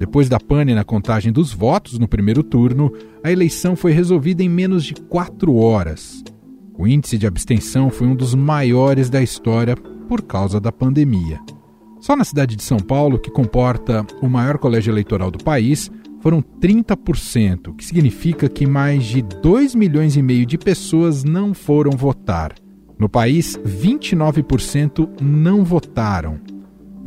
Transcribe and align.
Depois 0.00 0.30
da 0.30 0.40
pane 0.40 0.74
na 0.74 0.82
contagem 0.82 1.30
dos 1.30 1.52
votos 1.52 1.98
no 1.98 2.08
primeiro 2.08 2.42
turno, 2.42 2.90
a 3.22 3.30
eleição 3.30 3.76
foi 3.76 3.92
resolvida 3.92 4.42
em 4.42 4.48
menos 4.48 4.82
de 4.82 4.94
quatro 4.94 5.56
horas. 5.56 6.24
O 6.78 6.88
índice 6.88 7.18
de 7.18 7.26
abstenção 7.26 7.90
foi 7.90 8.06
um 8.06 8.16
dos 8.16 8.34
maiores 8.34 9.10
da 9.10 9.22
história 9.22 9.76
por 9.76 10.22
causa 10.22 10.58
da 10.58 10.72
pandemia. 10.72 11.38
Só 12.00 12.16
na 12.16 12.24
cidade 12.24 12.56
de 12.56 12.62
São 12.62 12.78
Paulo, 12.78 13.18
que 13.18 13.30
comporta 13.30 14.06
o 14.22 14.26
maior 14.26 14.56
colégio 14.56 14.90
eleitoral 14.90 15.30
do 15.30 15.44
país, 15.44 15.90
foram 16.22 16.40
30%, 16.40 17.76
que 17.76 17.84
significa 17.84 18.48
que 18.48 18.66
mais 18.66 19.04
de 19.04 19.20
2 19.20 19.74
milhões 19.74 20.16
e 20.16 20.22
meio 20.22 20.46
de 20.46 20.56
pessoas 20.56 21.24
não 21.24 21.52
foram 21.52 21.90
votar. 21.90 22.54
No 22.98 23.06
país, 23.06 23.58
29% 23.58 25.20
não 25.20 25.62
votaram. 25.62 26.40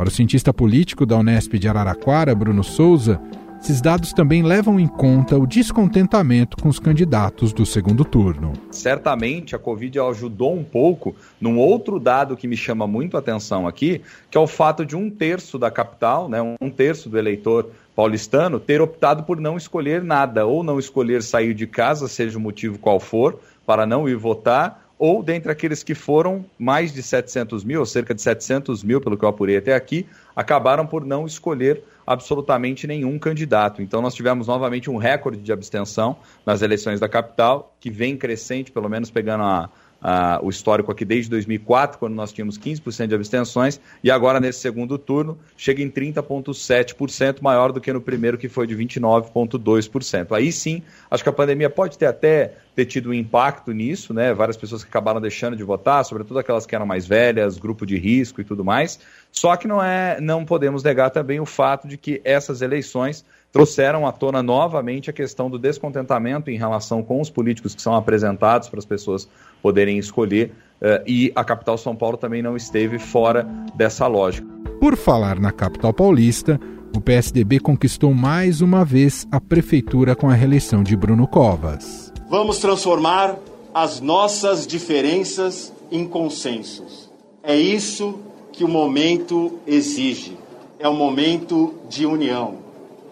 Para 0.03 0.09
o 0.09 0.12
cientista 0.12 0.53
político 0.53 1.05
da 1.05 1.17
Unesp 1.17 1.53
de 1.53 1.70
Araraquara, 1.70 2.35
Bruno 2.35 2.62
Souza, 2.62 3.21
esses 3.62 3.80
dados 3.80 4.12
também 4.12 4.43
levam 4.43 4.77
em 4.77 4.85
conta 4.85 5.38
o 5.38 5.48
descontentamento 5.48 6.57
com 6.57 6.67
os 6.67 6.77
candidatos 6.77 7.53
do 7.53 7.66
segundo 7.66 8.03
turno. 8.03 8.52
Certamente 8.70 9.55
a 9.55 9.59
Covid 9.59 9.98
ajudou 10.02 10.57
um 10.57 10.63
pouco 10.66 11.16
num 11.39 11.57
outro 11.57 12.01
dado 12.01 12.35
que 12.35 12.49
me 12.49 12.57
chama 12.57 12.85
muito 12.85 13.15
a 13.15 13.21
atenção 13.21 13.65
aqui, 13.65 14.01
que 14.29 14.37
é 14.37 14.41
o 14.41 14.46
fato 14.46 14.85
de 14.85 14.93
um 14.93 15.09
terço 15.09 15.57
da 15.57 15.71
capital, 15.71 16.27
né, 16.27 16.41
um 16.59 16.70
terço 16.70 17.07
do 17.07 17.18
eleitor 17.18 17.70
paulistano, 17.96 18.59
ter 18.59 18.81
optado 18.81 19.24
por 19.24 19.40
não 19.40 19.55
escolher 19.55 20.04
nada, 20.04 20.46
ou 20.46 20.65
não 20.65 20.79
escolher 20.79 21.24
sair 21.24 21.54
de 21.54 21.65
casa, 21.65 22.09
seja 22.09 22.37
o 22.37 22.41
motivo 22.41 22.77
qual 22.77 22.99
for, 22.99 23.40
para 23.65 23.85
não 23.85 24.09
ir 24.09 24.18
votar, 24.18 24.82
ou 24.98 25.24
dentre 25.24 25.52
aqueles 25.52 25.84
que 25.84 25.96
foram, 25.96 26.46
mais 26.58 26.94
de 26.94 27.02
700 27.02 27.63
mil, 27.63 27.80
ou 27.80 27.86
cerca 27.86 28.13
de 28.13 28.22
700 28.22 28.84
mil, 28.84 29.02
pelo 29.02 29.18
que 29.18 29.26
eu 29.26 29.30
apurei 29.30 29.58
até 29.58 29.74
aqui, 29.74 30.05
acabaram 30.36 30.86
por 30.86 31.05
não 31.05 31.26
escolher 31.26 31.84
absolutamente 32.05 32.86
nenhum 32.86 33.18
candidato. 33.18 33.82
Então, 33.82 34.02
nós 34.02 34.14
tivemos 34.14 34.48
novamente 34.48 34.90
um 34.90 34.98
recorde 34.98 35.40
de 35.40 35.52
abstenção 35.52 36.18
nas 36.46 36.62
eleições 36.62 36.99
da 36.99 37.08
capital, 37.08 37.76
que 37.80 37.90
vem 37.90 38.18
crescente, 38.18 38.71
pelo 38.71 38.90
menos 38.90 39.10
pegando 39.10 39.44
a, 39.44 39.70
uh, 40.04 40.46
o 40.46 40.49
histórico 40.49 40.91
aqui 40.91 41.05
desde 41.05 41.29
2004, 41.32 41.98
quando 41.98 42.13
nós 42.13 42.32
tínhamos 42.32 42.59
15% 42.59 43.07
de 43.07 43.15
abstenções, 43.15 43.79
e 44.04 44.12
agora 44.12 44.40
nesse 44.40 44.59
segundo 44.59 44.98
turno 44.98 45.37
chega 45.55 45.82
em 45.82 45.90
30,7%, 45.90 47.41
maior 47.41 47.71
do 47.71 47.79
que 47.79 47.91
no 47.93 48.01
primeiro, 48.01 48.37
que 48.37 48.49
foi 48.49 48.68
de 48.68 48.76
29,2%. 48.76 50.35
Aí 50.35 50.51
sim, 50.51 50.84
acho 51.09 51.24
que 51.24 51.29
a 51.29 51.34
pandemia 51.34 51.70
pode 51.70 51.98
ter 51.98 52.05
até 52.05 52.54
ter 52.76 52.85
tido 52.85 53.12
um 53.12 53.13
impacto 53.13 53.71
nisso, 53.71 54.13
né? 54.15 54.34
Várias 54.34 54.57
pessoas 54.57 54.84
que 54.84 54.90
acabaram 54.90 55.21
deixando 55.21 55.55
de 55.55 55.63
votar, 55.63 56.04
sobretudo 56.04 56.40
aquelas 56.40 56.65
que 56.65 56.74
eram 56.74 56.87
mais 56.87 57.05
velhas, 57.05 57.59
grupo 57.59 57.85
de 57.85 57.98
risco 57.98 58.41
e 58.41 58.43
tudo 58.43 58.65
mais. 58.65 58.99
Só 59.31 59.55
que 59.55 59.68
não 59.68 59.81
é, 59.81 60.20
não 60.20 60.43
podemos 60.43 60.84
negar 60.84 61.12
também 61.12 61.40
o 61.40 61.46
fato 61.46 61.87
de 61.87 61.98
que 61.98 62.20
essas 62.24 62.63
eleições 62.63 63.24
trouxeram 63.54 64.07
à 64.07 64.12
tona 64.12 64.41
novamente 64.41 65.12
a 65.12 65.13
questão 65.13 65.47
do 65.47 65.59
descontentamento 65.59 66.50
em 66.50 66.57
relação 66.57 67.03
com 67.03 67.22
os 67.22 67.29
políticos 67.29 67.75
que 67.75 67.81
são 67.81 67.94
apresentados 67.94 68.68
para 68.68 68.79
as 68.79 68.85
pessoas 68.85 69.29
poderem 69.62 70.00
escolher, 70.00 70.51
uh, 70.81 71.03
e 71.06 71.31
a 71.35 71.44
capital 71.44 71.78
São 71.78 71.96
Paulo 71.96 72.18
também 72.18 72.41
não 72.41 72.57
esteve 72.57 72.97
fora 72.97 73.47
dessa 73.75 74.07
lógica. 74.07 74.47
Por 74.81 74.97
falar 74.97 75.40
na 75.40 75.51
capital 75.51 75.94
paulista, 75.94 76.59
o 76.97 77.00
PSDB 77.00 77.59
conquistou 77.59 78.12
mais 78.12 78.59
uma 78.59 78.84
vez 78.84 79.28
a 79.31 79.40
prefeitura 79.40 80.16
com 80.16 80.30
a 80.30 80.34
reeleição 80.34 80.81
de 80.81 80.97
Bruno 80.97 81.28
Covas. 81.28 82.12
Vamos 82.30 82.58
transformar 82.58 83.38
as 83.72 84.02
nossas 84.02 84.66
diferenças 84.66 85.72
em 85.91 86.08
consensos. 86.08 87.12
É 87.44 87.56
isso 87.56 88.20
que 88.52 88.64
o 88.64 88.68
momento 88.68 89.59
exige. 89.68 90.38
É 90.80 90.88
o 90.88 90.94
momento 90.94 91.75
de 91.88 92.06
união 92.06 92.62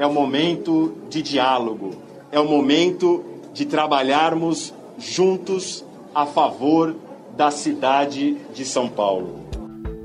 é 0.02 0.06
o 0.08 0.12
momento 0.12 0.98
de 1.12 1.22
diálogo, 1.22 1.92
é 2.32 2.40
o 2.40 2.46
momento 2.46 3.24
de 3.54 3.68
trabalharmos 3.68 4.74
juntos 4.98 5.86
a 6.16 6.26
favor 6.26 6.96
da 7.38 7.52
cidade 7.52 8.36
de 8.52 8.66
São 8.66 8.90
Paulo. 8.90 9.46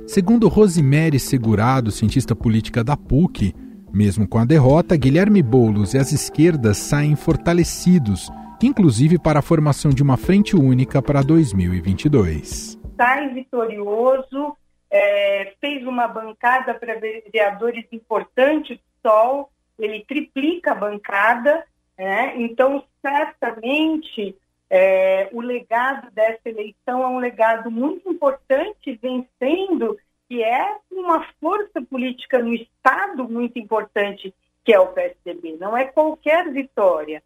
Segundo 0.07 0.49
Rosemary 0.49 1.19
Segurado, 1.19 1.91
cientista 1.91 2.37
política 2.37 2.85
da 2.85 2.95
PUC, 2.95 3.55
mesmo 3.91 4.29
com 4.29 4.37
a 4.37 4.45
derrota, 4.45 4.95
Guilherme 4.99 5.43
Boulos 5.43 5.95
e 5.95 5.99
as 5.99 6.13
esquerdas 6.13 6.77
saem 6.77 7.17
fortalecidos, 7.17 8.31
inclusive 8.63 9.19
para 9.19 9.39
a 9.39 9.43
formação 9.43 9.91
de 9.91 10.03
uma 10.03 10.19
frente 10.19 10.55
única 10.55 11.01
para 11.01 11.23
2022. 11.23 12.79
Sai 12.99 13.31
vitorioso, 13.31 14.55
é, 14.91 15.55
fez 15.59 15.87
uma 15.87 16.07
bancada 16.07 16.75
para 16.75 17.01
vereadores 17.01 17.87
importantes 17.91 18.77
do 18.77 19.09
Sol, 19.09 19.51
ele 19.79 20.05
triplica 20.05 20.73
a 20.73 20.75
bancada, 20.75 21.65
né? 21.99 22.35
então 22.37 22.85
certamente 23.01 24.37
é, 24.69 25.29
o 25.33 25.41
legado 25.41 26.11
dessa 26.11 26.49
eleição 26.49 27.03
é 27.03 27.07
um 27.07 27.19
legado 27.19 27.71
muito 27.71 28.11
importante, 28.11 28.99
vencendo, 29.01 29.99
que 30.29 30.43
é 30.43 30.77
uma 30.91 31.25
força 31.41 31.81
política 31.83 32.39
no 32.41 32.53
Estado 32.53 33.29
muito 33.29 33.59
importante, 33.59 34.35
que 34.65 34.73
é 34.73 34.81
o 34.81 34.89
PSDB. 34.89 35.57
Não 35.61 35.77
é 35.77 35.85
qualquer 35.85 36.51
vitória. 36.53 37.23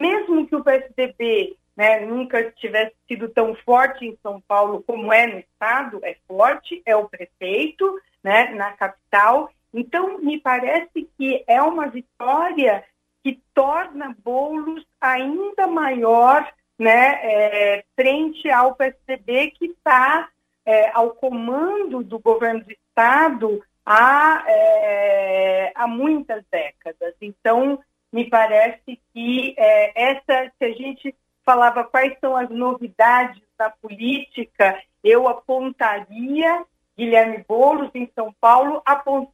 Mesmo 0.00 0.46
que 0.46 0.56
o 0.56 0.64
PSDB 0.64 1.56
né, 1.76 2.00
nunca 2.00 2.50
tivesse 2.52 2.94
sido 3.06 3.28
tão 3.28 3.54
forte 3.54 4.06
em 4.06 4.18
São 4.22 4.40
Paulo 4.40 4.82
como 4.86 5.12
é 5.12 5.26
no 5.26 5.38
Estado, 5.38 6.00
é 6.02 6.16
forte, 6.26 6.82
é 6.86 6.96
o 6.96 7.08
prefeito 7.08 8.00
né, 8.22 8.54
na 8.54 8.72
capital, 8.72 9.50
então, 9.72 10.18
me 10.18 10.40
parece 10.40 11.08
que 11.16 11.44
é 11.46 11.60
uma 11.62 11.86
vitória 11.88 12.84
que 13.22 13.40
torna 13.54 14.16
Boulos 14.24 14.84
ainda 15.00 15.66
maior 15.66 16.50
né, 16.78 17.20
é, 17.22 17.84
frente 17.94 18.48
ao 18.50 18.74
PSDB 18.74 19.50
que 19.50 19.66
está 19.66 20.28
é, 20.64 20.90
ao 20.94 21.10
comando 21.10 22.02
do 22.02 22.18
governo 22.18 22.64
do 22.64 22.70
Estado 22.70 23.62
há, 23.84 24.44
é, 24.46 25.72
há 25.74 25.86
muitas 25.86 26.44
décadas. 26.50 27.14
Então, 27.20 27.80
me 28.12 28.28
parece 28.28 28.98
que 29.12 29.54
é, 29.56 30.10
essa, 30.10 30.52
se 30.58 30.64
a 30.64 30.72
gente 30.72 31.14
falava 31.44 31.84
quais 31.84 32.16
são 32.20 32.36
as 32.36 32.48
novidades 32.50 33.42
da 33.58 33.70
política, 33.70 34.80
eu 35.02 35.26
apontaria 35.26 36.64
Guilherme 36.98 37.44
Boulos 37.48 37.90
em 37.94 38.10
São 38.12 38.34
Paulo, 38.40 38.82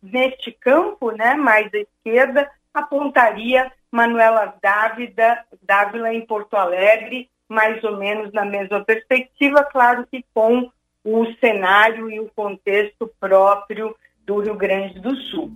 neste 0.02 0.52
campo, 0.52 1.10
né, 1.12 1.34
mais 1.34 1.72
à 1.72 1.78
esquerda, 1.78 2.50
apontaria 2.74 3.72
Manuela 3.90 4.54
Dávila, 4.62 5.38
Dávila 5.62 6.12
em 6.12 6.26
Porto 6.26 6.54
Alegre, 6.54 7.30
mais 7.48 7.82
ou 7.82 7.96
menos 7.96 8.32
na 8.32 8.44
mesma 8.44 8.84
perspectiva, 8.84 9.64
claro 9.64 10.06
que 10.10 10.22
com 10.34 10.70
o 11.02 11.26
cenário 11.40 12.10
e 12.10 12.20
o 12.20 12.30
contexto 12.36 13.10
próprio 13.18 13.94
do 14.26 14.40
Rio 14.40 14.56
Grande 14.56 15.00
do 15.00 15.16
Sul. 15.16 15.50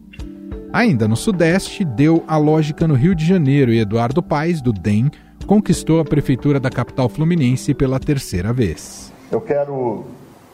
Ainda 0.72 1.08
no 1.08 1.16
Sudeste, 1.16 1.84
deu 1.84 2.24
a 2.26 2.36
lógica 2.36 2.86
no 2.86 2.94
Rio 2.94 3.14
de 3.14 3.26
Janeiro 3.26 3.72
e 3.72 3.80
Eduardo 3.80 4.22
Paes, 4.22 4.62
do 4.62 4.72
DEM, 4.72 5.10
conquistou 5.46 6.00
a 6.00 6.04
prefeitura 6.04 6.60
da 6.60 6.70
capital 6.70 7.08
fluminense 7.08 7.74
pela 7.74 7.98
terceira 7.98 8.52
vez. 8.52 9.12
Eu 9.32 9.40
quero 9.40 10.06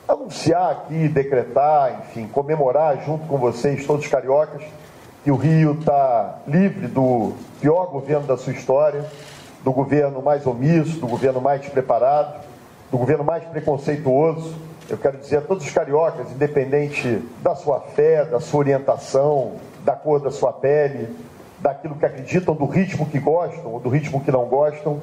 anunciar 0.07 0.71
aqui, 0.71 1.09
decretar, 1.09 2.03
enfim, 2.03 2.27
comemorar 2.27 3.03
junto 3.05 3.27
com 3.27 3.39
vocês, 3.39 3.87
todos 3.87 4.05
os 4.05 4.11
cariocas, 4.11 4.63
que 5.23 5.31
o 5.31 5.37
Rio 5.37 5.79
está 5.81 6.39
livre 6.47 6.87
do 6.87 7.33
pior 7.61 7.87
governo 7.87 8.27
da 8.27 8.37
sua 8.37 8.53
história, 8.53 9.05
do 9.63 9.73
governo 9.73 10.21
mais 10.21 10.47
omisso, 10.47 11.01
do 11.01 11.07
governo 11.07 11.41
mais 11.41 11.63
despreparado, 11.63 12.35
do 12.91 12.99
governo 12.99 13.25
mais 13.25 13.43
preconceituoso. 13.45 14.55
Eu 14.89 14.99
quero 14.99 15.17
dizer 15.17 15.39
a 15.39 15.41
todos 15.41 15.65
os 15.65 15.73
cariocas, 15.73 16.31
independente 16.31 17.23
da 17.43 17.55
sua 17.55 17.81
fé, 17.81 18.27
da 18.27 18.39
sua 18.39 18.61
orientação, 18.61 19.53
da 19.83 19.95
cor 19.95 20.21
da 20.21 20.31
sua 20.31 20.53
pele, 20.53 21.09
daquilo 21.59 21.95
que 21.95 22.05
acreditam, 22.05 22.55
do 22.55 22.67
ritmo 22.67 23.07
que 23.07 23.19
gostam 23.19 23.73
ou 23.73 23.81
do 23.81 23.89
ritmo 23.89 24.21
que 24.23 24.31
não 24.31 24.45
gostam, 24.45 25.01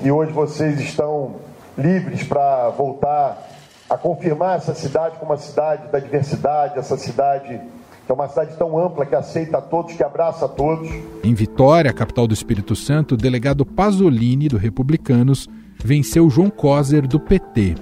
e 0.00 0.10
hoje 0.10 0.32
vocês 0.32 0.80
estão 0.80 1.36
livres 1.78 2.24
para 2.24 2.70
voltar 2.70 3.49
a 3.90 3.98
confirmar 3.98 4.58
essa 4.58 4.72
cidade 4.72 5.18
como 5.18 5.32
uma 5.32 5.36
cidade 5.36 5.90
da 5.90 5.98
diversidade, 5.98 6.78
essa 6.78 6.96
cidade 6.96 7.60
que 8.06 8.12
é 8.12 8.14
uma 8.14 8.28
cidade 8.28 8.56
tão 8.56 8.78
ampla 8.78 9.04
que 9.04 9.14
aceita 9.14 9.58
a 9.58 9.60
todos, 9.60 9.94
que 9.94 10.02
abraça 10.02 10.44
a 10.44 10.48
todos. 10.48 10.88
Em 11.22 11.34
Vitória, 11.34 11.92
capital 11.92 12.26
do 12.26 12.34
Espírito 12.34 12.74
Santo, 12.74 13.14
o 13.14 13.16
delegado 13.16 13.66
Pasolini, 13.66 14.48
do 14.48 14.56
Republicanos, 14.56 15.48
venceu 15.76 16.30
João 16.30 16.50
Coser, 16.50 17.06
do 17.06 17.20
PT. 17.20 17.74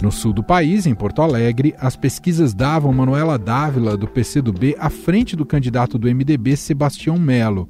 No 0.00 0.12
sul 0.12 0.32
do 0.32 0.42
país, 0.44 0.86
em 0.86 0.94
Porto 0.94 1.22
Alegre, 1.22 1.74
as 1.78 1.96
pesquisas 1.96 2.54
davam 2.54 2.92
Manuela 2.92 3.38
Dávila, 3.38 3.96
do 3.96 4.06
PCdoB, 4.06 4.76
à 4.78 4.88
frente 4.88 5.34
do 5.34 5.44
candidato 5.44 5.98
do 5.98 6.08
MDB, 6.08 6.56
Sebastião 6.56 7.18
Melo. 7.18 7.68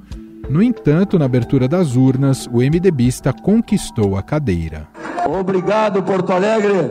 No 0.49 0.63
entanto, 0.63 1.19
na 1.19 1.25
abertura 1.25 1.67
das 1.67 1.97
urnas, 1.97 2.47
o 2.47 2.59
MDBista 2.59 3.33
conquistou 3.33 4.17
a 4.17 4.23
cadeira. 4.23 4.87
Obrigado, 5.27 6.03
Porto 6.03 6.33
Alegre. 6.33 6.91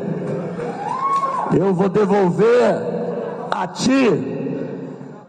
Eu 1.56 1.74
vou 1.74 1.90
devolver 1.90 2.76
a 3.52 3.68
ti 3.68 4.10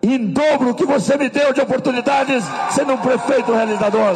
em 0.03 0.27
dobro 0.27 0.71
o 0.71 0.75
que 0.75 0.87
você 0.87 1.17
me 1.17 1.29
deu 1.29 1.53
de 1.53 1.61
oportunidades 1.61 2.45
sendo 2.71 2.93
um 2.93 2.99
prefeito 2.99 3.53
realizador. 3.53 4.15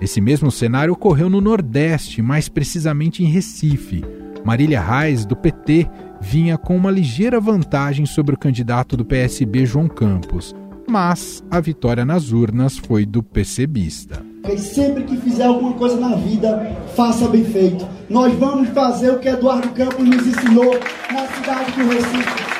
Esse 0.00 0.20
mesmo 0.20 0.50
cenário 0.50 0.92
ocorreu 0.92 1.28
no 1.28 1.40
Nordeste, 1.40 2.22
mais 2.22 2.48
precisamente 2.48 3.22
em 3.22 3.26
Recife. 3.26 4.04
Marília 4.44 4.80
Reis, 4.80 5.26
do 5.26 5.34
PT, 5.34 5.88
vinha 6.20 6.56
com 6.56 6.76
uma 6.76 6.90
ligeira 6.90 7.40
vantagem 7.40 8.06
sobre 8.06 8.34
o 8.34 8.38
candidato 8.38 8.96
do 8.96 9.04
PSB, 9.04 9.66
João 9.66 9.88
Campos. 9.88 10.54
Mas 10.88 11.44
a 11.50 11.60
vitória 11.60 12.04
nas 12.04 12.32
urnas 12.32 12.78
foi 12.78 13.04
do 13.04 13.22
PCBista. 13.22 14.27
Sempre 14.56 15.04
que 15.04 15.16
fizer 15.16 15.44
alguma 15.44 15.74
coisa 15.74 15.96
na 15.96 16.16
vida, 16.16 16.76
faça 16.94 17.28
bem 17.28 17.44
feito. 17.44 17.86
Nós 18.08 18.32
vamos 18.34 18.68
fazer 18.70 19.10
o 19.10 19.18
que 19.18 19.28
Eduardo 19.28 19.68
Campos 19.70 20.06
nos 20.06 20.26
ensinou 20.26 20.74
na 21.12 21.26
cidade 21.28 21.72
do 21.72 21.88
Recife. 21.88 22.58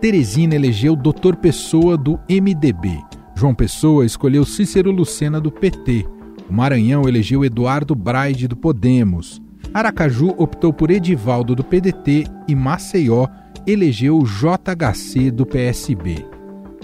Teresina 0.00 0.54
elegeu 0.54 0.96
Dr. 0.96 1.36
Pessoa 1.36 1.96
do 1.96 2.18
MDB. 2.28 2.98
João 3.34 3.54
Pessoa 3.54 4.04
escolheu 4.04 4.44
Cícero 4.44 4.90
Lucena 4.90 5.40
do 5.40 5.50
PT. 5.50 6.06
O 6.48 6.52
Maranhão 6.52 7.06
elegeu 7.06 7.44
Eduardo 7.44 7.94
Braide 7.94 8.48
do 8.48 8.56
Podemos. 8.56 9.40
Aracaju 9.72 10.34
optou 10.36 10.72
por 10.72 10.90
Edivaldo 10.90 11.54
do 11.54 11.62
PDT 11.62 12.24
e 12.48 12.54
Maceió 12.54 13.28
elegeu 13.66 14.22
JHC 14.24 15.30
do 15.30 15.46
PSB. 15.46 16.24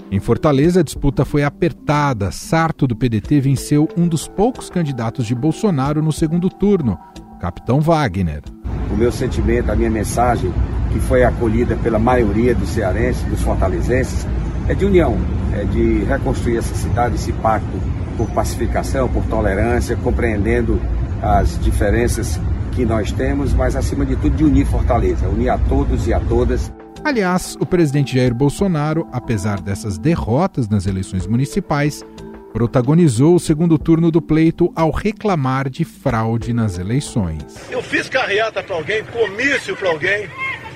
Em 0.09 0.21
Fortaleza, 0.21 0.79
a 0.79 0.83
disputa 0.83 1.25
foi 1.25 1.43
apertada. 1.43 2.31
Sarto 2.31 2.87
do 2.87 2.95
PDT 2.95 3.41
venceu 3.41 3.89
um 3.97 4.07
dos 4.07 4.25
poucos 4.25 4.69
candidatos 4.69 5.25
de 5.25 5.35
Bolsonaro 5.35 6.01
no 6.01 6.13
segundo 6.13 6.49
turno, 6.49 6.97
Capitão 7.41 7.81
Wagner. 7.81 8.41
O 8.89 8.95
meu 8.95 9.11
sentimento, 9.11 9.69
a 9.69 9.75
minha 9.75 9.89
mensagem, 9.89 10.53
que 10.93 10.99
foi 10.99 11.25
acolhida 11.25 11.75
pela 11.75 11.99
maioria 11.99 12.55
dos 12.55 12.69
cearenses, 12.69 13.21
dos 13.23 13.41
fortalezenses, 13.41 14.25
é 14.69 14.73
de 14.73 14.85
união, 14.85 15.17
é 15.53 15.65
de 15.65 16.05
reconstruir 16.05 16.57
essa 16.57 16.73
cidade, 16.73 17.15
esse 17.15 17.33
pacto 17.33 17.77
por 18.15 18.29
pacificação, 18.29 19.09
por 19.09 19.25
tolerância, 19.25 19.97
compreendendo 19.97 20.79
as 21.21 21.59
diferenças 21.59 22.39
que 22.71 22.85
nós 22.85 23.11
temos, 23.11 23.53
mas 23.53 23.75
acima 23.75 24.05
de 24.05 24.15
tudo 24.15 24.37
de 24.37 24.45
unir 24.45 24.65
Fortaleza, 24.65 25.27
unir 25.27 25.49
a 25.49 25.57
todos 25.57 26.07
e 26.07 26.13
a 26.13 26.19
todas. 26.19 26.71
Aliás, 27.03 27.55
o 27.59 27.65
presidente 27.65 28.15
Jair 28.15 28.33
Bolsonaro, 28.33 29.07
apesar 29.11 29.61
dessas 29.61 29.97
derrotas 29.97 30.67
nas 30.67 30.85
eleições 30.85 31.25
municipais, 31.25 32.03
protagonizou 32.51 33.35
o 33.35 33.39
segundo 33.39 33.77
turno 33.77 34.11
do 34.11 34.21
pleito 34.21 34.71
ao 34.75 34.91
reclamar 34.91 35.69
de 35.69 35.85
fraude 35.85 36.53
nas 36.53 36.77
eleições. 36.77 37.43
Eu 37.69 37.81
fiz 37.81 38.09
carreata 38.09 38.63
para 38.63 38.75
alguém, 38.75 39.03
comício 39.05 39.75
para 39.75 39.89
alguém, 39.89 40.29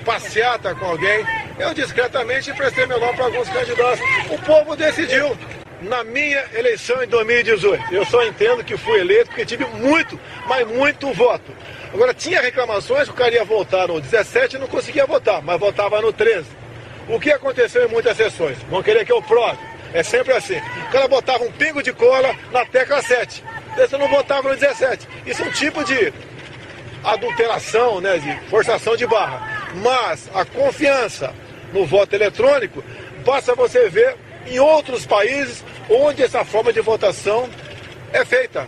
passeata 0.05 0.75
com 0.75 0.85
alguém. 0.85 1.25
Eu 1.57 1.73
discretamente 1.73 2.53
prestei 2.53 2.85
meu 2.85 2.99
nome 2.99 3.15
para 3.15 3.25
alguns 3.25 3.49
candidatos. 3.49 3.99
O 4.31 4.37
povo 4.45 4.75
decidiu 4.75 5.35
na 5.81 6.03
minha 6.03 6.43
eleição 6.53 7.03
em 7.03 7.07
2018. 7.07 7.93
Eu 7.93 8.05
só 8.05 8.23
entendo 8.25 8.63
que 8.63 8.77
fui 8.77 8.99
eleito 8.99 9.29
porque 9.29 9.45
tive 9.45 9.65
muito, 9.65 10.19
mas 10.47 10.67
muito 10.67 11.11
voto. 11.13 11.51
Agora, 11.93 12.13
tinha 12.13 12.41
reclamações 12.41 13.07
que 13.07 13.13
o 13.13 13.17
cara 13.17 13.33
ia 13.33 13.43
votar 13.43 13.87
no 13.87 13.99
17 13.99 14.55
e 14.55 14.59
não 14.59 14.67
conseguia 14.67 15.05
votar, 15.05 15.41
mas 15.41 15.59
votava 15.59 16.01
no 16.01 16.13
13. 16.13 16.45
O 17.09 17.19
que 17.19 17.31
aconteceu 17.31 17.85
em 17.85 17.89
muitas 17.89 18.15
sessões? 18.15 18.57
Vão 18.69 18.81
querer 18.81 19.05
que 19.05 19.11
eu 19.11 19.21
prove. 19.21 19.57
É 19.93 20.01
sempre 20.01 20.33
assim. 20.33 20.57
O 20.57 20.91
cara 20.91 21.07
botava 21.07 21.43
um 21.43 21.51
pingo 21.51 21.83
de 21.83 21.91
cola 21.91 22.33
na 22.51 22.65
tecla 22.65 23.01
7. 23.01 23.43
Você 23.75 23.97
não 23.97 24.07
votava 24.07 24.49
no 24.49 24.55
17. 24.55 25.07
Isso 25.25 25.43
é 25.43 25.45
um 25.47 25.51
tipo 25.51 25.83
de 25.83 26.13
adulteração, 27.03 27.99
né, 27.99 28.17
de 28.17 28.49
forçação 28.49 28.95
de 28.95 29.05
barra. 29.05 29.69
Mas 29.75 30.29
a 30.33 30.45
confiança 30.45 31.33
no 31.73 31.85
voto 31.85 32.13
eletrônico 32.13 32.83
basta 33.25 33.53
você 33.55 33.89
ver 33.89 34.15
em 34.47 34.59
outros 34.59 35.05
países 35.05 35.63
onde 35.89 36.23
essa 36.23 36.45
forma 36.45 36.71
de 36.71 36.79
votação 36.79 37.49
é 38.13 38.23
feita. 38.23 38.67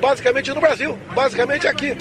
Basicamente 0.00 0.52
no 0.52 0.60
Brasil, 0.60 0.96
basicamente 1.14 1.66
aqui. 1.66 1.96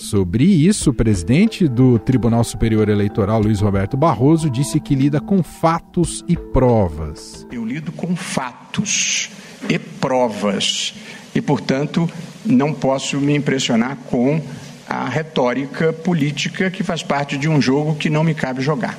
Sobre 0.00 0.44
isso, 0.44 0.90
o 0.90 0.94
presidente 0.94 1.66
do 1.66 1.98
Tribunal 1.98 2.44
Superior 2.44 2.88
Eleitoral, 2.88 3.42
Luiz 3.42 3.60
Roberto 3.60 3.96
Barroso, 3.96 4.48
disse 4.48 4.78
que 4.78 4.94
lida 4.94 5.20
com 5.20 5.42
fatos 5.42 6.24
e 6.28 6.36
provas. 6.36 7.44
Eu 7.50 7.66
lido 7.66 7.90
com 7.90 8.14
fatos 8.14 9.28
e 9.68 9.76
provas 9.76 10.94
e, 11.34 11.40
portanto, 11.40 12.08
não 12.46 12.72
posso 12.72 13.18
me 13.18 13.34
impressionar 13.34 13.96
com 14.08 14.40
a 14.88 15.08
retórica 15.08 15.92
política 15.92 16.70
que 16.70 16.84
faz 16.84 17.02
parte 17.02 17.36
de 17.36 17.48
um 17.48 17.60
jogo 17.60 17.96
que 17.96 18.08
não 18.08 18.22
me 18.22 18.34
cabe 18.34 18.62
jogar. 18.62 18.96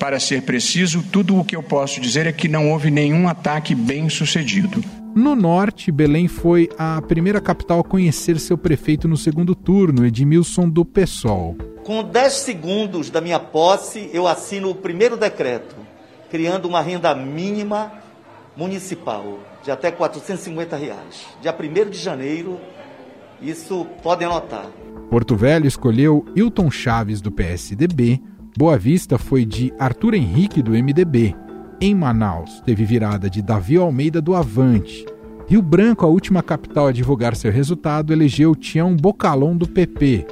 Para 0.00 0.18
ser 0.18 0.42
preciso, 0.42 1.04
tudo 1.12 1.38
o 1.38 1.44
que 1.44 1.54
eu 1.54 1.62
posso 1.62 2.00
dizer 2.00 2.26
é 2.26 2.32
que 2.32 2.48
não 2.48 2.72
houve 2.72 2.90
nenhum 2.90 3.28
ataque 3.28 3.72
bem 3.72 4.08
sucedido. 4.08 4.82
No 5.14 5.34
norte, 5.34 5.90
Belém 5.90 6.28
foi 6.28 6.68
a 6.78 7.02
primeira 7.02 7.40
capital 7.40 7.80
a 7.80 7.84
conhecer 7.84 8.38
seu 8.38 8.56
prefeito 8.56 9.08
no 9.08 9.16
segundo 9.16 9.54
turno, 9.54 10.06
Edmilson 10.06 10.68
do 10.68 10.84
PSOL. 10.84 11.56
Com 11.84 12.04
10 12.04 12.32
segundos 12.32 13.10
da 13.10 13.20
minha 13.20 13.40
posse, 13.40 14.08
eu 14.12 14.26
assino 14.28 14.70
o 14.70 14.74
primeiro 14.74 15.16
decreto, 15.16 15.74
criando 16.30 16.66
uma 16.66 16.80
renda 16.80 17.14
mínima 17.14 17.92
municipal 18.56 19.40
de 19.64 19.70
até 19.70 19.90
450 19.90 20.76
reais. 20.76 21.26
Dia 21.42 21.54
1 21.54 21.90
de 21.90 21.98
janeiro, 21.98 22.60
isso 23.42 23.86
podem 24.02 24.28
anotar. 24.28 24.66
Porto 25.10 25.34
Velho 25.34 25.66
escolheu 25.66 26.24
Hilton 26.36 26.70
Chaves 26.70 27.20
do 27.20 27.32
PSDB, 27.32 28.22
Boa 28.56 28.76
Vista 28.76 29.18
foi 29.18 29.44
de 29.44 29.72
Arthur 29.78 30.14
Henrique 30.14 30.62
do 30.62 30.72
MDB. 30.72 31.34
Em 31.82 31.94
Manaus, 31.94 32.60
teve 32.60 32.84
virada 32.84 33.30
de 33.30 33.40
Davi 33.40 33.78
Almeida 33.78 34.20
do 34.20 34.34
Avante. 34.34 35.06
Rio 35.48 35.62
Branco, 35.62 36.04
a 36.04 36.08
última 36.10 36.42
capital 36.42 36.88
a 36.88 36.92
divulgar 36.92 37.34
seu 37.34 37.50
resultado, 37.50 38.12
elegeu 38.12 38.54
Tião 38.54 38.94
Bocalon 38.94 39.56
do 39.56 39.66
PP. 39.66 40.26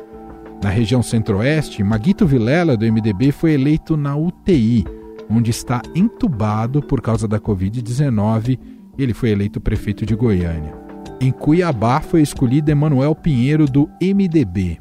Na 0.62 0.68
região 0.68 1.02
centro-oeste, 1.02 1.82
Maguito 1.82 2.26
Vilela 2.26 2.76
do 2.76 2.84
MDB 2.84 3.32
foi 3.32 3.54
eleito 3.54 3.96
na 3.96 4.14
UTI, 4.14 4.84
onde 5.30 5.50
está 5.50 5.80
entubado 5.94 6.82
por 6.82 7.00
causa 7.00 7.26
da 7.26 7.40
Covid-19. 7.40 8.58
Ele 8.98 9.14
foi 9.14 9.30
eleito 9.30 9.58
prefeito 9.58 10.04
de 10.04 10.14
Goiânia. 10.14 10.74
Em 11.18 11.32
Cuiabá 11.32 12.02
foi 12.02 12.20
escolhido 12.20 12.70
Emanuel 12.70 13.14
Pinheiro 13.14 13.64
do 13.64 13.88
MDB. 14.02 14.78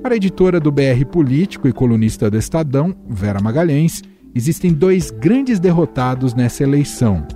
Para 0.00 0.14
a 0.14 0.16
editora 0.16 0.60
do 0.60 0.70
BR 0.70 1.04
Político 1.10 1.66
e 1.66 1.72
colunista 1.72 2.30
do 2.30 2.38
Estadão, 2.38 2.94
Vera 3.08 3.40
Magalhães, 3.40 4.00
existem 4.34 4.72
dois 4.72 5.10
grandes 5.10 5.58
derrotados 5.58 6.34
nessa 6.34 6.62
eleição: 6.62 7.26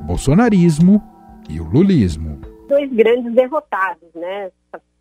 o 0.00 0.04
bolsonarismo 0.04 1.02
e 1.48 1.60
o 1.60 1.64
lulismo. 1.64 2.40
Dois 2.68 2.92
grandes 2.92 3.32
derrotados, 3.32 4.08
né? 4.14 4.50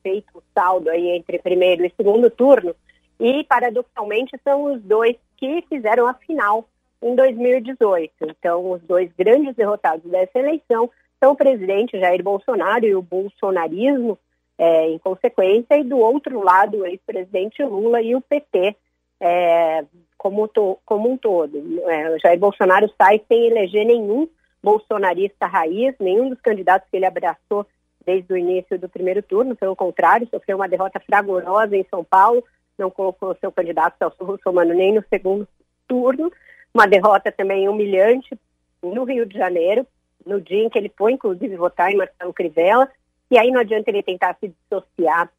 Feito 0.01 0.37
o 0.37 0.43
saldo 0.53 0.89
aí 0.89 1.09
entre 1.09 1.39
primeiro 1.39 1.85
e 1.85 1.91
segundo 1.97 2.29
turno, 2.29 2.73
e 3.19 3.43
paradoxalmente 3.43 4.39
são 4.43 4.73
os 4.73 4.81
dois 4.81 5.15
que 5.35 5.63
fizeram 5.69 6.07
a 6.07 6.13
final 6.13 6.67
em 7.01 7.15
2018. 7.15 8.13
Então, 8.21 8.71
os 8.71 8.81
dois 8.83 9.11
grandes 9.17 9.55
derrotados 9.55 10.09
dessa 10.09 10.39
eleição 10.39 10.89
são 11.19 11.33
o 11.33 11.35
presidente 11.35 11.99
Jair 11.99 12.23
Bolsonaro 12.23 12.85
e 12.85 12.95
o 12.95 13.01
bolsonarismo, 13.01 14.17
é, 14.57 14.89
em 14.89 14.97
consequência, 14.99 15.77
e 15.77 15.83
do 15.83 15.97
outro 15.97 16.43
lado, 16.43 16.77
o 16.77 16.85
ex-presidente 16.85 17.63
Lula 17.63 18.01
e 18.01 18.15
o 18.15 18.21
PT 18.21 18.75
é, 19.19 19.83
como, 20.27 20.47
to, 20.49 20.77
como 20.85 21.09
um 21.09 21.17
todo. 21.17 21.57
É, 21.89 22.19
Jair 22.19 22.37
Bolsonaro 22.37 22.91
sai 22.97 23.21
sem 23.29 23.47
eleger 23.47 23.85
nenhum 23.85 24.27
bolsonarista 24.61 25.45
raiz, 25.45 25.95
nenhum 25.99 26.29
dos 26.29 26.41
candidatos 26.41 26.89
que 26.89 26.97
ele 26.97 27.05
abraçou 27.05 27.65
desde 28.05 28.33
o 28.33 28.37
início 28.37 28.77
do 28.77 28.89
primeiro 28.89 29.21
turno, 29.21 29.55
pelo 29.55 29.75
contrário, 29.75 30.27
sofreu 30.29 30.57
uma 30.57 30.67
derrota 30.67 30.99
fragorosa 30.99 31.75
em 31.75 31.85
São 31.89 32.03
Paulo, 32.03 32.43
não 32.77 32.89
colocou 32.89 33.35
seu 33.39 33.51
candidato 33.51 33.97
Celso 33.97 34.23
Russomano 34.23 34.73
nem 34.73 34.93
no 34.93 35.03
segundo 35.09 35.47
turno, 35.87 36.31
uma 36.73 36.87
derrota 36.87 37.31
também 37.31 37.69
humilhante 37.69 38.37
no 38.81 39.03
Rio 39.03 39.25
de 39.25 39.37
Janeiro, 39.37 39.87
no 40.25 40.41
dia 40.41 40.63
em 40.63 40.69
que 40.69 40.77
ele 40.77 40.91
foi, 40.97 41.13
inclusive, 41.13 41.55
votar 41.55 41.91
em 41.91 41.97
Marcelo 41.97 42.33
Crivella, 42.33 42.89
e 43.31 43.37
aí 43.37 43.49
não 43.49 43.61
adianta 43.61 43.89
ele 43.89 44.03
tentar 44.03 44.37
se 44.39 44.49
dissociar 44.49 45.29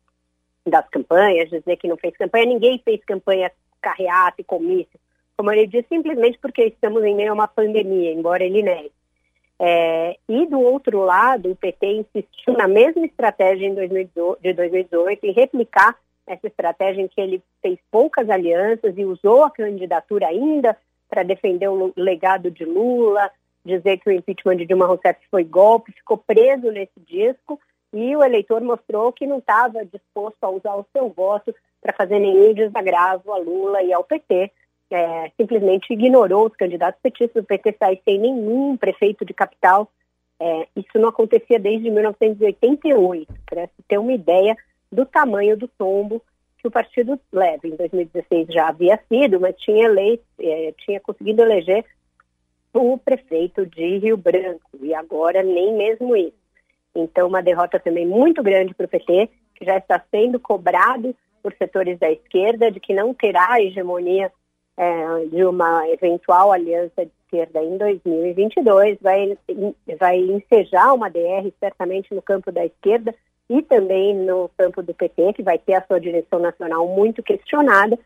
das 0.66 0.88
campanhas, 0.88 1.49
dizer 1.50 1.76
que 1.76 1.88
não 1.88 1.97
fez 1.97 2.16
campanha. 2.16 2.47
Ninguém 2.47 2.80
fez 2.85 3.02
campanha 3.04 3.50
carreata 3.80 4.40
e 4.40 4.44
comício, 4.44 4.99
como 5.37 5.52
ele 5.52 5.66
disse, 5.66 5.87
simplesmente 5.88 6.38
porque 6.38 6.64
estamos 6.64 7.04
em 7.04 7.14
meio 7.14 7.30
a 7.30 7.35
uma 7.35 7.49
pandemia, 7.49 8.12
embora 8.12 8.44
ele 8.44 8.62
negue. 8.62 8.92
É, 9.61 10.16
e 10.28 10.47
do 10.47 10.61
outro 10.61 11.00
lado, 11.00 11.50
o 11.50 11.56
PT 11.56 11.87
insistiu 11.87 12.54
na 12.54 12.68
mesma 12.68 13.04
estratégia 13.04 13.66
em 13.66 13.75
2018, 13.75 14.40
de 14.40 14.52
2018, 14.52 15.25
em 15.25 15.32
replicar 15.32 15.97
essa 16.26 16.47
estratégia 16.47 17.02
em 17.02 17.08
que 17.08 17.20
ele 17.20 17.42
fez 17.61 17.78
poucas 17.90 18.28
alianças 18.30 18.97
e 18.97 19.04
usou 19.04 19.44
a 19.44 19.50
candidatura 19.50 20.28
ainda 20.28 20.76
para 21.08 21.23
defender 21.23 21.68
o 21.68 21.92
legado 21.97 22.50
de 22.50 22.64
Lula, 22.64 23.30
dizer 23.64 23.99
que 23.99 24.08
o 24.08 24.12
impeachment 24.12 24.56
de 24.56 24.66
Dilma 24.66 24.87
Rousseff 24.87 25.18
foi 25.30 25.42
golpe, 25.42 25.92
ficou 25.92 26.18
preso 26.18 26.70
nesse 26.70 27.00
disco 27.06 27.58
e 27.92 28.14
o 28.14 28.23
eleitor 28.23 28.61
mostrou 28.61 29.12
que 29.12 29.26
não 29.26 29.38
estava 29.38 29.85
disposto 29.85 30.37
a 30.42 30.50
usar 30.50 30.76
o 30.76 30.87
seu 30.92 31.08
voto 31.08 31.54
para 31.80 31.92
fazer 31.92 32.18
nenhum 32.18 32.52
desagravo 32.54 33.32
a 33.32 33.38
Lula 33.38 33.82
e 33.82 33.92
ao 33.92 34.04
PT. 34.04 34.50
É, 34.90 35.30
simplesmente 35.37 35.92
ignorou 35.92 36.47
os 36.47 36.56
candidatos 36.56 37.00
petistas. 37.02 37.42
O 37.42 37.47
PT 37.47 37.76
sai 37.78 38.00
sem 38.04 38.18
nenhum 38.18 38.76
prefeito 38.76 39.25
de 39.25 39.35
capital. 39.35 39.90
É, 40.40 40.68
isso 40.76 40.99
não 40.99 41.08
acontecia 41.08 41.58
desde 41.58 41.90
1988, 41.90 43.35
para 43.44 43.66
se 43.66 43.82
ter 43.88 43.99
uma 43.99 44.12
ideia 44.12 44.56
do 44.90 45.04
tamanho 45.04 45.56
do 45.56 45.66
tombo 45.66 46.23
que 46.58 46.68
o 46.68 46.70
partido 46.70 47.20
leva. 47.32 47.66
Em 47.66 47.76
2016 47.76 48.49
já 48.49 48.68
havia 48.68 48.99
sido, 49.08 49.40
mas 49.40 49.56
tinha 49.56 49.87
eleito, 49.87 50.25
é, 50.40 50.73
tinha 50.78 51.00
conseguido 51.00 51.42
eleger 51.42 51.85
o 52.73 52.99
prefeito 52.99 53.66
de 53.66 53.99
Rio 53.99 54.16
Branco 54.16 54.70
e 54.80 54.94
agora 54.94 55.42
nem 55.42 55.75
mesmo 55.75 56.16
isso. 56.16 56.37
Então, 56.94 57.28
uma 57.28 57.42
derrota 57.42 57.78
também 57.78 58.06
muito 58.06 58.42
grande 58.42 58.75
para 58.75 58.87
o 58.87 58.88
PT, 58.88 59.28
que 59.54 59.64
já 59.64 59.76
está 59.76 60.02
sendo 60.11 60.38
cobrado 60.38 61.14
por 61.42 61.54
setores 61.54 61.99
da 61.99 62.11
esquerda 62.11 62.71
de 62.71 62.80
que 62.80 62.95
não 62.95 63.14
terá 63.14 63.52
a 63.52 63.62
hegemonia 63.62 64.33
é, 64.76 65.26
de 65.26 65.45
uma 65.45 65.88
eventual 65.88 66.52
aliança 66.52 67.04
de 67.04 67.12
esquerda 67.25 67.62
em 67.62 67.76
2022, 67.76 68.99
vai, 69.00 69.37
vai 69.99 70.18
ensejar 70.18 70.92
uma 70.95 71.11
DR 71.11 71.50
certamente 71.59 72.14
no 72.14 72.23
campo 72.23 72.52
da 72.52 72.64
esquerda 72.64 73.14
e 73.50 73.62
também 73.62 74.14
no 74.14 74.50
campo 74.57 74.83
do 74.83 74.95
PT, 74.95 75.33
que 75.35 75.42
vai 75.42 75.59
ter 75.59 75.75
a 75.75 75.87
sua 75.87 75.99
direção 75.99 76.38
nacional 76.38 76.87
muito 76.87 77.23
questionada. 77.23 77.99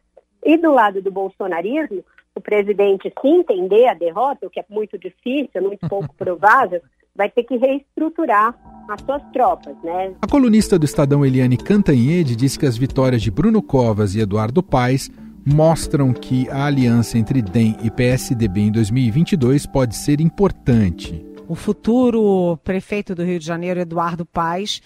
E 0.45 0.57
do 0.57 0.73
lado 0.73 1.03
do 1.03 1.11
bolsonarismo, 1.11 2.05
o 2.35 2.41
presidente, 2.41 3.13
se 3.21 3.29
entender 3.29 3.87
a 3.87 3.95
derrota, 3.95 4.47
o 4.47 4.51
que 4.51 4.61
é 4.61 4.65
muito 4.69 4.99
difícil, 4.99 5.63
muito 5.63 5.87
pouco 5.89 6.15
provável, 6.17 6.81
vai 7.17 7.31
ter 7.31 7.45
que 7.45 7.57
reestruturar 7.57 8.55
as 8.89 9.01
suas 9.03 9.23
tropas, 9.33 9.77
né? 9.83 10.15
A 10.21 10.27
colunista 10.27 10.79
do 10.79 10.85
Estadão 10.85 11.25
Eliane 11.25 11.57
Cantanhede 11.57 12.35
disse 12.35 12.59
que 12.59 12.67
as 12.67 12.77
vitórias 12.77 13.23
de 13.23 13.31
Bruno 13.31 13.63
Covas 13.63 14.15
e 14.15 14.21
Eduardo 14.21 14.63
Paes 14.63 15.11
mostram 15.45 16.13
que 16.13 16.49
a 16.51 16.67
aliança 16.67 17.19
entre 17.19 17.43
DEM 17.43 17.77
e 17.83 17.91
PSDB 17.91 18.61
em 18.61 18.73
2022 18.73 19.67
pode 19.67 19.97
ser 19.97 20.21
importante. 20.21 21.25
O 21.49 21.55
futuro 21.55 22.57
prefeito 22.65 23.15
do 23.15 23.25
Rio 23.25 23.39
de 23.39 23.45
Janeiro, 23.45 23.81
Eduardo 23.81 24.25
Paes, 24.25 24.81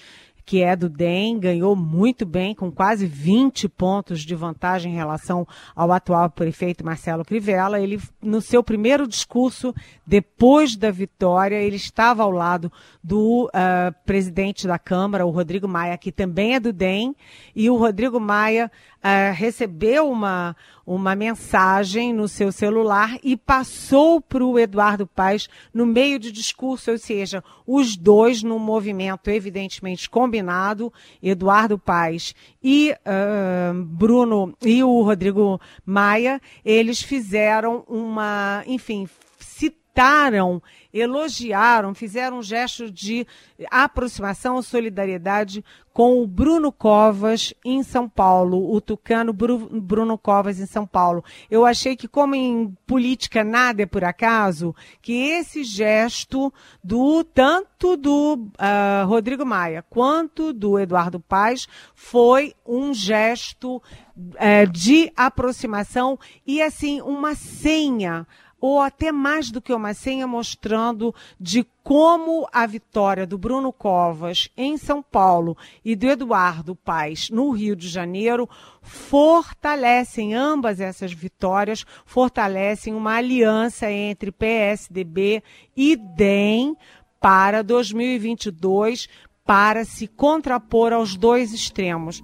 que 0.47 0.63
é 0.63 0.77
do 0.77 0.89
DEM, 0.89 1.41
ganhou 1.41 1.75
muito 1.75 2.25
bem, 2.25 2.55
com 2.55 2.71
quase 2.71 3.05
20 3.05 3.69
pontos 3.69 4.21
de 4.21 4.33
vantagem 4.37 4.93
em 4.93 4.95
relação 4.95 5.45
ao 5.75 5.91
atual 5.91 6.31
prefeito 6.31 6.87
Marcelo 6.87 7.25
Crivella. 7.25 7.81
Ele, 7.81 8.01
no 8.23 8.41
seu 8.41 8.63
primeiro 8.63 9.09
discurso, 9.09 9.75
depois 10.07 10.77
da 10.77 10.89
vitória, 10.93 11.57
ele 11.57 11.75
estava 11.75 12.23
ao 12.23 12.31
lado 12.31 12.71
do 13.03 13.47
uh, 13.47 13.93
presidente 14.05 14.69
da 14.69 14.79
Câmara, 14.79 15.27
o 15.27 15.31
Rodrigo 15.31 15.67
Maia, 15.67 15.99
que 15.99 16.13
também 16.13 16.55
é 16.55 16.61
do 16.61 16.73
DEM, 16.73 17.17
e 17.55 17.69
o 17.69 17.77
Rodrigo 17.77 18.21
Maia 18.21 18.71
uh, 19.07 19.33
recebeu 19.33 20.11
uma, 20.11 20.57
uma 20.85 21.15
mensagem 21.15 22.13
no 22.13 22.27
seu 22.27 22.51
celular 22.51 23.17
e 23.23 23.37
passou 23.37 24.21
para 24.21 24.45
o 24.45 24.59
Eduardo 24.59 25.07
Paes 25.07 25.49
no 25.73 25.87
meio 25.87 26.19
de 26.19 26.33
discurso, 26.33 26.91
ou 26.91 26.99
seja, 26.99 27.43
os 27.67 27.97
dois 27.97 28.43
num 28.43 28.59
movimento 28.59 29.29
evidentemente 29.29 30.11
combinado, 30.11 30.93
Eduardo 31.23 31.79
Paes 31.79 32.35
e 32.63 32.93
uh, 32.93 33.85
Bruno 33.85 34.57
e 34.63 34.83
o 34.83 35.03
Rodrigo 35.03 35.61
Maia, 35.85 36.41
eles 36.65 37.01
fizeram 37.01 37.85
uma, 37.89 38.65
enfim, 38.67 39.09
citaram 39.39 40.61
elogiaram, 40.99 41.95
fizeram 41.95 42.39
um 42.39 42.43
gesto 42.43 42.91
de 42.91 43.27
aproximação, 43.71 44.61
solidariedade 44.63 45.65
com 45.97 46.23
o 46.23 46.27
Bruno 46.27 46.71
Covas 46.71 47.55
em 47.65 47.83
São 47.83 48.07
Paulo, 48.07 48.71
o 48.71 48.83
tucano 48.83 49.33
Bruno 49.33 50.19
Covas 50.19 50.61
em 50.61 50.67
São 50.67 50.87
Paulo. 50.87 51.25
Eu 51.51 51.65
achei 51.65 51.97
que, 51.97 52.07
como 52.07 52.35
em 52.35 52.77
política 52.87 53.43
nada 53.43 53.83
é 53.83 53.87
por 53.87 54.05
acaso, 54.05 54.77
que 55.01 55.15
esse 55.15 55.65
gesto 55.65 56.53
do 56.85 57.25
tanto 57.25 57.97
do 57.97 58.35
uh, 58.35 59.07
Rodrigo 59.07 59.47
Maia 59.47 59.83
quanto 59.89 60.53
do 60.53 60.79
Eduardo 60.79 61.19
Paz 61.19 61.67
foi 61.95 62.55
um 62.67 62.93
gesto 62.93 63.77
uh, 63.77 64.71
de 64.71 65.11
aproximação 65.17 66.19
e 66.47 66.61
assim 66.61 67.01
uma 67.01 67.35
senha 67.35 68.27
ou 68.67 68.81
até 68.81 69.13
mais 69.13 69.51
do 69.51 69.63
que 69.63 69.73
uma 69.73 69.95
senha 69.95 70.27
mostrando 70.27 71.15
de 71.39 71.65
como 71.85 72.49
a 72.53 72.67
vitória 72.67 73.25
do 73.25 73.39
Bruno 73.39 73.73
Covas 73.73 74.49
em 74.57 74.77
São 74.77 75.01
Paulo 75.01 75.57
e 75.85 75.95
do 75.95 76.09
Eduardo 76.09 76.75
Paes 76.75 77.31
no 77.31 77.51
Rio 77.51 77.77
de 77.77 77.89
Janeiro 77.89 78.49
fortalecem 78.83 80.35
ambas 80.35 80.81
essas 80.81 81.13
vitórias, 81.13 81.87
fortalecem 82.05 82.93
uma 82.93 83.15
aliança 83.15 83.89
entre 83.89 84.33
PSDB 84.33 85.45
e 85.77 85.95
DEM 85.95 86.77
para 87.21 87.63
2022 87.63 89.09
para 89.45 89.85
se 89.85 90.09
contrapor 90.09 90.93
aos 90.93 91.15
dois 91.15 91.53
extremos. 91.53 92.21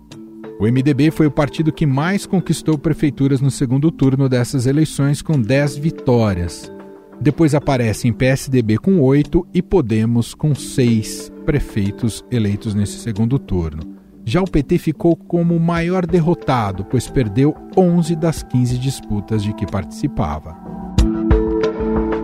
O 0.59 0.65
MDB 0.65 1.11
foi 1.11 1.27
o 1.27 1.31
partido 1.31 1.73
que 1.73 1.85
mais 1.85 2.27
conquistou 2.27 2.79
prefeituras 2.79 3.41
no 3.41 3.51
segundo 3.51 3.91
turno 3.91 4.29
dessas 4.29 4.67
eleições, 4.67 5.21
com 5.21 5.41
10 5.41 5.77
vitórias. 5.77 6.71
Depois 7.21 7.55
aparecem 7.55 8.13
PSDB 8.13 8.79
com 8.79 9.01
8 9.01 9.47
e 9.55 9.63
Podemos 9.63 10.35
com 10.35 10.55
6 10.55 11.33
prefeitos 11.45 12.25
eleitos 12.31 12.75
nesse 12.75 12.99
segundo 12.99 13.39
turno. 13.39 13.83
Já 14.25 14.41
o 14.41 14.49
PT 14.49 14.79
ficou 14.79 15.17
como 15.17 15.57
o 15.57 15.61
maior 15.61 16.07
derrotado, 16.07 16.85
pois 16.85 17.09
perdeu 17.09 17.57
11 17.77 18.15
das 18.15 18.43
15 18.43 18.79
disputas 18.79 19.43
de 19.43 19.53
que 19.53 19.67
participava. 19.67 20.57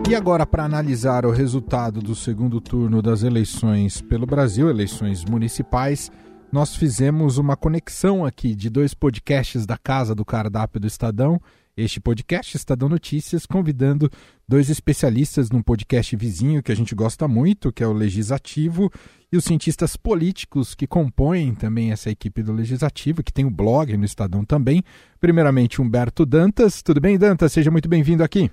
E 0.08 0.14
agora, 0.14 0.46
para 0.46 0.64
analisar 0.64 1.26
o 1.26 1.30
resultado 1.30 2.00
do 2.00 2.14
segundo 2.14 2.60
turno 2.60 3.02
das 3.02 3.22
eleições 3.22 4.00
pelo 4.00 4.24
Brasil, 4.24 4.70
eleições 4.70 5.22
municipais, 5.24 6.10
nós 6.50 6.74
fizemos 6.74 7.36
uma 7.36 7.56
conexão 7.56 8.24
aqui 8.24 8.54
de 8.54 8.70
dois 8.70 8.94
podcasts 8.94 9.66
da 9.66 9.76
Casa 9.76 10.14
do 10.14 10.24
Cardápio 10.24 10.80
do 10.80 10.86
Estadão. 10.86 11.40
Este 11.76 12.00
podcast, 12.00 12.56
Estadão 12.56 12.88
Notícias, 12.88 13.46
convidando 13.46 14.10
dois 14.48 14.68
especialistas 14.68 15.50
num 15.50 15.62
podcast 15.62 16.16
vizinho 16.16 16.62
que 16.62 16.72
a 16.72 16.74
gente 16.74 16.92
gosta 16.94 17.28
muito, 17.28 17.70
que 17.70 17.84
é 17.84 17.86
o 17.86 17.92
Legislativo, 17.92 18.90
e 19.30 19.36
os 19.36 19.44
cientistas 19.44 19.96
políticos 19.96 20.74
que 20.74 20.88
compõem 20.88 21.54
também 21.54 21.92
essa 21.92 22.10
equipe 22.10 22.42
do 22.42 22.52
Legislativo, 22.52 23.22
que 23.22 23.32
tem 23.32 23.44
o 23.44 23.48
um 23.48 23.52
blog 23.52 23.96
no 23.96 24.04
Estadão 24.04 24.44
também. 24.44 24.82
Primeiramente, 25.20 25.80
Humberto 25.80 26.26
Dantas. 26.26 26.82
Tudo 26.82 27.00
bem, 27.00 27.16
Dantas? 27.16 27.52
Seja 27.52 27.70
muito 27.70 27.88
bem-vindo 27.88 28.24
aqui. 28.24 28.50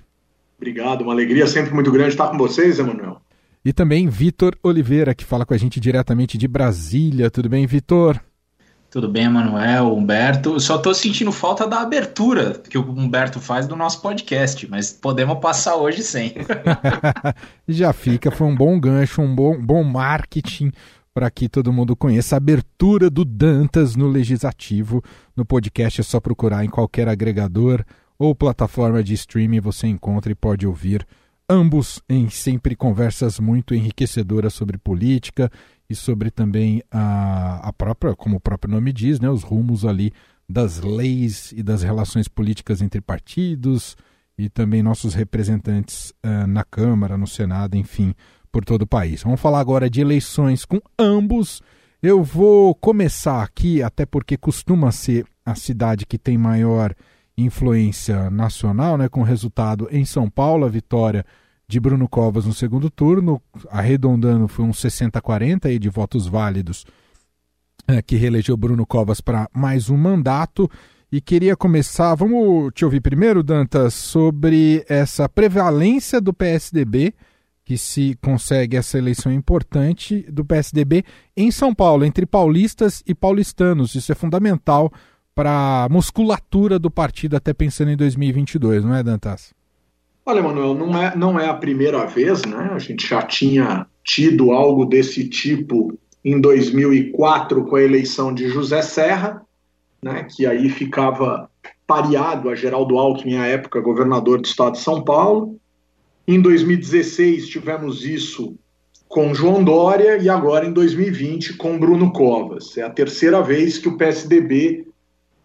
Obrigado, 0.56 1.02
uma 1.02 1.12
alegria 1.12 1.46
sempre 1.46 1.74
muito 1.74 1.90
grande 1.90 2.10
estar 2.10 2.28
com 2.28 2.38
vocês, 2.38 2.78
Emanuel. 2.78 3.25
E 3.66 3.72
também 3.72 4.08
Vitor 4.08 4.56
Oliveira, 4.62 5.12
que 5.12 5.24
fala 5.24 5.44
com 5.44 5.52
a 5.52 5.56
gente 5.56 5.80
diretamente 5.80 6.38
de 6.38 6.46
Brasília. 6.46 7.28
Tudo 7.28 7.48
bem, 7.48 7.66
Vitor? 7.66 8.22
Tudo 8.88 9.08
bem, 9.08 9.28
Manuel, 9.28 9.92
Humberto. 9.92 10.60
Só 10.60 10.76
estou 10.76 10.94
sentindo 10.94 11.32
falta 11.32 11.66
da 11.66 11.80
abertura 11.80 12.62
que 12.70 12.78
o 12.78 12.88
Humberto 12.88 13.40
faz 13.40 13.66
do 13.66 13.74
nosso 13.74 14.00
podcast, 14.00 14.70
mas 14.70 14.92
podemos 14.92 15.40
passar 15.40 15.74
hoje 15.74 16.04
sem. 16.04 16.32
Já 17.66 17.92
fica, 17.92 18.30
foi 18.30 18.46
um 18.46 18.54
bom 18.54 18.78
gancho, 18.78 19.20
um 19.20 19.34
bom, 19.34 19.60
bom 19.60 19.82
marketing 19.82 20.70
para 21.12 21.28
que 21.28 21.48
todo 21.48 21.72
mundo 21.72 21.96
conheça 21.96 22.36
a 22.36 22.38
abertura 22.38 23.10
do 23.10 23.24
Dantas 23.24 23.96
no 23.96 24.06
Legislativo. 24.06 25.02
No 25.36 25.44
podcast 25.44 26.02
é 26.02 26.04
só 26.04 26.20
procurar 26.20 26.64
em 26.64 26.70
qualquer 26.70 27.08
agregador 27.08 27.84
ou 28.16 28.32
plataforma 28.32 29.02
de 29.02 29.14
streaming 29.14 29.58
você 29.58 29.88
encontra 29.88 30.30
e 30.30 30.36
pode 30.36 30.68
ouvir 30.68 31.04
ambos 31.48 32.02
em 32.08 32.28
sempre 32.28 32.74
conversas 32.74 33.38
muito 33.38 33.74
enriquecedoras 33.74 34.54
sobre 34.54 34.78
política 34.78 35.50
e 35.88 35.94
sobre 35.94 36.30
também 36.30 36.82
a, 36.90 37.68
a 37.68 37.72
própria, 37.72 38.14
como 38.14 38.36
o 38.36 38.40
próprio 38.40 38.72
nome 38.72 38.92
diz, 38.92 39.20
né, 39.20 39.30
os 39.30 39.42
rumos 39.42 39.84
ali 39.84 40.12
das 40.48 40.80
leis 40.80 41.52
e 41.52 41.62
das 41.62 41.82
relações 41.82 42.28
políticas 42.28 42.80
entre 42.82 43.00
partidos 43.00 43.96
e 44.38 44.48
também 44.48 44.82
nossos 44.82 45.14
representantes 45.14 46.12
uh, 46.24 46.46
na 46.46 46.64
Câmara, 46.64 47.16
no 47.16 47.26
Senado, 47.26 47.76
enfim, 47.76 48.14
por 48.52 48.64
todo 48.64 48.82
o 48.82 48.86
país. 48.86 49.22
Vamos 49.22 49.40
falar 49.40 49.60
agora 49.60 49.88
de 49.88 50.00
eleições 50.00 50.64
com 50.64 50.80
ambos. 50.98 51.62
Eu 52.02 52.22
vou 52.22 52.74
começar 52.74 53.42
aqui, 53.42 53.82
até 53.82 54.04
porque 54.04 54.36
costuma 54.36 54.92
ser 54.92 55.24
a 55.44 55.54
cidade 55.54 56.06
que 56.06 56.18
tem 56.18 56.36
maior 56.36 56.94
influência 57.36 58.30
nacional, 58.30 58.96
né, 58.96 59.08
com 59.08 59.22
resultado 59.22 59.88
em 59.90 60.04
São 60.04 60.30
Paulo, 60.30 60.64
a 60.64 60.68
vitória 60.68 61.24
de 61.68 61.80
Bruno 61.80 62.08
Covas 62.08 62.46
no 62.46 62.54
segundo 62.54 62.88
turno, 62.88 63.42
arredondando 63.70 64.48
foi 64.48 64.64
um 64.64 64.70
60-40 64.70 65.66
aí 65.66 65.78
de 65.78 65.88
votos 65.88 66.26
válidos, 66.26 66.86
é, 67.88 68.00
que 68.00 68.16
reelegeu 68.16 68.56
Bruno 68.56 68.86
Covas 68.86 69.20
para 69.20 69.48
mais 69.52 69.90
um 69.90 69.96
mandato. 69.96 70.70
E 71.10 71.20
queria 71.20 71.56
começar, 71.56 72.14
vamos 72.14 72.72
te 72.74 72.84
ouvir 72.84 73.00
primeiro, 73.00 73.42
Dantas, 73.42 73.94
sobre 73.94 74.84
essa 74.88 75.28
prevalência 75.28 76.20
do 76.20 76.32
PSDB, 76.32 77.14
que 77.64 77.76
se 77.76 78.16
consegue 78.22 78.76
essa 78.76 78.98
eleição 78.98 79.32
importante 79.32 80.22
do 80.30 80.44
PSDB 80.44 81.04
em 81.36 81.50
São 81.50 81.74
Paulo, 81.74 82.04
entre 82.04 82.26
paulistas 82.26 83.02
e 83.06 83.14
paulistanos. 83.14 83.94
Isso 83.94 84.10
é 84.10 84.14
fundamental 84.14 84.92
para 85.36 85.86
musculatura 85.90 86.78
do 86.78 86.90
partido, 86.90 87.36
até 87.36 87.52
pensando 87.52 87.90
em 87.90 87.96
2022, 87.96 88.82
não 88.82 88.94
é, 88.94 89.02
Dantas? 89.02 89.52
Olha, 90.24 90.42
Manuel, 90.42 90.74
não 90.74 91.00
é, 91.00 91.14
não 91.14 91.38
é 91.38 91.46
a 91.46 91.54
primeira 91.54 92.06
vez, 92.06 92.42
né? 92.46 92.70
A 92.72 92.78
gente 92.78 93.06
já 93.06 93.20
tinha 93.20 93.86
tido 94.02 94.50
algo 94.50 94.86
desse 94.86 95.28
tipo 95.28 95.96
em 96.24 96.40
2004 96.40 97.66
com 97.66 97.76
a 97.76 97.82
eleição 97.82 98.32
de 98.32 98.48
José 98.48 98.80
Serra, 98.80 99.42
né, 100.02 100.24
que 100.24 100.46
aí 100.46 100.68
ficava 100.70 101.50
pareado 101.86 102.48
a 102.48 102.54
Geraldo 102.54 102.98
Alckmin, 102.98 103.36
à 103.36 103.46
época 103.46 103.80
governador 103.80 104.40
do 104.40 104.46
estado 104.46 104.72
de 104.72 104.80
São 104.80 105.04
Paulo. 105.04 105.56
Em 106.26 106.40
2016 106.40 107.46
tivemos 107.46 108.04
isso 108.04 108.56
com 109.06 109.34
João 109.34 109.62
Dória 109.62 110.16
e 110.16 110.28
agora 110.28 110.66
em 110.66 110.72
2020 110.72 111.54
com 111.54 111.78
Bruno 111.78 112.12
Covas. 112.12 112.76
É 112.76 112.82
a 112.82 112.90
terceira 112.90 113.40
vez 113.42 113.78
que 113.78 113.88
o 113.88 113.96
PSDB 113.96 114.86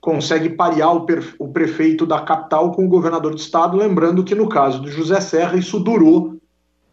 consegue 0.02 0.50
parear 0.50 0.96
o, 0.96 1.06
o 1.38 1.48
prefeito 1.50 2.08
da 2.08 2.20
capital 2.20 2.72
com 2.72 2.84
o 2.84 2.90
governador 2.90 3.32
do 3.32 3.38
estado, 3.38 3.78
lembrando 3.78 4.24
que 4.24 4.34
no 4.34 4.50
caso 4.50 4.82
do 4.82 4.92
José 4.92 5.22
Serra 5.22 5.56
isso 5.56 5.80
durou 5.80 6.42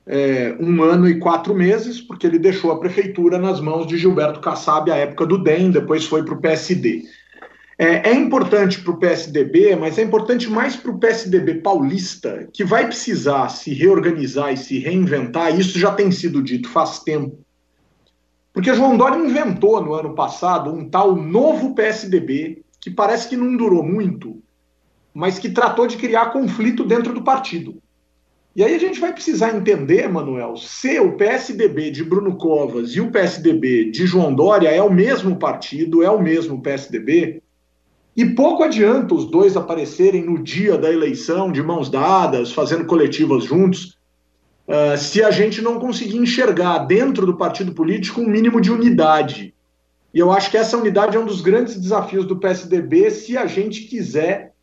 é, 0.07 0.55
um 0.61 0.83
ano 0.83 1.09
e 1.09 1.19
quatro 1.19 1.55
meses, 1.55 2.01
porque 2.01 2.27
ele 2.27 2.39
deixou 2.39 2.71
a 2.71 2.79
prefeitura 2.79 3.39
nas 3.39 3.61
mãos 3.61 3.87
de 3.87 3.97
Gilberto 3.97 4.41
Kassab, 4.41 4.91
à 4.91 4.97
época 4.97 5.27
do 5.27 5.43
DEM, 5.43 5.71
depois 5.71 6.07
foi 6.07 6.23
para 6.23 6.35
o 6.35 6.41
PSD. 6.41 7.05
É, 7.79 8.11
é 8.11 8.15
importante 8.15 8.81
para 8.81 8.93
o 8.93 8.99
PSDB, 8.99 9.77
mas 9.77 9.99
é 9.99 10.03
importante 10.03 10.51
mais 10.51 10.77
para 10.77 10.91
o 10.91 10.99
PSDB 10.99 11.57
paulista, 11.57 12.49
que 12.53 12.65
vai 12.65 12.87
precisar 12.87 13.49
se 13.51 13.73
reorganizar 13.73 14.53
e 14.53 14.57
se 14.57 14.79
reinventar. 14.79 15.59
Isso 15.59 15.79
já 15.79 15.93
tem 15.93 16.11
sido 16.11 16.43
dito 16.43 16.69
faz 16.69 17.01
tempo. 17.01 17.39
Porque 18.53 18.75
João 18.75 18.97
Dória 18.97 19.19
inventou 19.19 19.81
no 19.81 19.95
ano 19.95 20.15
passado 20.15 20.73
um 20.73 20.89
tal 20.89 21.15
novo 21.15 21.75
PSDB, 21.75 22.65
que 22.81 22.91
parece 22.91 23.29
que 23.29 23.37
não 23.37 23.57
durou 23.57 23.83
muito, 23.83 24.43
mas 25.13 25.39
que 25.39 25.51
tratou 25.51 25.87
de 25.87 25.97
criar 25.97 26.33
conflito 26.33 26.85
dentro 26.85 27.13
do 27.13 27.23
partido. 27.23 27.83
E 28.55 28.65
aí 28.65 28.75
a 28.75 28.79
gente 28.79 28.99
vai 28.99 29.13
precisar 29.13 29.57
entender, 29.57 30.09
Manuel, 30.09 30.57
se 30.57 30.99
o 30.99 31.17
PSDB 31.17 31.91
de 31.91 32.03
Bruno 32.03 32.37
Covas 32.37 32.91
e 32.91 33.01
o 33.01 33.11
PSDB 33.11 33.91
de 33.91 34.07
João 34.07 34.35
Dória 34.35 34.69
é 34.69 34.83
o 34.83 34.93
mesmo 34.93 35.37
partido, 35.37 36.03
é 36.03 36.11
o 36.11 36.21
mesmo 36.21 36.61
PSDB, 36.61 37.41
e 38.17 38.25
pouco 38.25 38.65
adianta 38.65 39.15
os 39.15 39.31
dois 39.31 39.57
aparecerem 39.57 40.25
no 40.25 40.43
dia 40.43 40.77
da 40.77 40.93
eleição, 40.93 41.53
de 41.53 41.63
mãos 41.63 41.89
dadas, 41.89 42.51
fazendo 42.51 42.85
coletivas 42.85 43.45
juntos, 43.45 43.97
uh, 44.67 44.99
se 44.99 45.23
a 45.23 45.31
gente 45.31 45.63
não 45.63 45.79
conseguir 45.79 46.17
enxergar 46.17 46.79
dentro 46.79 47.25
do 47.25 47.37
partido 47.37 47.73
político 47.73 48.21
um 48.21 48.29
mínimo 48.29 48.61
de 48.61 48.73
unidade. 48.73 49.55
E 50.13 50.19
eu 50.19 50.33
acho 50.33 50.51
que 50.51 50.57
essa 50.57 50.77
unidade 50.77 51.17
é 51.17 51.21
um 51.21 51.27
dos 51.27 51.41
grandes 51.41 51.77
desafios 51.77 52.25
do 52.25 52.37
PSDB 52.37 53.11
se 53.11 53.37
a 53.37 53.47
gente 53.47 53.83
quiser 53.83 54.55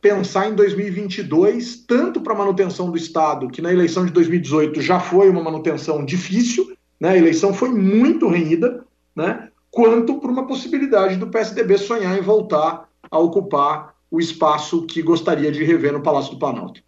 pensar 0.00 0.50
em 0.50 0.54
2022, 0.54 1.84
tanto 1.86 2.20
para 2.20 2.34
a 2.34 2.38
manutenção 2.38 2.90
do 2.90 2.96
Estado, 2.96 3.48
que 3.48 3.62
na 3.62 3.72
eleição 3.72 4.04
de 4.04 4.12
2018 4.12 4.82
já 4.82 5.00
foi 5.00 5.30
uma 5.30 5.42
manutenção 5.42 6.04
difícil, 6.04 6.76
né? 7.00 7.10
a 7.10 7.16
eleição 7.16 7.54
foi 7.54 7.70
muito 7.70 8.28
renhida, 8.28 8.84
né? 9.16 9.48
quanto 9.70 10.20
para 10.20 10.30
uma 10.30 10.46
possibilidade 10.46 11.16
do 11.16 11.28
PSDB 11.28 11.78
sonhar 11.78 12.18
em 12.18 12.20
voltar 12.20 12.86
a 13.10 13.18
ocupar 13.18 13.94
o 14.10 14.20
espaço 14.20 14.84
que 14.86 15.00
gostaria 15.00 15.50
de 15.50 15.64
rever 15.64 15.94
no 15.94 16.02
Palácio 16.02 16.32
do 16.32 16.38
Planalto. 16.38 16.82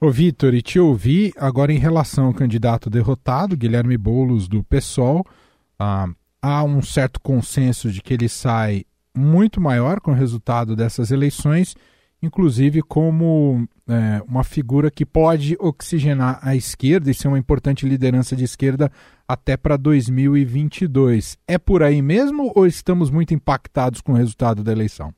Ô 0.00 0.08
Vitor, 0.08 0.54
e 0.54 0.62
te 0.62 0.78
ouvi 0.78 1.32
agora 1.36 1.72
em 1.72 1.78
relação 1.78 2.26
ao 2.26 2.32
candidato 2.32 2.88
derrotado, 2.88 3.56
Guilherme 3.56 3.98
Boulos, 3.98 4.48
do 4.48 4.62
PSOL. 4.64 5.26
Ah, 5.78 6.08
há 6.42 6.64
um 6.64 6.82
certo 6.82 7.20
consenso 7.20 7.90
de 7.90 8.00
que 8.00 8.14
ele 8.14 8.28
sai 8.28 8.84
muito 9.16 9.60
maior 9.60 10.00
com 10.00 10.12
o 10.12 10.14
resultado 10.14 10.74
dessas 10.76 11.10
eleições 11.10 11.74
inclusive 12.22 12.82
como 12.82 13.66
é, 13.88 14.22
uma 14.26 14.44
figura 14.44 14.90
que 14.90 15.06
pode 15.06 15.56
oxigenar 15.58 16.38
a 16.42 16.54
esquerda 16.54 17.10
e 17.10 17.14
ser 17.14 17.28
uma 17.28 17.38
importante 17.38 17.88
liderança 17.88 18.36
de 18.36 18.44
esquerda 18.44 18.90
até 19.26 19.56
para 19.56 19.76
2022. 19.76 21.38
É 21.46 21.58
por 21.58 21.82
aí 21.82 22.02
mesmo 22.02 22.52
ou 22.54 22.66
estamos 22.66 23.10
muito 23.10 23.32
impactados 23.32 24.00
com 24.00 24.12
o 24.12 24.16
resultado 24.16 24.62
da 24.62 24.72
eleição? 24.72 25.12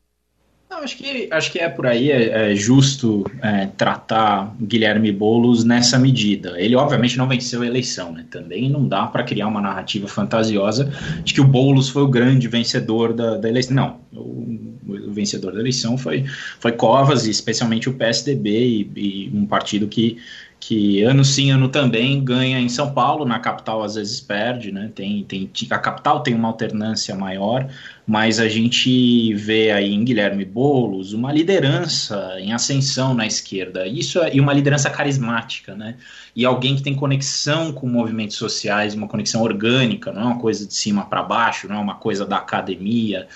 Não, 0.72 0.82
acho 0.82 0.96
que, 0.96 1.28
acho 1.30 1.52
que 1.52 1.58
é 1.58 1.68
por 1.68 1.87
aí, 1.87 2.11
é, 2.11 2.52
é 2.52 2.56
justo 2.56 3.30
é, 3.42 3.66
tratar 3.76 4.56
Guilherme 4.58 5.12
Boulos 5.12 5.64
nessa 5.64 5.98
medida. 5.98 6.58
Ele, 6.58 6.74
obviamente, 6.74 7.18
não 7.18 7.28
venceu 7.28 7.61
a 7.61 7.66
eleição, 7.66 8.11
né? 8.11 8.24
Também 8.30 8.70
não 8.70 8.88
dá 8.88 9.06
para 9.06 9.22
criar 9.22 9.48
uma 9.48 9.61
narrativa 9.61 10.08
fantasiosa 10.08 10.90
de 11.22 11.35
que 11.35 11.42
o 11.42 11.44
Boulos 11.44 11.90
foi 11.90 12.02
o 12.02 12.08
grande 12.08 12.48
vencedor 12.48 13.12
da, 13.12 13.37
da 13.37 13.50
eleição. 13.50 13.76
Não, 13.76 14.00
o, 14.14 14.78
o, 14.88 15.12
vencedor 15.12 15.52
da 15.52 15.61
eleição 15.61 15.98
foi, 15.98 16.24
foi 16.58 16.72
Covas, 16.72 17.26
e 17.26 17.30
especialmente 17.30 17.90
o 17.90 17.92
PSDB, 17.92 18.50
e, 18.50 18.90
e 18.96 19.30
um 19.35 19.44
partido 19.44 19.87
que 19.87 20.16
que 20.64 21.03
ano 21.03 21.25
sim, 21.25 21.51
ano 21.51 21.68
também 21.68 22.22
ganha 22.22 22.61
em 22.61 22.68
São 22.68 22.94
Paulo, 22.94 23.25
na 23.25 23.40
capital 23.40 23.83
às 23.83 23.96
vezes 23.96 24.20
perde, 24.20 24.70
né? 24.70 24.92
Tem, 24.94 25.25
tem, 25.25 25.51
a 25.68 25.79
capital 25.79 26.20
tem 26.20 26.35
uma 26.35 26.46
alternância 26.46 27.16
maior, 27.16 27.68
mas 28.07 28.38
a 28.38 28.48
gente 28.48 29.35
vê 29.35 29.72
aí 29.72 29.92
em 29.92 30.05
Guilherme 30.05 30.44
Boulos 30.44 31.14
uma 31.14 31.33
liderança 31.33 32.37
em 32.38 32.53
ascensão 32.53 33.12
na 33.12 33.27
esquerda, 33.27 33.88
isso 33.88 34.22
é, 34.22 34.37
e 34.37 34.40
uma 34.40 34.53
liderança 34.53 34.88
carismática, 34.88 35.75
né? 35.75 35.96
E 36.35 36.44
alguém 36.44 36.77
que 36.77 36.83
tem 36.83 36.94
conexão 36.94 37.72
com 37.72 37.88
movimentos 37.88 38.37
sociais, 38.37 38.94
uma 38.94 39.09
conexão 39.09 39.42
orgânica, 39.42 40.12
não 40.12 40.22
é 40.22 40.25
uma 40.27 40.38
coisa 40.38 40.64
de 40.64 40.75
cima 40.75 41.05
para 41.07 41.25
baixo, 41.25 41.66
não 41.66 41.75
é 41.75 41.81
uma 41.81 41.96
coisa 41.96 42.25
da 42.25 42.37
academia, 42.37 43.27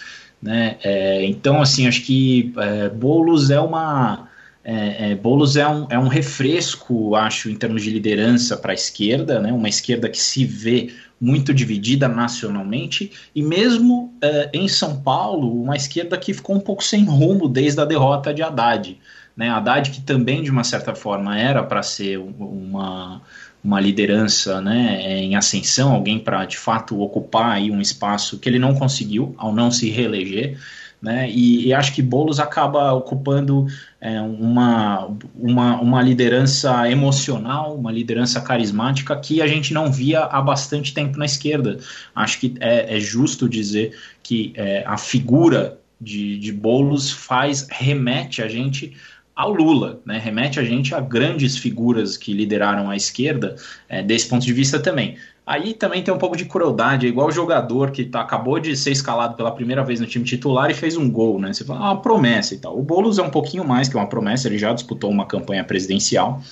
né? 0.41 0.77
É, 0.81 1.25
então, 1.25 1.61
assim, 1.61 1.89
acho 1.89 2.03
que 2.03 2.53
é, 2.57 2.89
Boulos 2.89 3.51
é 3.51 3.59
uma 3.59 4.26
é, 4.69 5.13
é, 5.13 5.15
Boulos 5.15 5.57
é 5.57 5.67
um, 5.69 5.87
é 5.89 5.97
um 5.97 6.09
refresco, 6.09 7.15
acho, 7.15 7.49
em 7.49 7.55
termos 7.55 7.85
de 7.85 7.91
liderança 7.91 8.57
para 8.57 8.73
a 8.73 8.75
esquerda, 8.75 9.39
né? 9.39 9.53
uma 9.53 9.69
esquerda 9.69 10.09
que 10.09 10.21
se 10.21 10.45
vê 10.45 10.93
muito 11.21 11.55
dividida 11.55 12.09
nacionalmente, 12.09 13.13
e 13.33 13.45
mesmo 13.45 14.13
é, 14.21 14.51
em 14.53 14.67
São 14.67 15.01
Paulo, 15.01 15.63
uma 15.63 15.77
esquerda 15.77 16.19
que 16.19 16.35
ficou 16.35 16.57
um 16.57 16.61
pouco 16.61 16.83
sem 16.83 17.05
rumo 17.05 17.49
desde 17.49 17.81
a 17.81 17.85
derrota 17.85 18.35
de 18.35 18.43
Haddad. 18.43 18.99
Né? 19.37 19.49
Haddad, 19.49 19.89
que 19.93 20.01
também, 20.01 20.43
de 20.43 20.51
uma 20.51 20.65
certa 20.65 20.97
forma, 20.97 21.39
era 21.39 21.63
para 21.63 21.85
ser 21.85 22.19
uma, 22.19 23.23
uma 23.63 23.81
liderança 23.81 24.61
né, 24.61 25.01
em 25.21 25.37
ascensão, 25.37 25.93
alguém 25.93 26.19
para 26.19 26.45
de 26.45 26.59
fato 26.59 27.01
ocupar 27.01 27.53
aí 27.53 27.71
um 27.71 27.81
espaço 27.81 28.37
que 28.41 28.49
ele 28.49 28.59
não 28.59 28.75
conseguiu 28.75 29.33
ao 29.39 29.55
não 29.55 29.71
se 29.71 29.89
reeleger. 29.91 30.59
Né? 31.01 31.31
E, 31.31 31.67
e, 31.67 31.75
acho 31.75 31.93
que 31.95 32.01
Boulos 32.01 32.41
acaba 32.41 32.93
ocupando 32.93 33.67
é, 34.01 34.21
uma, 34.21 35.15
uma, 35.35 35.81
uma 35.81 36.03
liderança 36.03 36.91
emocional, 36.91 37.77
uma 37.77 37.93
liderança 37.93 38.41
carismática 38.41 39.15
que 39.17 39.43
a 39.43 39.47
gente 39.47 39.75
não 39.75 39.93
via 39.93 40.25
há 40.25 40.41
bastante 40.41 40.95
tempo 40.95 41.19
na 41.19 41.27
esquerda. 41.27 41.79
Acho 42.15 42.41
que 42.41 42.55
é, 42.61 42.97
é 42.97 43.01
justo 43.01 43.49
dizer 43.49 43.97
que 44.23 44.53
é, 44.57 44.85
a 44.87 44.97
figura 44.97 45.79
de, 46.01 46.39
de 46.39 46.53
Boulos 46.53 47.11
faz, 47.11 47.67
remete 47.71 48.43
a 48.43 48.49
gente 48.49 48.97
ao 49.37 49.53
Lula, 49.53 50.01
né? 50.07 50.19
remete 50.19 50.59
a 50.59 50.65
gente 50.65 50.95
a 50.95 51.01
grandes 51.01 51.59
figuras 51.59 52.17
que 52.17 52.33
lideraram 52.33 52.89
a 52.89 52.97
esquerda 52.97 53.55
é, 53.87 54.03
desse 54.03 54.27
ponto 54.27 54.45
de 54.45 54.53
vista 54.53 54.81
também. 54.81 55.19
Aí 55.47 55.75
também 55.75 56.03
tem 56.03 56.13
um 56.13 56.19
pouco 56.19 56.37
de 56.37 56.47
crueldade, 56.47 57.07
é 57.07 57.09
igual 57.09 57.29
o 57.29 57.33
jogador 57.33 57.93
que 57.93 58.05
tá, 58.05 58.23
acabou 58.23 58.59
de 58.59 58.75
ser 58.75 58.91
escalado 58.91 59.37
pela 59.37 59.53
primeira 59.53 59.85
vez 59.85 60.01
no 60.01 60.07
time 60.07 60.25
titular 60.25 60.71
e 60.71 60.75
fez 60.75 60.97
um 60.97 61.09
gol, 61.09 61.39
né? 61.39 61.53
Você 61.53 61.65
fala, 61.65 61.81
ah, 61.81 61.93
uma 61.93 62.01
promessa 62.01 62.55
e 62.55 62.59
tal. 62.59 62.77
O 62.77 62.83
Boulos 62.83 63.19
é 63.19 63.23
um 63.23 63.31
pouquinho 63.31 63.65
mais 63.65 63.89
que 63.89 63.95
uma 63.95 64.09
promessa, 64.09 64.49
ele 64.49 64.59
já 64.59 64.73
disputou 64.73 65.09
uma 65.09 65.27
campanha 65.27 65.63
presidencial. 65.63 66.43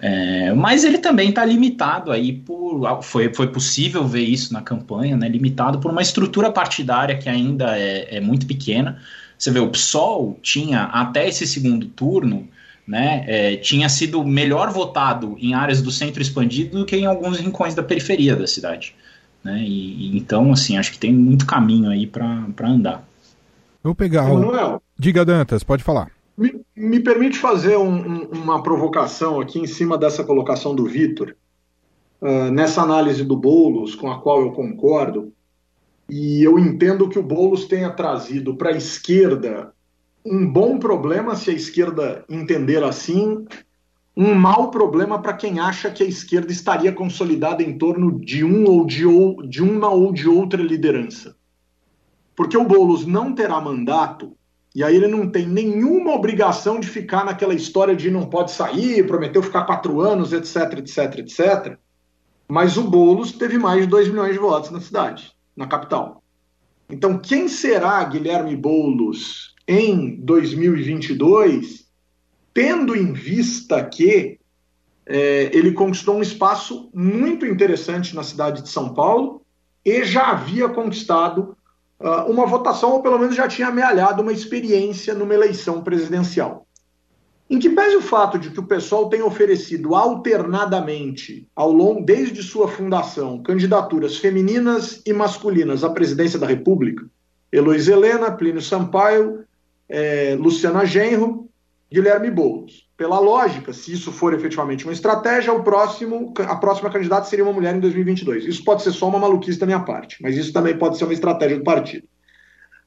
É, 0.00 0.52
mas 0.52 0.84
ele 0.84 0.98
também 0.98 1.30
está 1.30 1.44
limitado 1.44 2.12
aí 2.12 2.32
por. 2.32 3.02
Foi, 3.02 3.32
foi 3.32 3.48
possível 3.48 4.06
ver 4.06 4.22
isso 4.22 4.52
na 4.52 4.60
campanha, 4.60 5.16
né? 5.16 5.28
Limitado 5.28 5.80
por 5.80 5.90
uma 5.90 6.02
estrutura 6.02 6.52
partidária 6.52 7.16
que 7.16 7.28
ainda 7.28 7.78
é, 7.78 8.16
é 8.16 8.20
muito 8.20 8.46
pequena. 8.46 9.00
Você 9.38 9.50
vê, 9.50 9.60
o 9.60 9.70
PSOL 9.70 10.38
tinha 10.42 10.84
até 10.84 11.28
esse 11.28 11.46
segundo 11.46 11.86
turno 11.86 12.48
né, 12.88 13.24
é, 13.28 13.56
tinha 13.56 13.86
sido 13.90 14.24
melhor 14.24 14.70
votado 14.70 15.36
em 15.38 15.52
áreas 15.52 15.82
do 15.82 15.90
centro 15.90 16.22
expandido 16.22 16.78
do 16.78 16.86
que 16.86 16.96
em 16.96 17.04
alguns 17.04 17.38
rincões 17.38 17.74
da 17.74 17.82
periferia 17.82 18.34
da 18.34 18.46
cidade. 18.46 18.96
Né? 19.44 19.60
E, 19.60 20.14
e 20.14 20.18
então, 20.18 20.50
assim, 20.52 20.78
acho 20.78 20.92
que 20.92 20.98
tem 20.98 21.12
muito 21.12 21.46
caminho 21.46 21.90
aí 21.90 22.06
para 22.06 22.46
andar. 22.62 23.06
Vou 23.84 23.94
pegar. 23.94 24.32
O... 24.32 24.82
Diga, 24.98 25.24
Dantas, 25.24 25.62
pode 25.62 25.84
falar. 25.84 26.10
Me, 26.36 26.60
me 26.74 26.98
permite 26.98 27.38
fazer 27.38 27.76
um, 27.76 27.94
um, 27.94 28.22
uma 28.32 28.62
provocação 28.62 29.38
aqui 29.38 29.58
em 29.58 29.66
cima 29.66 29.98
dessa 29.98 30.24
colocação 30.24 30.74
do 30.74 30.86
Vitor, 30.86 31.34
uh, 32.22 32.50
nessa 32.50 32.80
análise 32.80 33.22
do 33.22 33.36
Boulos, 33.36 33.94
com 33.94 34.10
a 34.10 34.18
qual 34.20 34.40
eu 34.40 34.52
concordo, 34.52 35.32
e 36.08 36.42
eu 36.42 36.58
entendo 36.58 37.08
que 37.08 37.18
o 37.18 37.22
Boulos 37.22 37.66
tenha 37.66 37.90
trazido 37.90 38.56
para 38.56 38.70
a 38.70 38.76
esquerda 38.76 39.72
um 40.24 40.50
bom 40.50 40.78
problema, 40.78 41.34
se 41.36 41.50
a 41.50 41.54
esquerda 41.54 42.24
entender 42.28 42.82
assim, 42.82 43.46
um 44.16 44.34
mau 44.34 44.70
problema 44.70 45.22
para 45.22 45.32
quem 45.32 45.60
acha 45.60 45.90
que 45.90 46.02
a 46.02 46.06
esquerda 46.06 46.50
estaria 46.50 46.92
consolidada 46.92 47.62
em 47.62 47.78
torno 47.78 48.18
de 48.18 48.44
um 48.44 48.64
ou 48.64 48.84
de, 48.84 49.06
ou, 49.06 49.42
de 49.42 49.62
uma 49.62 49.90
ou 49.90 50.12
de 50.12 50.28
outra 50.28 50.60
liderança. 50.60 51.36
Porque 52.34 52.56
o 52.56 52.64
Boulos 52.64 53.06
não 53.06 53.34
terá 53.34 53.60
mandato 53.60 54.36
e 54.74 54.84
aí 54.84 54.94
ele 54.94 55.08
não 55.08 55.28
tem 55.28 55.46
nenhuma 55.46 56.14
obrigação 56.14 56.78
de 56.78 56.88
ficar 56.88 57.24
naquela 57.24 57.54
história 57.54 57.96
de 57.96 58.10
não 58.10 58.26
pode 58.26 58.52
sair, 58.52 59.06
prometeu 59.06 59.42
ficar 59.42 59.64
quatro 59.64 60.00
anos, 60.00 60.32
etc, 60.32 60.78
etc, 60.78 61.18
etc. 61.18 61.78
Mas 62.48 62.76
o 62.76 62.84
Boulos 62.84 63.32
teve 63.32 63.58
mais 63.58 63.82
de 63.82 63.86
2 63.86 64.08
milhões 64.08 64.32
de 64.32 64.38
votos 64.38 64.70
na 64.70 64.80
cidade, 64.80 65.32
na 65.58 65.66
capital. 65.66 66.22
Então, 66.88 67.18
quem 67.18 67.48
será 67.48 68.02
Guilherme 68.04 68.56
Boulos 68.56 69.54
em 69.66 70.16
2022, 70.20 71.86
tendo 72.54 72.96
em 72.96 73.12
vista 73.12 73.84
que 73.84 74.38
é, 75.04 75.50
ele 75.52 75.72
conquistou 75.72 76.16
um 76.16 76.22
espaço 76.22 76.88
muito 76.94 77.44
interessante 77.44 78.14
na 78.14 78.22
cidade 78.22 78.62
de 78.62 78.68
São 78.68 78.94
Paulo 78.94 79.42
e 79.84 80.04
já 80.04 80.30
havia 80.30 80.68
conquistado 80.68 81.56
uh, 81.98 82.30
uma 82.30 82.46
votação, 82.46 82.92
ou 82.92 83.02
pelo 83.02 83.18
menos 83.18 83.34
já 83.34 83.48
tinha 83.48 83.68
amealhado 83.68 84.22
uma 84.22 84.32
experiência 84.32 85.14
numa 85.14 85.34
eleição 85.34 85.82
presidencial. 85.82 86.67
Em 87.50 87.58
que 87.58 87.70
pese 87.70 87.96
o 87.96 88.02
fato 88.02 88.38
de 88.38 88.50
que 88.50 88.60
o 88.60 88.66
pessoal 88.66 89.08
tem 89.08 89.22
oferecido 89.22 89.94
alternadamente, 89.94 91.48
ao 91.56 91.72
longo 91.72 92.04
desde 92.04 92.42
sua 92.42 92.68
fundação, 92.68 93.42
candidaturas 93.42 94.18
femininas 94.18 95.00
e 95.06 95.14
masculinas 95.14 95.82
à 95.82 95.88
presidência 95.88 96.38
da 96.38 96.46
República, 96.46 97.06
Heloísa 97.50 97.92
Helena, 97.92 98.30
Plínio 98.30 98.60
Sampaio, 98.60 99.44
é, 99.88 100.36
Luciana 100.38 100.84
Genro, 100.84 101.48
Guilherme 101.90 102.30
Boulos. 102.30 102.86
Pela 102.98 103.18
lógica, 103.18 103.72
se 103.72 103.92
isso 103.92 104.12
for 104.12 104.34
efetivamente 104.34 104.84
uma 104.84 104.92
estratégia, 104.92 105.52
o 105.52 105.62
próximo, 105.62 106.34
a 106.36 106.56
próxima 106.56 106.90
candidata 106.90 107.26
seria 107.26 107.44
uma 107.44 107.52
mulher 107.52 107.74
em 107.74 107.80
2022. 107.80 108.44
Isso 108.44 108.62
pode 108.62 108.82
ser 108.82 108.92
só 108.92 109.08
uma 109.08 109.18
maluquice 109.18 109.58
da 109.58 109.64
minha 109.64 109.80
parte, 109.80 110.18
mas 110.20 110.36
isso 110.36 110.52
também 110.52 110.76
pode 110.76 110.98
ser 110.98 111.04
uma 111.04 111.14
estratégia 111.14 111.56
do 111.56 111.64
partido. 111.64 112.06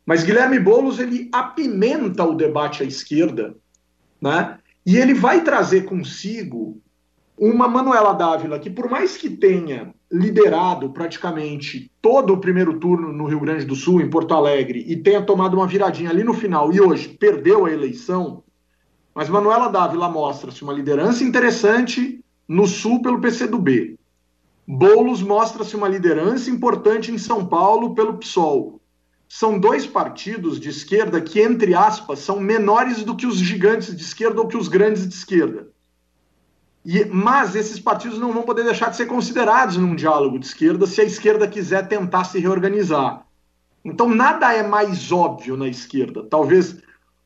Mas 0.05 0.23
Guilherme 0.23 0.59
Boulos 0.59 0.99
ele 0.99 1.29
apimenta 1.31 2.23
o 2.23 2.35
debate 2.35 2.83
à 2.83 2.85
esquerda, 2.85 3.55
né? 4.21 4.57
E 4.85 4.97
ele 4.97 5.13
vai 5.13 5.43
trazer 5.43 5.85
consigo 5.85 6.81
uma 7.37 7.67
Manuela 7.67 8.13
Dávila 8.13 8.59
que, 8.59 8.69
por 8.69 8.89
mais 8.89 9.17
que 9.17 9.29
tenha 9.29 9.93
liderado 10.11 10.91
praticamente 10.91 11.89
todo 12.01 12.33
o 12.33 12.37
primeiro 12.39 12.79
turno 12.79 13.11
no 13.13 13.25
Rio 13.25 13.39
Grande 13.39 13.65
do 13.65 13.75
Sul, 13.75 14.01
em 14.01 14.09
Porto 14.09 14.33
Alegre, 14.33 14.83
e 14.87 14.95
tenha 14.95 15.21
tomado 15.21 15.55
uma 15.55 15.65
viradinha 15.65 16.09
ali 16.09 16.23
no 16.23 16.33
final 16.33 16.71
e 16.73 16.81
hoje 16.81 17.07
perdeu 17.09 17.65
a 17.65 17.71
eleição, 17.71 18.43
mas 19.15 19.29
Manuela 19.29 19.69
Dávila 19.69 20.09
mostra-se 20.09 20.63
uma 20.63 20.73
liderança 20.73 21.23
interessante 21.23 22.23
no 22.47 22.67
Sul 22.67 23.01
pelo 23.01 23.21
PCdoB. 23.21 23.97
Boulos 24.67 25.21
mostra-se 25.21 25.75
uma 25.75 25.87
liderança 25.87 26.49
importante 26.49 27.11
em 27.11 27.17
São 27.17 27.45
Paulo 27.45 27.95
pelo 27.95 28.17
PSOL. 28.17 28.80
São 29.33 29.57
dois 29.57 29.87
partidos 29.87 30.59
de 30.59 30.67
esquerda 30.67 31.21
que, 31.21 31.39
entre 31.39 31.73
aspas, 31.73 32.19
são 32.19 32.37
menores 32.37 33.01
do 33.01 33.15
que 33.15 33.25
os 33.25 33.37
gigantes 33.37 33.95
de 33.95 34.03
esquerda 34.03 34.41
ou 34.41 34.47
que 34.47 34.57
os 34.57 34.67
grandes 34.67 35.07
de 35.07 35.15
esquerda. 35.15 35.69
E, 36.85 37.05
mas 37.05 37.55
esses 37.55 37.79
partidos 37.79 38.19
não 38.19 38.33
vão 38.33 38.43
poder 38.43 38.65
deixar 38.65 38.89
de 38.89 38.97
ser 38.97 39.05
considerados 39.05 39.77
num 39.77 39.95
diálogo 39.95 40.37
de 40.37 40.47
esquerda 40.47 40.85
se 40.85 40.99
a 40.99 41.05
esquerda 41.05 41.47
quiser 41.47 41.87
tentar 41.87 42.25
se 42.25 42.39
reorganizar. 42.39 43.25
Então 43.85 44.09
nada 44.09 44.53
é 44.53 44.67
mais 44.67 45.13
óbvio 45.13 45.55
na 45.55 45.69
esquerda. 45.69 46.23
Talvez 46.23 46.77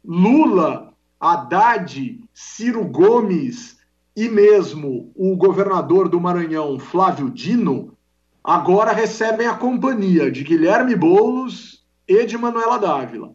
Lula 0.05 0.93
Haddad, 1.19 2.23
Ciro 2.31 2.85
Gomes 2.85 3.79
e 4.15 4.29
mesmo 4.29 5.11
o 5.15 5.35
governador 5.35 6.07
do 6.07 6.21
Maranhão, 6.21 6.77
Flávio 6.77 7.31
Dino, 7.31 7.97
agora 8.43 8.93
recebem 8.93 9.47
a 9.47 9.55
companhia 9.55 10.29
de 10.29 10.43
Guilherme 10.43 10.95
Boulos 10.95 11.83
e 12.07 12.25
de 12.25 12.37
Manuela 12.37 12.77
Dávila. 12.77 13.33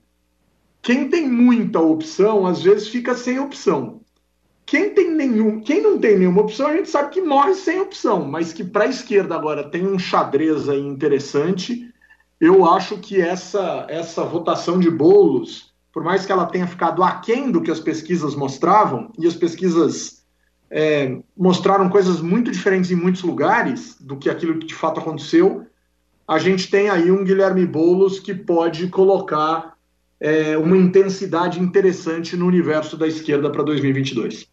Quem 0.83 1.09
tem 1.09 1.29
muita 1.29 1.81
opção, 1.81 2.47
às 2.47 2.63
vezes 2.63 2.89
fica 2.89 3.15
sem 3.15 3.39
opção. 3.39 4.01
Quem, 4.65 4.95
tem 4.95 5.11
nenhum, 5.11 5.61
quem 5.61 5.83
não 5.83 5.99
tem 5.99 6.19
nenhuma 6.19 6.43
opção, 6.43 6.69
a 6.69 6.77
gente 6.77 6.89
sabe 6.89 7.11
que 7.11 7.21
morre 7.21 7.55
sem 7.55 7.81
opção, 7.81 8.25
mas 8.25 8.53
que 8.53 8.63
para 8.63 8.85
a 8.85 8.89
esquerda 8.89 9.35
agora 9.35 9.69
tem 9.69 9.87
um 9.87 9.99
xadrez 9.99 10.69
aí 10.69 10.81
interessante. 10.81 11.93
Eu 12.41 12.65
acho 12.65 12.97
que 12.99 13.21
essa, 13.21 13.87
essa 13.89 14.25
votação 14.25 14.79
de 14.79 14.89
bolos 14.89 15.71
por 15.93 16.05
mais 16.05 16.25
que 16.25 16.33
ela 16.33 16.47
tenha 16.47 16.67
ficado 16.67 17.03
aquém 17.03 17.51
do 17.51 17.61
que 17.61 17.71
as 17.71 17.81
pesquisas 17.81 18.35
mostravam, 18.35 19.11
e 19.19 19.27
as 19.27 19.35
pesquisas 19.35 20.25
é, 20.71 21.21
mostraram 21.37 21.89
coisas 21.89 22.21
muito 22.21 22.51
diferentes 22.51 22.91
em 22.91 22.97
muitos 22.97 23.23
lugares 23.23 23.97
do 24.01 24.17
que 24.17 24.31
aquilo 24.31 24.59
que 24.59 24.67
de 24.67 24.75
fato 24.75 25.01
aconteceu, 25.01 25.67
a 26.31 26.39
gente 26.39 26.71
tem 26.71 26.89
aí 26.89 27.11
um 27.11 27.25
Guilherme 27.25 27.67
Boulos 27.67 28.21
que 28.21 28.33
pode 28.33 28.87
colocar 28.87 29.75
é, 30.21 30.57
uma 30.57 30.77
intensidade 30.77 31.59
interessante 31.59 32.37
no 32.37 32.47
universo 32.47 32.97
da 32.97 33.09
esquerda 33.09 33.51
para 33.51 33.65
2022. 33.65 34.47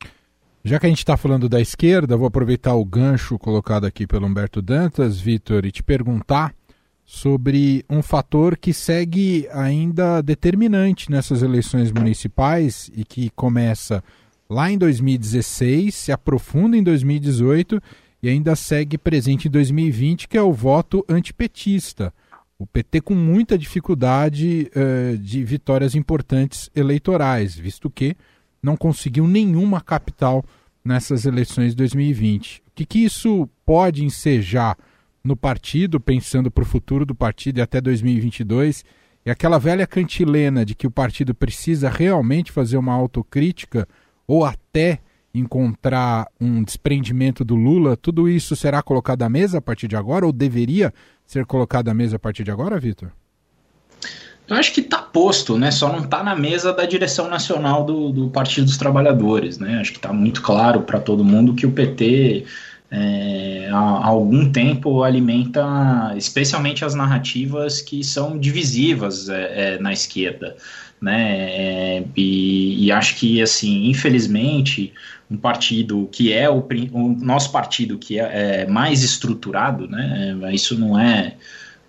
Já 0.63 0.80
que 0.80 0.88
a 0.88 0.90
gente 0.90 0.98
está 0.98 1.16
falando 1.16 1.48
da 1.48 1.62
esquerda, 1.62 2.18
vou 2.18 2.26
aproveitar 2.26 2.74
o 2.74 2.84
gancho 2.84 3.38
colocado 3.38 3.86
aqui 3.86 4.08
pelo 4.08 4.26
Humberto 4.26 4.60
Dantas, 4.60 5.20
Vitor, 5.20 5.66
e 5.66 5.72
te 5.72 5.84
perguntar 5.84 6.52
sobre 7.06 7.86
um 7.88 8.02
fator 8.02 8.58
que 8.58 8.74
segue 8.74 9.48
ainda 9.52 10.20
determinante 10.24 11.12
nessas 11.12 11.44
eleições 11.44 11.92
municipais 11.92 12.90
e 12.96 13.06
que 13.06 13.30
começa 13.36 14.04
lá 14.50 14.72
em 14.72 14.80
2016, 14.80 15.94
se 15.94 16.12
aprofunda 16.12 16.76
em 16.76 16.82
2018 16.82 17.80
e 18.21 18.30
ainda 18.30 18.56
segue 18.56 18.97
presente 18.97 19.47
em 19.47 19.51
2020, 19.51 20.27
que 20.27 20.38
é 20.38 20.41
o 20.41 20.51
voto 20.51 21.06
antipetista. 21.08 22.13
O 22.58 22.65
PT 22.65 23.01
com 23.01 23.13
muita 23.13 23.58
dificuldade 23.58 24.71
uh, 24.75 25.17
de 25.17 25.43
vitórias 25.43 25.93
importantes 25.93 26.71
eleitorais, 26.75 27.56
visto 27.56 27.89
que 27.89 28.15
não 28.62 28.75
conseguiu 28.75 29.27
nenhuma 29.27 29.80
capital 29.80 30.43
nessas 30.84 31.25
eleições 31.25 31.71
de 31.71 31.77
2020. 31.77 32.60
O 32.60 32.71
que, 32.73 32.86
que 32.86 32.99
isso 32.99 33.47
pode 33.65 34.03
ensejar 34.03 34.77
no 35.23 35.36
partido, 35.36 35.99
pensando 35.99 36.49
para 36.49 36.63
o 36.63 36.67
futuro 36.67 37.06
do 37.06 37.13
partido 37.13 37.60
e 37.60 37.62
até 37.62 37.80
2022, 37.82 38.84
e 39.25 39.30
aquela 39.30 39.60
velha 39.60 39.86
cantilena 39.86 40.65
de 40.65 40.73
que 40.73 40.88
o 40.88 40.91
partido 40.91 41.36
precisa 41.36 41.89
realmente 41.89 42.51
fazer 42.51 42.77
uma 42.77 42.93
autocrítica 42.93 43.88
ou 44.25 44.45
até 44.45 44.99
encontrar 45.38 46.28
um 46.39 46.63
desprendimento 46.63 47.43
do 47.43 47.56
Lula, 47.56 47.95
tudo 47.97 48.28
isso 48.28 48.56
será 48.56 48.82
colocado 48.82 49.23
à 49.23 49.30
mesa 49.30 49.58
a 49.58 49.62
partir 49.62 49.88
de 49.88 49.95
agora 49.95 50.26
ou 50.26 50.32
deveria 50.32 50.93
ser 51.26 51.45
colocado 51.45 51.89
à 51.89 51.93
mesa 51.93 52.15
a 52.15 52.19
partir 52.19 52.43
de 52.43 52.52
agora, 52.52 52.80
Vitor? 52.80 53.12
Eu 54.47 54.56
acho 54.56 54.73
que 54.73 54.80
está 54.80 55.00
posto, 55.00 55.58
né? 55.58 55.71
Só 55.71 55.91
não 55.91 56.00
está 56.00 56.23
na 56.23 56.36
mesa 56.36 56.71
da 56.71 56.86
direção 56.86 57.30
nacional 57.30 57.84
do, 57.84 58.12
do 58.12 58.30
Partido 58.30 58.65
dos 58.65 58.78
Trabalhadores, 58.78 59.58
né? 59.58 59.80
Acho 59.80 59.91
que 59.91 59.97
está 59.97 60.13
muito 60.13 60.41
claro 60.41 60.82
para 60.82 61.00
todo 61.00 61.23
mundo 61.23 61.54
que 61.54 61.65
o 61.65 61.71
PT 61.71 62.45
é, 62.89 63.67
há, 63.71 64.08
algum 64.08 64.50
tempo 64.50 65.04
alimenta 65.04 66.13
especialmente 66.15 66.86
as 66.86 66.95
narrativas 66.95 67.82
que 67.82 68.04
são 68.04 68.38
divisivas 68.38 69.28
é, 69.28 69.76
é, 69.76 69.80
na 69.80 69.91
esquerda. 69.91 70.56
Né? 71.02 71.97
É, 72.00 72.04
e, 72.15 72.86
e, 72.86 72.91
acho 72.91 73.17
que, 73.17 73.41
assim, 73.41 73.88
infelizmente, 73.88 74.93
um 75.30 75.38
partido 75.38 76.08
que 76.12 76.32
é 76.32 76.50
o, 76.50 76.66
o 76.92 77.10
nosso 77.20 77.52
partido 77.52 77.98
que 77.98 78.20
é, 78.20 78.62
é, 78.62 78.68
mais 78.68 79.04
estruturado, 79.04 79.88
né? 79.88 80.38
isso 80.54 80.78
não 80.78 81.00
é 81.00 81.36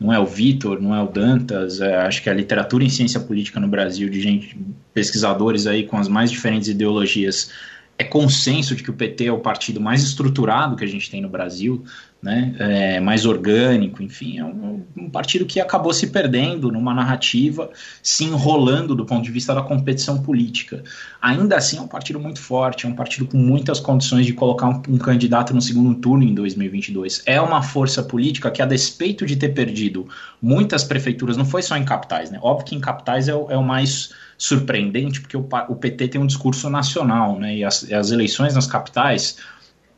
não 0.00 0.12
é 0.12 0.18
o 0.18 0.26
Vitor, 0.26 0.80
não 0.80 0.94
é 0.94 1.02
o 1.02 1.08
Dantas, 1.08 1.80
é, 1.80 1.96
acho 1.96 2.22
que 2.22 2.30
a 2.30 2.34
literatura 2.34 2.84
em 2.84 2.88
ciência 2.88 3.18
política 3.18 3.58
no 3.58 3.66
Brasil, 3.66 4.08
de 4.08 4.20
gente, 4.20 4.56
pesquisadores 4.94 5.66
aí 5.66 5.86
com 5.86 5.96
as 5.96 6.06
mais 6.06 6.30
diferentes 6.30 6.68
ideologias, 6.68 7.50
é 7.98 8.04
consenso 8.04 8.76
de 8.76 8.82
que 8.84 8.90
o 8.90 8.94
PT 8.94 9.26
é 9.26 9.32
o 9.32 9.40
partido 9.40 9.80
mais 9.80 10.04
estruturado 10.04 10.76
que 10.76 10.84
a 10.84 10.88
gente 10.88 11.10
tem 11.10 11.20
no 11.20 11.28
Brasil, 11.28 11.84
né, 12.20 12.52
é, 12.58 13.00
mais 13.00 13.24
orgânico, 13.24 14.02
enfim, 14.02 14.38
é 14.38 14.44
um, 14.44 14.84
um, 14.96 15.08
partido 15.08 15.46
que 15.46 15.60
acabou 15.60 15.92
se 15.92 16.08
perdendo 16.08 16.70
numa 16.72 16.92
narrativa, 16.92 17.70
se 18.02 18.24
enrolando 18.24 18.94
do 18.96 19.06
ponto 19.06 19.22
de 19.22 19.30
vista 19.30 19.54
da 19.54 19.62
competição 19.62 20.20
política. 20.20 20.82
Ainda 21.22 21.56
assim, 21.56 21.78
é 21.78 21.80
um 21.80 21.86
partido 21.86 22.18
muito 22.18 22.40
forte, 22.40 22.86
é 22.86 22.88
um 22.88 22.94
partido 22.94 23.24
com 23.24 23.36
muitas 23.36 23.78
condições 23.78 24.26
de 24.26 24.32
colocar 24.32 24.68
um, 24.68 24.82
um 24.88 24.98
candidato 24.98 25.54
no 25.54 25.62
segundo 25.62 25.94
turno 25.94 26.24
em 26.24 26.34
2022. 26.34 27.22
É 27.24 27.40
uma 27.40 27.62
força 27.62 28.02
política 28.02 28.50
que, 28.50 28.60
a 28.60 28.66
despeito 28.66 29.24
de 29.24 29.36
ter 29.36 29.50
perdido 29.50 30.08
muitas 30.42 30.82
prefeituras, 30.82 31.36
não 31.36 31.44
foi 31.44 31.62
só 31.62 31.76
em 31.76 31.84
capitais, 31.84 32.32
né? 32.32 32.40
Óbvio 32.42 32.66
que 32.66 32.74
em 32.74 32.80
capitais 32.80 33.28
é 33.28 33.34
o, 33.34 33.48
é 33.48 33.56
o 33.56 33.62
mais 33.62 34.12
surpreendente, 34.36 35.20
porque 35.20 35.36
o, 35.36 35.48
o, 35.68 35.76
PT 35.76 36.08
tem 36.08 36.20
um 36.20 36.26
discurso 36.26 36.68
nacional, 36.68 37.38
né? 37.38 37.58
E 37.58 37.64
as, 37.64 37.90
as 37.92 38.10
eleições 38.10 38.54
nas 38.54 38.66
capitais 38.66 39.36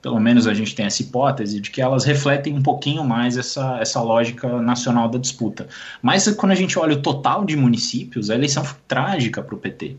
pelo 0.02 0.18
menos 0.18 0.46
a 0.46 0.54
gente 0.54 0.74
tem 0.74 0.86
essa 0.86 1.02
hipótese 1.02 1.60
de 1.60 1.70
que 1.70 1.80
elas 1.80 2.04
refletem 2.04 2.54
um 2.54 2.62
pouquinho 2.62 3.04
mais 3.04 3.36
essa, 3.36 3.78
essa 3.80 4.00
lógica 4.00 4.60
nacional 4.60 5.08
da 5.08 5.18
disputa. 5.18 5.68
Mas 6.00 6.26
quando 6.34 6.52
a 6.52 6.54
gente 6.54 6.78
olha 6.78 6.94
o 6.94 7.02
total 7.02 7.44
de 7.44 7.56
municípios, 7.56 8.30
a 8.30 8.34
eleição 8.34 8.64
foi 8.64 8.78
trágica 8.88 9.42
para 9.42 9.54
o 9.54 9.58
PT. 9.58 9.96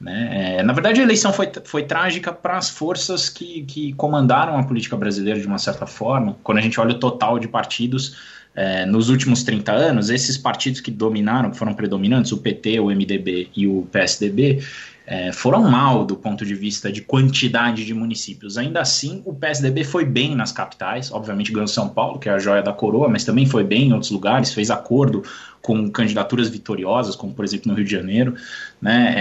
Né? 0.00 0.58
É, 0.58 0.62
na 0.62 0.72
verdade, 0.72 1.00
a 1.00 1.02
eleição 1.02 1.32
foi, 1.32 1.50
foi 1.64 1.82
trágica 1.82 2.32
para 2.32 2.56
as 2.56 2.70
forças 2.70 3.28
que, 3.28 3.64
que 3.64 3.92
comandaram 3.94 4.56
a 4.56 4.62
política 4.62 4.96
brasileira 4.96 5.40
de 5.40 5.46
uma 5.46 5.58
certa 5.58 5.86
forma. 5.86 6.36
Quando 6.42 6.58
a 6.58 6.60
gente 6.60 6.78
olha 6.78 6.94
o 6.94 6.98
total 6.98 7.38
de 7.38 7.48
partidos 7.48 8.16
é, 8.54 8.86
nos 8.86 9.08
últimos 9.08 9.42
30 9.42 9.72
anos, 9.72 10.10
esses 10.10 10.36
partidos 10.36 10.80
que 10.80 10.90
dominaram, 10.90 11.50
que 11.50 11.56
foram 11.56 11.74
predominantes, 11.74 12.32
o 12.32 12.38
PT, 12.38 12.80
o 12.80 12.86
MDB 12.86 13.48
e 13.56 13.66
o 13.66 13.88
PSDB, 13.90 14.62
é, 15.10 15.32
foram 15.32 15.62
mal 15.62 16.04
do 16.04 16.14
ponto 16.14 16.44
de 16.44 16.54
vista 16.54 16.92
de 16.92 17.00
quantidade 17.00 17.86
de 17.86 17.94
municípios. 17.94 18.58
Ainda 18.58 18.82
assim, 18.82 19.22
o 19.24 19.32
PSDB 19.32 19.82
foi 19.82 20.04
bem 20.04 20.36
nas 20.36 20.52
capitais, 20.52 21.10
obviamente 21.10 21.50
ganhou 21.50 21.66
São 21.66 21.88
Paulo, 21.88 22.18
que 22.18 22.28
é 22.28 22.32
a 22.32 22.38
joia 22.38 22.62
da 22.62 22.74
coroa, 22.74 23.08
mas 23.08 23.24
também 23.24 23.46
foi 23.46 23.64
bem 23.64 23.88
em 23.88 23.92
outros 23.94 24.10
lugares, 24.10 24.52
fez 24.52 24.70
acordo 24.70 25.22
com 25.62 25.90
candidaturas 25.90 26.50
vitoriosas, 26.50 27.16
como 27.16 27.32
por 27.32 27.42
exemplo 27.42 27.70
no 27.70 27.74
Rio 27.74 27.86
de 27.86 27.90
Janeiro. 27.90 28.34
Né? 28.82 29.14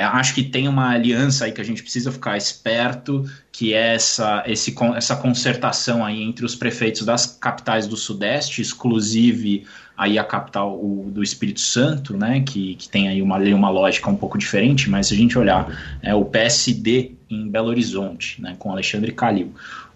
É, 0.00 0.04
acho 0.04 0.34
que 0.34 0.42
tem 0.42 0.66
uma 0.66 0.90
aliança 0.90 1.44
aí 1.44 1.52
que 1.52 1.60
a 1.60 1.64
gente 1.64 1.84
precisa 1.84 2.10
ficar 2.10 2.36
esperto, 2.36 3.24
que 3.52 3.74
é 3.74 3.94
essa, 3.94 4.42
esse, 4.44 4.74
essa 4.96 5.14
concertação 5.14 6.04
aí 6.04 6.20
entre 6.20 6.44
os 6.44 6.56
prefeitos 6.56 7.04
das 7.04 7.26
capitais 7.26 7.86
do 7.86 7.96
Sudeste, 7.96 8.60
exclusive 8.60 9.64
aí 9.96 10.18
a 10.18 10.24
capital 10.24 10.74
o, 10.74 11.10
do 11.10 11.22
Espírito 11.22 11.60
Santo, 11.60 12.16
né, 12.16 12.40
que, 12.40 12.74
que 12.76 12.88
tem 12.88 13.08
aí 13.08 13.22
uma, 13.22 13.38
uma 13.38 13.70
lógica 13.70 14.10
um 14.10 14.16
pouco 14.16 14.38
diferente, 14.38 14.88
mas 14.90 15.08
se 15.08 15.14
a 15.14 15.16
gente 15.16 15.38
olhar 15.38 15.98
é, 16.02 16.14
o 16.14 16.24
PSD 16.24 17.12
em 17.30 17.48
Belo 17.48 17.68
Horizonte, 17.68 18.40
né, 18.40 18.56
com 18.58 18.70
Alexandre 18.70 19.12
Calil, 19.12 19.52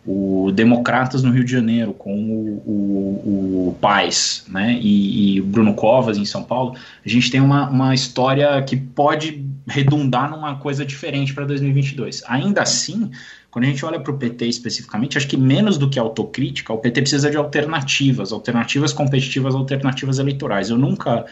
o 0.06 0.52
Democratas 0.52 1.22
no 1.24 1.32
Rio 1.32 1.44
de 1.44 1.50
Janeiro, 1.50 1.92
com 1.92 2.14
o, 2.14 2.62
o, 2.64 3.68
o 3.70 3.76
Paz 3.80 4.44
né, 4.48 4.78
e, 4.80 5.38
e 5.38 5.40
Bruno 5.40 5.74
Covas 5.74 6.16
em 6.16 6.24
São 6.24 6.44
Paulo, 6.44 6.76
a 7.04 7.08
gente 7.08 7.30
tem 7.30 7.40
uma, 7.40 7.68
uma 7.68 7.92
história 7.92 8.62
que 8.62 8.76
pode 8.76 9.44
redundar 9.66 10.30
numa 10.30 10.56
coisa 10.56 10.84
diferente 10.84 11.34
para 11.34 11.44
2022. 11.44 12.22
Ainda 12.28 12.62
assim, 12.62 13.10
quando 13.56 13.64
a 13.64 13.68
gente 13.68 13.86
olha 13.86 13.98
para 13.98 14.12
o 14.12 14.18
PT 14.18 14.48
especificamente, 14.48 15.16
acho 15.16 15.26
que 15.26 15.34
menos 15.38 15.78
do 15.78 15.88
que 15.88 15.98
autocrítica, 15.98 16.74
o 16.74 16.76
PT 16.76 17.00
precisa 17.00 17.30
de 17.30 17.38
alternativas, 17.38 18.30
alternativas 18.30 18.92
competitivas, 18.92 19.54
alternativas 19.54 20.18
eleitorais. 20.18 20.68
Eu 20.68 20.76
nunca. 20.76 21.24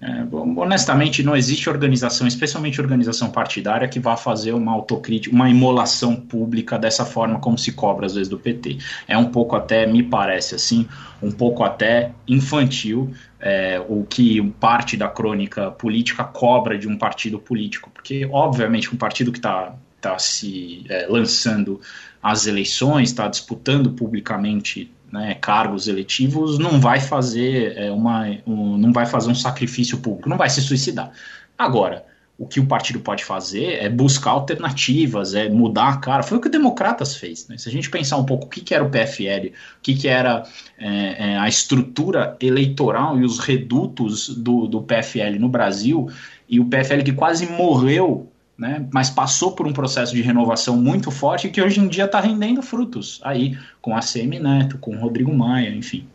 É, 0.00 0.26
honestamente, 0.32 1.22
não 1.22 1.36
existe 1.36 1.70
organização, 1.70 2.26
especialmente 2.26 2.80
organização 2.80 3.30
partidária, 3.30 3.86
que 3.86 4.00
vá 4.00 4.16
fazer 4.16 4.50
uma 4.52 4.72
autocrítica, 4.72 5.32
uma 5.32 5.48
imolação 5.48 6.16
pública 6.16 6.76
dessa 6.76 7.04
forma 7.04 7.38
como 7.38 7.56
se 7.56 7.70
cobra 7.70 8.04
às 8.04 8.14
vezes 8.14 8.28
do 8.28 8.36
PT. 8.36 8.78
É 9.06 9.16
um 9.16 9.26
pouco 9.26 9.54
até, 9.54 9.86
me 9.86 10.02
parece 10.02 10.56
assim, 10.56 10.88
um 11.22 11.30
pouco 11.30 11.62
até 11.62 12.10
infantil 12.26 13.12
é, 13.38 13.80
o 13.88 14.04
que 14.04 14.42
parte 14.58 14.96
da 14.96 15.06
crônica 15.06 15.70
política 15.70 16.24
cobra 16.24 16.76
de 16.76 16.88
um 16.88 16.98
partido 16.98 17.38
político, 17.38 17.90
porque 17.94 18.28
obviamente 18.32 18.92
um 18.92 18.98
partido 18.98 19.30
que 19.30 19.38
está 19.38 19.72
está 20.00 20.18
se 20.18 20.84
é, 20.88 21.06
lançando 21.08 21.80
às 22.22 22.46
eleições, 22.46 23.10
está 23.10 23.28
disputando 23.28 23.92
publicamente 23.92 24.90
né, 25.12 25.34
cargos 25.34 25.88
eletivos, 25.88 26.58
não 26.58 26.80
vai 26.80 27.00
fazer 27.00 27.76
é, 27.76 27.90
uma, 27.90 28.26
um, 28.46 28.76
não 28.76 28.92
vai 28.92 29.06
fazer 29.06 29.30
um 29.30 29.34
sacrifício 29.34 29.98
público, 29.98 30.28
não 30.28 30.36
vai 30.36 30.48
se 30.48 30.60
suicidar. 30.60 31.12
Agora, 31.58 32.06
o 32.40 32.46
que 32.46 32.58
o 32.58 32.64
partido 32.64 33.00
pode 33.00 33.22
fazer 33.22 33.82
é 33.82 33.88
buscar 33.90 34.30
alternativas, 34.30 35.34
é 35.34 35.46
mudar 35.50 35.88
a 35.88 35.96
cara. 35.98 36.22
Foi 36.22 36.38
o 36.38 36.40
que 36.40 36.48
o 36.48 36.50
Democratas 36.50 37.14
fez. 37.14 37.46
Né? 37.46 37.58
Se 37.58 37.68
a 37.68 37.72
gente 37.72 37.90
pensar 37.90 38.16
um 38.16 38.24
pouco 38.24 38.46
o 38.46 38.48
que, 38.48 38.62
que 38.62 38.74
era 38.74 38.82
o 38.82 38.88
PFL, 38.88 39.48
o 39.48 39.82
que, 39.82 39.94
que 39.94 40.08
era 40.08 40.44
é, 40.78 41.32
é, 41.32 41.38
a 41.38 41.46
estrutura 41.46 42.38
eleitoral 42.40 43.18
e 43.18 43.24
os 43.24 43.38
redutos 43.38 44.30
do, 44.30 44.66
do 44.66 44.80
PFL 44.80 45.38
no 45.38 45.50
Brasil, 45.50 46.08
e 46.48 46.58
o 46.58 46.64
PFL 46.64 47.02
que 47.04 47.12
quase 47.12 47.46
morreu 47.46 48.29
né, 48.60 48.86
mas 48.92 49.08
passou 49.08 49.52
por 49.52 49.66
um 49.66 49.72
processo 49.72 50.14
de 50.14 50.20
renovação 50.20 50.76
muito 50.76 51.10
forte 51.10 51.48
que 51.48 51.62
hoje 51.62 51.80
em 51.80 51.88
dia 51.88 52.04
está 52.04 52.20
rendendo 52.20 52.60
frutos 52.60 53.18
aí 53.24 53.58
com 53.80 53.96
a 53.96 54.00
CM 54.00 54.38
Neto, 54.38 54.76
com 54.76 54.94
o 54.94 55.00
Rodrigo 55.00 55.34
Maia, 55.34 55.74
enfim. 55.74 56.06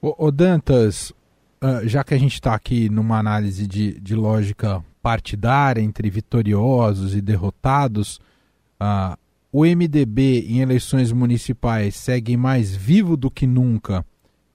O, 0.00 0.30
Dantas, 0.30 1.10
uh, 1.62 1.86
já 1.86 2.02
que 2.02 2.14
a 2.14 2.18
gente 2.18 2.32
está 2.32 2.54
aqui 2.54 2.88
numa 2.88 3.18
análise 3.18 3.66
de, 3.66 4.00
de 4.00 4.14
lógica 4.14 4.82
partidária 5.02 5.82
entre 5.82 6.08
vitoriosos 6.08 7.14
e 7.14 7.20
derrotados, 7.20 8.18
uh, 8.80 9.14
o 9.52 9.66
MDB 9.66 10.46
em 10.48 10.60
eleições 10.60 11.12
municipais 11.12 11.94
segue 11.94 12.38
mais 12.38 12.74
vivo 12.74 13.18
do 13.18 13.30
que 13.30 13.46
nunca 13.46 14.02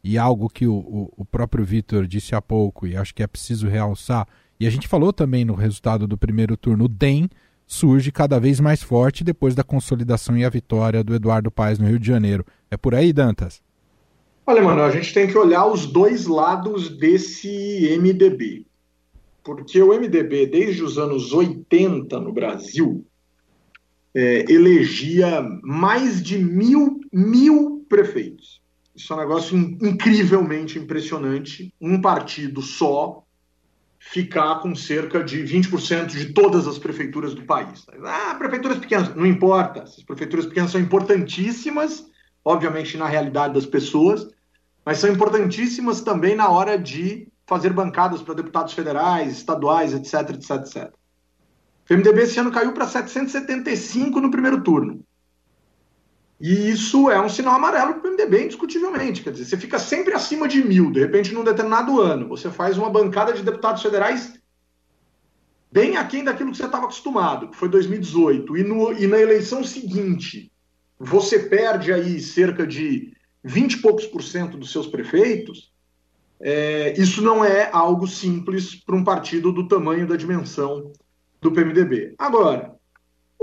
e 0.03 0.17
algo 0.17 0.49
que 0.49 0.65
o, 0.65 0.73
o, 0.73 1.13
o 1.17 1.25
próprio 1.25 1.63
Vitor 1.63 2.07
disse 2.07 2.33
há 2.33 2.41
pouco 2.41 2.87
e 2.87 2.97
acho 2.97 3.13
que 3.13 3.21
é 3.21 3.27
preciso 3.27 3.67
realçar 3.67 4.27
e 4.63 4.67
a 4.67 4.69
gente 4.69 4.87
falou 4.87 5.11
também 5.11 5.43
no 5.43 5.55
resultado 5.55 6.07
do 6.07 6.17
primeiro 6.17 6.55
turno, 6.55 6.85
o 6.85 6.87
DEM 6.87 7.29
surge 7.67 8.13
cada 8.13 8.39
vez 8.39 8.61
mais 8.61 8.81
forte 8.81 9.21
depois 9.21 9.53
da 9.53 9.61
consolidação 9.61 10.37
e 10.37 10.45
a 10.45 10.49
vitória 10.49 11.03
do 11.03 11.13
Eduardo 11.13 11.51
Paes 11.51 11.77
no 11.77 11.85
Rio 11.85 11.99
de 11.99 12.07
Janeiro. 12.07 12.45
É 12.71 12.77
por 12.77 12.95
aí, 12.95 13.11
Dantas? 13.11 13.61
Olha, 14.47 14.61
mano, 14.61 14.81
a 14.81 14.89
gente 14.89 15.13
tem 15.13 15.27
que 15.27 15.37
olhar 15.37 15.65
os 15.65 15.85
dois 15.85 16.27
lados 16.27 16.87
desse 16.97 17.93
MDB. 17.99 18.65
Porque 19.43 19.81
o 19.81 19.89
MDB, 19.89 20.47
desde 20.47 20.81
os 20.81 20.97
anos 20.97 21.33
80 21.33 22.17
no 22.21 22.31
Brasil, 22.31 23.05
é, 24.15 24.49
elegia 24.49 25.41
mais 25.61 26.23
de 26.23 26.37
mil, 26.37 27.01
mil 27.11 27.85
prefeitos. 27.89 28.61
Isso 28.95 29.11
é 29.11 29.15
um 29.17 29.19
negócio 29.19 29.57
incrivelmente 29.57 30.79
impressionante. 30.79 31.73
Um 31.81 31.99
partido 31.99 32.61
só 32.61 33.22
ficar 34.11 34.59
com 34.59 34.75
cerca 34.75 35.23
de 35.23 35.43
20% 35.43 36.07
de 36.07 36.33
todas 36.33 36.67
as 36.67 36.77
prefeituras 36.77 37.33
do 37.33 37.43
país. 37.45 37.85
Ah, 38.03 38.35
prefeituras 38.35 38.77
pequenas, 38.77 39.15
não 39.15 39.25
importa. 39.25 39.81
Essas 39.81 40.03
prefeituras 40.03 40.45
pequenas 40.45 40.71
são 40.71 40.81
importantíssimas, 40.81 42.05
obviamente, 42.43 42.97
na 42.97 43.07
realidade 43.07 43.53
das 43.53 43.65
pessoas, 43.65 44.27
mas 44.85 44.97
são 44.97 45.09
importantíssimas 45.09 46.01
também 46.01 46.35
na 46.35 46.49
hora 46.49 46.77
de 46.77 47.27
fazer 47.47 47.71
bancadas 47.71 48.21
para 48.21 48.35
deputados 48.35 48.73
federais, 48.73 49.37
estaduais, 49.37 49.93
etc, 49.93 50.35
etc, 50.35 50.51
etc. 50.51 50.93
O 51.89 51.93
MDB 51.93 52.23
esse 52.23 52.39
ano 52.39 52.51
caiu 52.51 52.73
para 52.73 52.87
775 52.87 54.19
no 54.19 54.29
primeiro 54.29 54.61
turno. 54.63 55.03
E 56.39 56.69
isso 56.69 57.09
é 57.09 57.21
um 57.21 57.29
sinal 57.29 57.55
amarelo 57.55 57.95
para 57.95 58.09
o 58.09 58.13
MDB, 58.13 58.45
indiscutivelmente. 58.45 59.23
Quer 59.23 59.31
dizer, 59.31 59.45
você 59.45 59.57
fica 59.57 59.79
sempre 59.79 60.13
acima 60.13 60.47
de 60.47 60.63
mil. 60.63 60.91
De 60.91 60.99
repente, 60.99 61.33
num 61.33 61.43
determinado 61.43 62.01
ano, 62.01 62.27
você 62.27 62.49
faz 62.49 62.77
uma 62.77 62.89
bancada 62.89 63.33
de 63.33 63.43
deputados 63.43 63.81
federais 63.81 64.33
bem 65.71 65.97
aquém 65.97 66.23
daquilo 66.23 66.51
que 66.51 66.57
você 66.57 66.65
estava 66.65 66.85
acostumado, 66.85 67.49
que 67.49 67.57
foi 67.57 67.67
2018. 67.67 68.57
E, 68.57 68.63
no, 68.63 68.93
e 68.93 69.07
na 69.07 69.17
eleição 69.17 69.63
seguinte, 69.63 70.51
você 70.99 71.39
perde 71.39 71.91
aí 71.91 72.19
cerca 72.19 72.65
de 72.67 73.11
20 73.43 73.73
e 73.73 73.81
poucos 73.81 74.05
por 74.05 74.21
cento 74.21 74.55
dos 74.55 74.71
seus 74.71 74.85
prefeitos. 74.85 75.73
É, 76.39 76.93
isso 76.99 77.21
não 77.21 77.43
é 77.43 77.69
algo 77.71 78.07
simples 78.07 78.75
para 78.75 78.95
um 78.95 79.03
partido 79.03 79.51
do 79.51 79.67
tamanho 79.67 80.07
da 80.07 80.15
dimensão 80.15 80.91
do 81.41 81.51
PMDB. 81.51 82.13
Agora, 82.17 82.72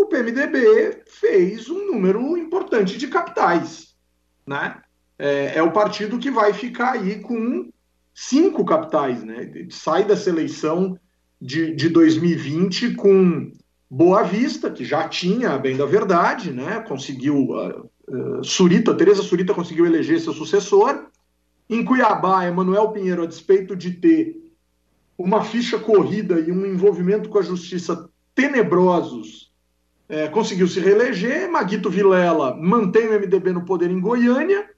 o 0.00 0.06
PMDB 0.06 1.02
fez 1.06 1.68
um 1.68 1.92
número 1.92 2.36
importante 2.36 2.96
de 2.96 3.06
capitais. 3.08 3.94
Né? 4.46 4.76
É, 5.18 5.58
é, 5.58 5.62
o 5.62 5.72
partido 5.72 6.18
que 6.18 6.30
vai 6.30 6.54
ficar 6.54 6.92
aí 6.92 7.20
com 7.20 7.70
cinco 8.14 8.64
capitais. 8.64 9.22
Né? 9.22 9.68
Sai 9.70 10.04
dessa 10.04 10.30
eleição 10.30 10.98
de, 11.40 11.74
de 11.74 11.90
2020 11.90 12.94
com 12.94 13.52
Boa 13.90 14.22
Vista, 14.22 14.70
que 14.70 14.84
já 14.84 15.06
tinha, 15.06 15.58
bem 15.58 15.76
da 15.76 15.84
verdade, 15.84 16.50
né? 16.50 16.80
conseguiu. 16.80 17.36
Uh, 17.50 17.90
uh, 18.08 18.44
Surita, 18.44 18.94
Tereza 18.94 19.22
Surita 19.22 19.52
conseguiu 19.52 19.84
eleger 19.84 20.20
seu 20.20 20.32
sucessor. 20.32 21.06
Em 21.68 21.84
Cuiabá, 21.84 22.46
Emanuel 22.46 22.90
Pinheiro, 22.90 23.22
a 23.22 23.26
despeito 23.26 23.76
de 23.76 23.92
ter 23.92 24.36
uma 25.18 25.44
ficha 25.44 25.78
corrida 25.78 26.40
e 26.40 26.50
um 26.50 26.64
envolvimento 26.64 27.28
com 27.28 27.38
a 27.38 27.42
justiça 27.42 28.08
tenebrosos, 28.34 29.49
é, 30.10 30.26
conseguiu 30.28 30.66
se 30.66 30.80
reeleger, 30.80 31.48
Maguito 31.48 31.88
Vilela 31.88 32.56
mantém 32.56 33.06
o 33.06 33.12
MDB 33.12 33.52
no 33.52 33.64
poder 33.64 33.90
em 33.92 34.00
Goiânia, 34.00 34.68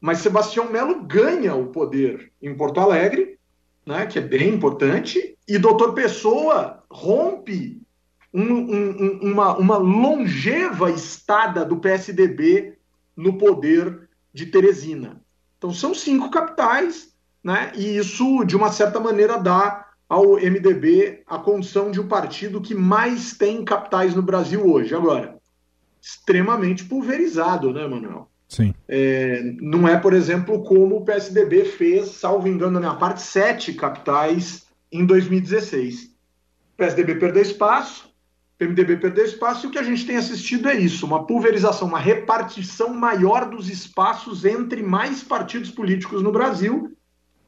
mas 0.00 0.18
Sebastião 0.18 0.70
Melo 0.70 1.02
ganha 1.02 1.56
o 1.56 1.66
poder 1.66 2.30
em 2.40 2.54
Porto 2.54 2.78
Alegre, 2.78 3.40
né, 3.84 4.06
que 4.06 4.20
é 4.20 4.22
bem 4.22 4.54
importante, 4.54 5.36
e 5.48 5.58
doutor 5.58 5.94
Pessoa 5.94 6.84
rompe 6.88 7.82
um, 8.32 8.42
um, 8.42 9.18
uma, 9.32 9.56
uma 9.56 9.78
longeva 9.78 10.92
estada 10.92 11.64
do 11.64 11.78
PSDB 11.78 12.78
no 13.16 13.38
poder 13.38 14.08
de 14.32 14.46
Teresina. 14.46 15.20
Então 15.58 15.72
são 15.72 15.92
cinco 15.92 16.30
capitais, 16.30 17.12
né, 17.42 17.72
e 17.74 17.96
isso, 17.96 18.44
de 18.44 18.54
uma 18.54 18.70
certa 18.70 19.00
maneira, 19.00 19.38
dá 19.38 19.85
ao 20.08 20.34
MDB 20.34 21.22
a 21.26 21.38
condição 21.38 21.90
de 21.90 22.00
um 22.00 22.06
partido 22.06 22.60
que 22.60 22.74
mais 22.74 23.36
tem 23.36 23.64
capitais 23.64 24.14
no 24.14 24.22
Brasil 24.22 24.64
hoje. 24.64 24.94
Agora, 24.94 25.36
extremamente 26.00 26.84
pulverizado, 26.84 27.72
né, 27.72 27.86
Manuel? 27.86 28.28
Sim. 28.48 28.72
É, 28.88 29.42
não 29.60 29.88
é, 29.88 29.98
por 29.98 30.12
exemplo, 30.12 30.62
como 30.62 30.96
o 30.96 31.04
PSDB 31.04 31.64
fez, 31.64 32.10
salvo 32.10 32.46
engano 32.46 32.72
na 32.72 32.80
minha 32.80 32.94
parte, 32.94 33.22
sete 33.22 33.74
capitais 33.74 34.66
em 34.92 35.04
2016. 35.04 36.04
O 36.04 36.76
PSDB 36.76 37.16
perdeu 37.16 37.42
espaço, 37.42 38.06
o 38.06 38.58
PMDB 38.58 38.98
perdeu 38.98 39.24
espaço, 39.24 39.66
e 39.66 39.68
o 39.68 39.72
que 39.72 39.78
a 39.78 39.82
gente 39.82 40.06
tem 40.06 40.16
assistido 40.16 40.68
é 40.68 40.76
isso: 40.76 41.04
uma 41.04 41.26
pulverização, 41.26 41.88
uma 41.88 41.98
repartição 41.98 42.94
maior 42.94 43.50
dos 43.50 43.68
espaços 43.68 44.44
entre 44.44 44.82
mais 44.82 45.24
partidos 45.24 45.70
políticos 45.70 46.22
no 46.22 46.30
Brasil. 46.30 46.96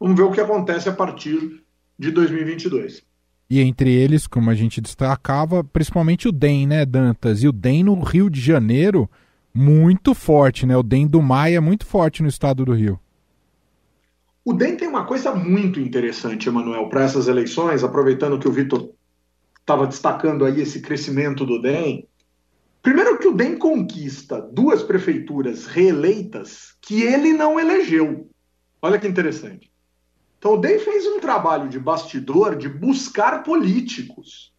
Vamos 0.01 0.17
ver 0.17 0.25
o 0.25 0.33
que 0.33 0.41
acontece 0.41 0.89
a 0.89 0.93
partir 0.93 1.63
de 1.99 2.11
2022. 2.11 3.03
E 3.51 3.61
entre 3.61 3.91
eles, 3.93 4.27
como 4.27 4.51
a 4.51 4.55
gente 4.55 4.81
destacava, 4.81 5.65
principalmente 5.65 6.29
o 6.29 6.33
DEM, 6.33 6.67
né, 6.67 6.85
Dantas? 6.85 7.43
E 7.43 7.49
o 7.49 7.53
DEM 7.53 7.85
no 7.85 7.99
Rio 8.01 8.29
de 8.29 8.41
Janeiro, 8.41 9.09
muito 9.55 10.15
forte, 10.15 10.67
né? 10.67 10.77
O 10.77 10.83
DEM 10.83 11.07
do 11.07 11.23
Maia 11.23 11.57
é 11.57 11.61
muito 11.61 11.87
forte 11.87 12.23
no 12.23 12.29
estado 12.29 12.65
do 12.65 12.75
Rio. 12.75 13.01
O 14.45 14.53
DEM 14.53 14.77
tem 14.77 14.89
uma 14.89 15.05
coisa 15.05 15.35
muito 15.35 15.81
interessante, 15.81 16.49
Emanuel, 16.49 16.89
para 16.89 17.03
essas 17.03 17.27
eleições, 17.27 17.83
aproveitando 17.83 18.39
que 18.39 18.49
o 18.49 18.53
Vitor 18.53 18.91
estava 19.61 19.87
destacando 19.87 20.45
aí 20.45 20.61
esse 20.61 20.81
crescimento 20.81 21.45
do 21.45 21.61
DEM. 21.61 22.07
Primeiro 22.83 23.19
que 23.19 23.29
o 23.29 23.35
DEM 23.35 23.59
conquista 23.59 24.41
duas 24.41 24.83
prefeituras 24.83 25.67
reeleitas 25.67 26.75
que 26.81 27.03
ele 27.03 27.33
não 27.33 27.59
elegeu. 27.59 28.31
Olha 28.81 28.99
que 28.99 29.09
interessante. 29.09 29.71
Então 30.39 30.55
o 30.55 30.57
DEM 30.57 30.79
fez 30.79 31.07
um 31.07 31.19
trabalho 31.19 31.69
de 31.69 31.79
bastidor 31.79 32.57
de 32.57 32.69
buscar 32.69 33.43
políticos. 33.43 34.55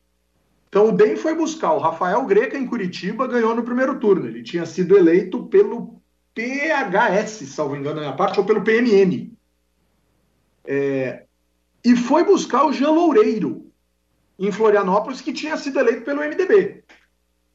Então 0.67 0.89
o 0.89 0.91
DEM 0.91 1.15
foi 1.15 1.33
buscar 1.33 1.73
o 1.73 1.79
Rafael 1.79 2.23
Greca 2.25 2.57
em 2.57 2.67
Curitiba, 2.67 3.27
ganhou 3.27 3.55
no 3.55 3.63
primeiro 3.63 3.99
turno. 3.99 4.27
Ele 4.27 4.43
tinha 4.43 4.65
sido 4.65 4.97
eleito 4.97 5.47
pelo 5.47 6.01
PHS, 6.35 7.47
salvo 7.47 7.75
engano 7.75 7.95
na 7.95 8.01
minha 8.01 8.15
parte, 8.15 8.39
ou 8.39 8.45
pelo 8.45 8.63
PMN. 8.63 9.31
É... 10.65 11.23
E 11.83 11.95
foi 11.95 12.23
buscar 12.23 12.65
o 12.65 12.73
Jean 12.73 12.91
Loureiro 12.91 13.71
em 14.37 14.51
Florianópolis, 14.51 15.21
que 15.21 15.33
tinha 15.33 15.57
sido 15.57 15.79
eleito 15.79 16.03
pelo 16.03 16.21
MDB. 16.21 16.83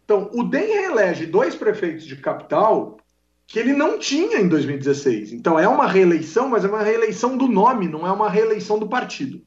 Então, 0.04 0.30
o 0.34 0.42
DEM 0.42 0.66
reelege 0.66 1.26
dois 1.26 1.54
prefeitos 1.54 2.04
de 2.04 2.16
capital 2.16 2.98
que 3.46 3.58
ele 3.58 3.72
não 3.72 3.98
tinha 3.98 4.40
em 4.40 4.48
2016. 4.48 5.32
Então 5.32 5.58
é 5.58 5.68
uma 5.68 5.86
reeleição, 5.86 6.48
mas 6.48 6.64
é 6.64 6.68
uma 6.68 6.82
reeleição 6.82 7.36
do 7.36 7.46
nome, 7.46 7.88
não 7.88 8.06
é 8.06 8.12
uma 8.12 8.30
reeleição 8.30 8.78
do 8.78 8.88
partido. 8.88 9.42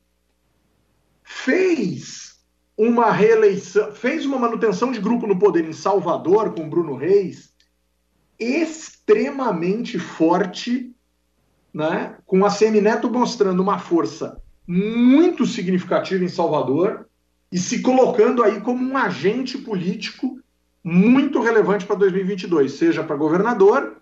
Fez 1.24 2.38
uma 2.78 3.12
reeleição, 3.12 3.92
fez 3.92 4.26
uma 4.26 4.38
manutenção 4.38 4.92
de 4.92 5.00
grupo 5.00 5.26
no 5.26 5.40
poder 5.40 5.66
em 5.66 5.74
Salvador 5.74 6.54
com 6.54 6.70
Bruno 6.70 6.96
Reis 6.96 7.54
extremamente 8.40 9.98
forte, 9.98 10.94
né? 11.74 12.18
Com 12.26 12.46
a 12.46 12.50
Semineto 12.50 13.10
mostrando 13.10 13.62
uma 13.62 13.80
força 13.80 14.42
muito 14.68 15.46
significativa 15.46 16.24
em 16.24 16.28
Salvador 16.28 17.08
e 17.52 17.58
se 17.58 17.82
colocando 17.82 18.44
aí 18.44 18.62
como 18.62 18.84
um 18.84 18.98
agente 18.98 19.58
político 19.58 20.40
muito 20.88 21.42
relevante 21.42 21.86
para 21.86 21.98
2022, 21.98 22.72
seja 22.72 23.04
para 23.04 23.18
governador, 23.18 23.98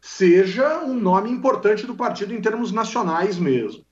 seja 0.00 0.82
um 0.82 0.94
nome 0.94 1.30
importante 1.30 1.86
do 1.86 1.94
partido 1.94 2.32
em 2.32 2.40
termos 2.40 2.72
nacionais 2.72 3.36
mesmo. 3.36 3.84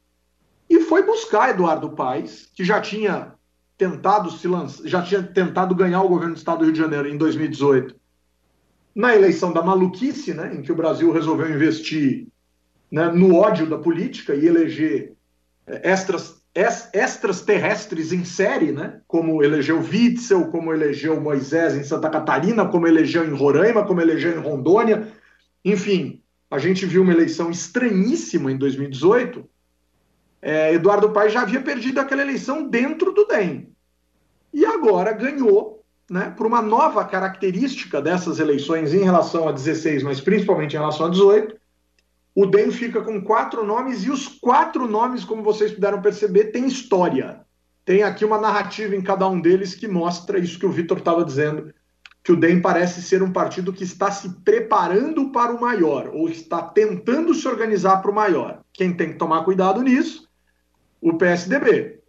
E 0.68 0.80
foi 0.80 1.02
buscar 1.02 1.50
Eduardo 1.50 1.90
Paes, 1.90 2.50
que 2.54 2.64
já 2.64 2.80
tinha 2.80 3.34
tentado 3.76 4.30
se 4.30 4.48
lançar, 4.48 4.88
já 4.88 5.02
tinha 5.02 5.22
tentado 5.22 5.74
ganhar 5.74 6.02
o 6.02 6.08
governo 6.08 6.32
do 6.32 6.38
estado 6.38 6.60
do 6.60 6.64
Rio 6.64 6.72
de 6.72 6.78
Janeiro 6.78 7.08
em 7.08 7.18
2018, 7.18 7.94
na 8.94 9.14
eleição 9.14 9.52
da 9.52 9.62
maluquice, 9.62 10.32
né, 10.32 10.54
em 10.54 10.62
que 10.62 10.72
o 10.72 10.76
Brasil 10.76 11.12
resolveu 11.12 11.50
investir 11.50 12.26
né, 12.90 13.12
no 13.12 13.36
ódio 13.36 13.68
da 13.68 13.76
política 13.76 14.34
e 14.34 14.46
eleger 14.46 15.12
eh, 15.66 15.90
extras 15.90 16.39
extras 16.54 17.42
terrestres 17.42 18.12
em 18.12 18.24
série, 18.24 18.72
né? 18.72 19.00
como 19.06 19.42
elegeu 19.42 19.78
Witzel, 19.78 20.48
como 20.48 20.72
elegeu 20.72 21.20
Moisés 21.20 21.76
em 21.76 21.84
Santa 21.84 22.10
Catarina, 22.10 22.66
como 22.66 22.88
elegeu 22.88 23.24
em 23.24 23.34
Roraima, 23.34 23.84
como 23.84 24.00
elegeu 24.00 24.32
em 24.32 24.42
Rondônia. 24.42 25.08
Enfim, 25.64 26.20
a 26.50 26.58
gente 26.58 26.84
viu 26.86 27.02
uma 27.02 27.12
eleição 27.12 27.50
estranhíssima 27.50 28.50
em 28.50 28.56
2018. 28.56 29.48
É, 30.42 30.74
Eduardo 30.74 31.10
Paes 31.10 31.32
já 31.32 31.42
havia 31.42 31.60
perdido 31.60 32.00
aquela 32.00 32.22
eleição 32.22 32.68
dentro 32.68 33.12
do 33.12 33.26
DEM. 33.26 33.68
E 34.52 34.64
agora 34.64 35.12
ganhou, 35.12 35.84
né, 36.10 36.34
por 36.36 36.46
uma 36.46 36.60
nova 36.60 37.04
característica 37.04 38.02
dessas 38.02 38.40
eleições 38.40 38.92
em 38.92 39.04
relação 39.04 39.48
a 39.48 39.52
16, 39.52 40.02
mas 40.02 40.20
principalmente 40.20 40.72
em 40.74 40.78
relação 40.78 41.06
a 41.06 41.10
18, 41.10 41.59
o 42.34 42.46
DEM 42.46 42.70
fica 42.70 43.02
com 43.02 43.22
quatro 43.22 43.64
nomes 43.64 44.04
e 44.04 44.10
os 44.10 44.28
quatro 44.28 44.86
nomes, 44.86 45.24
como 45.24 45.42
vocês 45.42 45.72
puderam 45.72 46.00
perceber, 46.00 46.46
têm 46.46 46.66
história. 46.66 47.40
Tem 47.84 48.02
aqui 48.02 48.24
uma 48.24 48.38
narrativa 48.38 48.94
em 48.94 49.02
cada 49.02 49.28
um 49.28 49.40
deles 49.40 49.74
que 49.74 49.88
mostra 49.88 50.38
isso 50.38 50.58
que 50.58 50.66
o 50.66 50.70
Vitor 50.70 50.98
estava 50.98 51.24
dizendo, 51.24 51.72
que 52.22 52.30
o 52.30 52.36
DEM 52.36 52.60
parece 52.60 53.02
ser 53.02 53.22
um 53.22 53.32
partido 53.32 53.72
que 53.72 53.82
está 53.82 54.10
se 54.10 54.28
preparando 54.44 55.30
para 55.32 55.52
o 55.52 55.60
maior, 55.60 56.10
ou 56.12 56.28
está 56.28 56.62
tentando 56.62 57.34
se 57.34 57.48
organizar 57.48 57.96
para 58.00 58.10
o 58.10 58.14
maior. 58.14 58.60
Quem 58.72 58.94
tem 58.94 59.12
que 59.12 59.18
tomar 59.18 59.44
cuidado 59.44 59.82
nisso? 59.82 60.28
O 61.00 61.14
PSDB. 61.14 62.00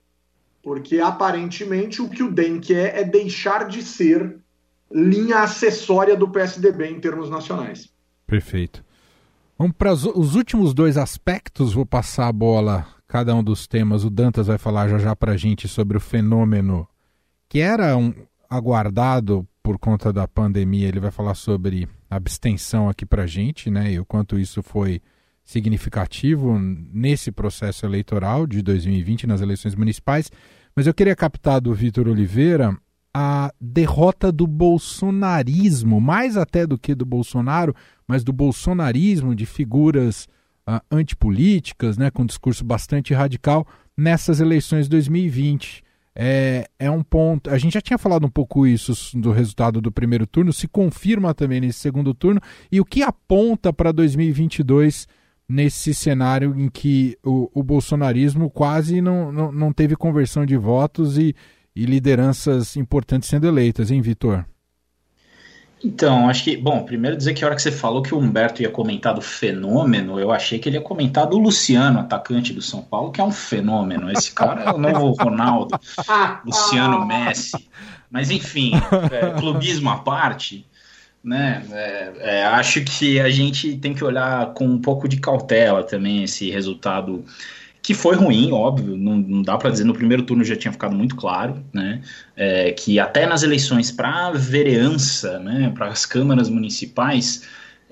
Porque 0.61 0.99
aparentemente 0.99 2.01
o 2.01 2.09
que 2.09 2.21
o 2.21 2.31
DEM 2.31 2.59
quer 2.59 2.99
é 2.99 3.03
deixar 3.03 3.67
de 3.67 3.81
ser 3.81 4.37
linha 4.91 5.39
acessória 5.39 6.15
do 6.15 6.29
PSDB 6.29 6.87
em 6.87 6.99
termos 6.99 7.29
nacionais. 7.29 7.91
Perfeito. 8.27 8.83
Vamos 9.61 9.75
para 9.77 9.93
os 9.93 10.33
últimos 10.33 10.73
dois 10.73 10.97
aspectos, 10.97 11.73
vou 11.73 11.85
passar 11.85 12.27
a 12.27 12.33
bola, 12.33 12.87
cada 13.07 13.35
um 13.35 13.43
dos 13.43 13.67
temas. 13.67 14.03
O 14.03 14.09
Dantas 14.09 14.47
vai 14.47 14.57
falar 14.57 14.87
já 14.87 14.97
já 14.97 15.15
para 15.15 15.33
a 15.33 15.37
gente 15.37 15.67
sobre 15.67 15.95
o 15.95 15.99
fenômeno 15.99 16.87
que 17.47 17.59
era 17.59 17.95
um, 17.95 18.11
aguardado 18.49 19.47
por 19.61 19.77
conta 19.77 20.11
da 20.11 20.27
pandemia. 20.27 20.87
Ele 20.87 20.99
vai 20.99 21.11
falar 21.11 21.35
sobre 21.35 21.87
abstenção 22.09 22.89
aqui 22.89 23.05
para 23.05 23.21
a 23.21 23.27
gente, 23.27 23.69
né? 23.69 23.93
E 23.93 23.99
o 23.99 24.05
quanto 24.05 24.39
isso 24.39 24.63
foi 24.63 24.99
significativo 25.43 26.57
nesse 26.57 27.31
processo 27.31 27.85
eleitoral 27.85 28.47
de 28.47 28.63
2020, 28.63 29.27
nas 29.27 29.41
eleições 29.41 29.75
municipais. 29.75 30.31
Mas 30.75 30.87
eu 30.87 30.93
queria 30.95 31.15
captar 31.15 31.61
do 31.61 31.71
Vitor 31.71 32.07
Oliveira 32.07 32.75
a 33.13 33.51
derrota 33.59 34.31
do 34.31 34.47
bolsonarismo, 34.47 35.99
mais 35.99 36.37
até 36.37 36.65
do 36.65 36.77
que 36.77 36.95
do 36.95 37.05
Bolsonaro, 37.05 37.75
mas 38.07 38.23
do 38.23 38.31
bolsonarismo, 38.31 39.35
de 39.35 39.45
figuras 39.45 40.27
uh, 40.67 40.79
antipolíticas, 40.89 41.97
né, 41.97 42.09
com 42.09 42.25
discurso 42.25 42.63
bastante 42.63 43.13
radical, 43.13 43.67
nessas 43.97 44.39
eleições 44.39 44.85
de 44.85 44.91
2020. 44.91 45.83
É, 46.13 46.67
é 46.77 46.91
um 46.91 47.03
ponto. 47.03 47.49
A 47.49 47.57
gente 47.57 47.73
já 47.73 47.81
tinha 47.81 47.97
falado 47.97 48.25
um 48.25 48.29
pouco 48.29 48.67
isso 48.67 49.17
do 49.17 49.31
resultado 49.31 49.79
do 49.79 49.91
primeiro 49.91 50.27
turno, 50.27 50.51
se 50.51 50.67
confirma 50.67 51.33
também 51.33 51.61
nesse 51.61 51.79
segundo 51.79 52.13
turno, 52.13 52.41
e 52.71 52.81
o 52.81 52.85
que 52.85 53.01
aponta 53.01 53.71
para 53.71 53.91
2022 53.91 55.07
nesse 55.47 55.93
cenário 55.93 56.53
em 56.57 56.69
que 56.69 57.17
o, 57.23 57.49
o 57.53 57.61
bolsonarismo 57.61 58.49
quase 58.49 59.01
não, 59.01 59.31
não, 59.31 59.51
não 59.51 59.73
teve 59.73 59.97
conversão 59.97 60.45
de 60.45 60.55
votos 60.55 61.17
e 61.17 61.35
e 61.75 61.85
lideranças 61.85 62.75
importantes 62.75 63.29
sendo 63.29 63.47
eleitas, 63.47 63.91
hein, 63.91 64.01
Vitor? 64.01 64.45
Então, 65.83 66.29
acho 66.29 66.43
que, 66.43 66.55
bom, 66.55 66.83
primeiro 66.83 67.17
dizer 67.17 67.33
que 67.33 67.43
a 67.43 67.47
hora 67.47 67.55
que 67.55 67.61
você 67.61 67.71
falou 67.71 68.03
que 68.03 68.13
o 68.13 68.19
Humberto 68.19 68.61
ia 68.61 68.69
comentar 68.69 69.15
do 69.15 69.21
fenômeno, 69.21 70.19
eu 70.19 70.31
achei 70.31 70.59
que 70.59 70.69
ele 70.69 70.77
ia 70.77 70.81
comentar 70.81 71.25
do 71.25 71.39
Luciano, 71.39 71.99
atacante 71.99 72.53
do 72.53 72.61
São 72.61 72.83
Paulo, 72.83 73.11
que 73.11 73.19
é 73.19 73.23
um 73.23 73.31
fenômeno. 73.31 74.11
Esse 74.11 74.31
cara 74.31 74.63
é 74.63 74.71
o 74.71 74.77
novo 74.77 75.15
Ronaldo, 75.21 75.79
Luciano 76.45 77.05
Messi. 77.05 77.67
Mas, 78.11 78.29
enfim, 78.29 78.73
é, 79.11 79.31
clubismo 79.39 79.89
à 79.89 79.97
parte, 79.97 80.67
né? 81.23 81.63
É, 81.71 82.13
é, 82.19 82.45
acho 82.45 82.83
que 82.83 83.19
a 83.19 83.29
gente 83.29 83.75
tem 83.77 83.93
que 83.93 84.03
olhar 84.03 84.53
com 84.53 84.65
um 84.65 84.79
pouco 84.79 85.07
de 85.07 85.17
cautela 85.17 85.83
também 85.83 86.23
esse 86.23 86.51
resultado 86.51 87.25
que 87.81 87.93
foi 87.93 88.15
ruim, 88.15 88.51
óbvio, 88.51 88.95
não, 88.95 89.17
não 89.17 89.41
dá 89.41 89.57
para 89.57 89.69
dizer, 89.69 89.83
no 89.83 89.93
primeiro 89.93 90.23
turno 90.23 90.43
já 90.43 90.55
tinha 90.55 90.71
ficado 90.71 90.95
muito 90.95 91.15
claro, 91.15 91.63
né, 91.73 92.01
é, 92.35 92.71
que 92.71 92.99
até 92.99 93.25
nas 93.25 93.41
eleições 93.41 93.91
para 93.91 94.31
vereança, 94.31 95.39
né, 95.39 95.71
para 95.75 95.87
as 95.87 96.05
câmaras 96.05 96.49
municipais, 96.49 97.43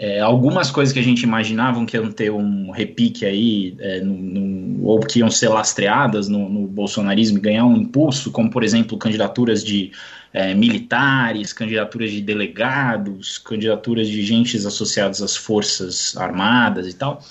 é, 0.02 0.22
algumas 0.22 0.72
coisas 0.72 0.94
que 0.94 1.00
a 1.00 1.04
gente 1.04 1.24
imaginava 1.24 1.84
que 1.86 1.98
iam 1.98 2.10
ter 2.10 2.32
um 2.32 2.72
repique 2.72 3.26
aí, 3.26 3.76
é, 3.80 4.00
no, 4.00 4.14
no, 4.14 4.86
ou 4.86 5.02
que 5.02 5.20
iam 5.20 5.30
ser 5.30 5.50
lastreadas 5.50 6.30
no, 6.30 6.48
no, 6.48 6.66
bolsonarismo 6.66 7.38
e 7.38 7.42
ganhar 7.42 7.66
um 7.66 7.76
impulso, 7.76 8.32
como 8.32 8.50
por 8.50 8.64
exemplo 8.64 8.98
candidaturas 8.98 9.62
de 9.62 9.92
é, 10.32 10.54
militares, 10.54 11.52
candidaturas 11.52 12.12
de 12.12 12.22
delegados, 12.22 13.40
candidaturas 13.40 14.08
de 14.08 14.22
gentes 14.22 14.66
associados 14.66 15.22
às 15.22 15.36
forças 15.36 16.16
armadas 16.16 16.88
e 16.88 16.94
tal, 16.94 17.22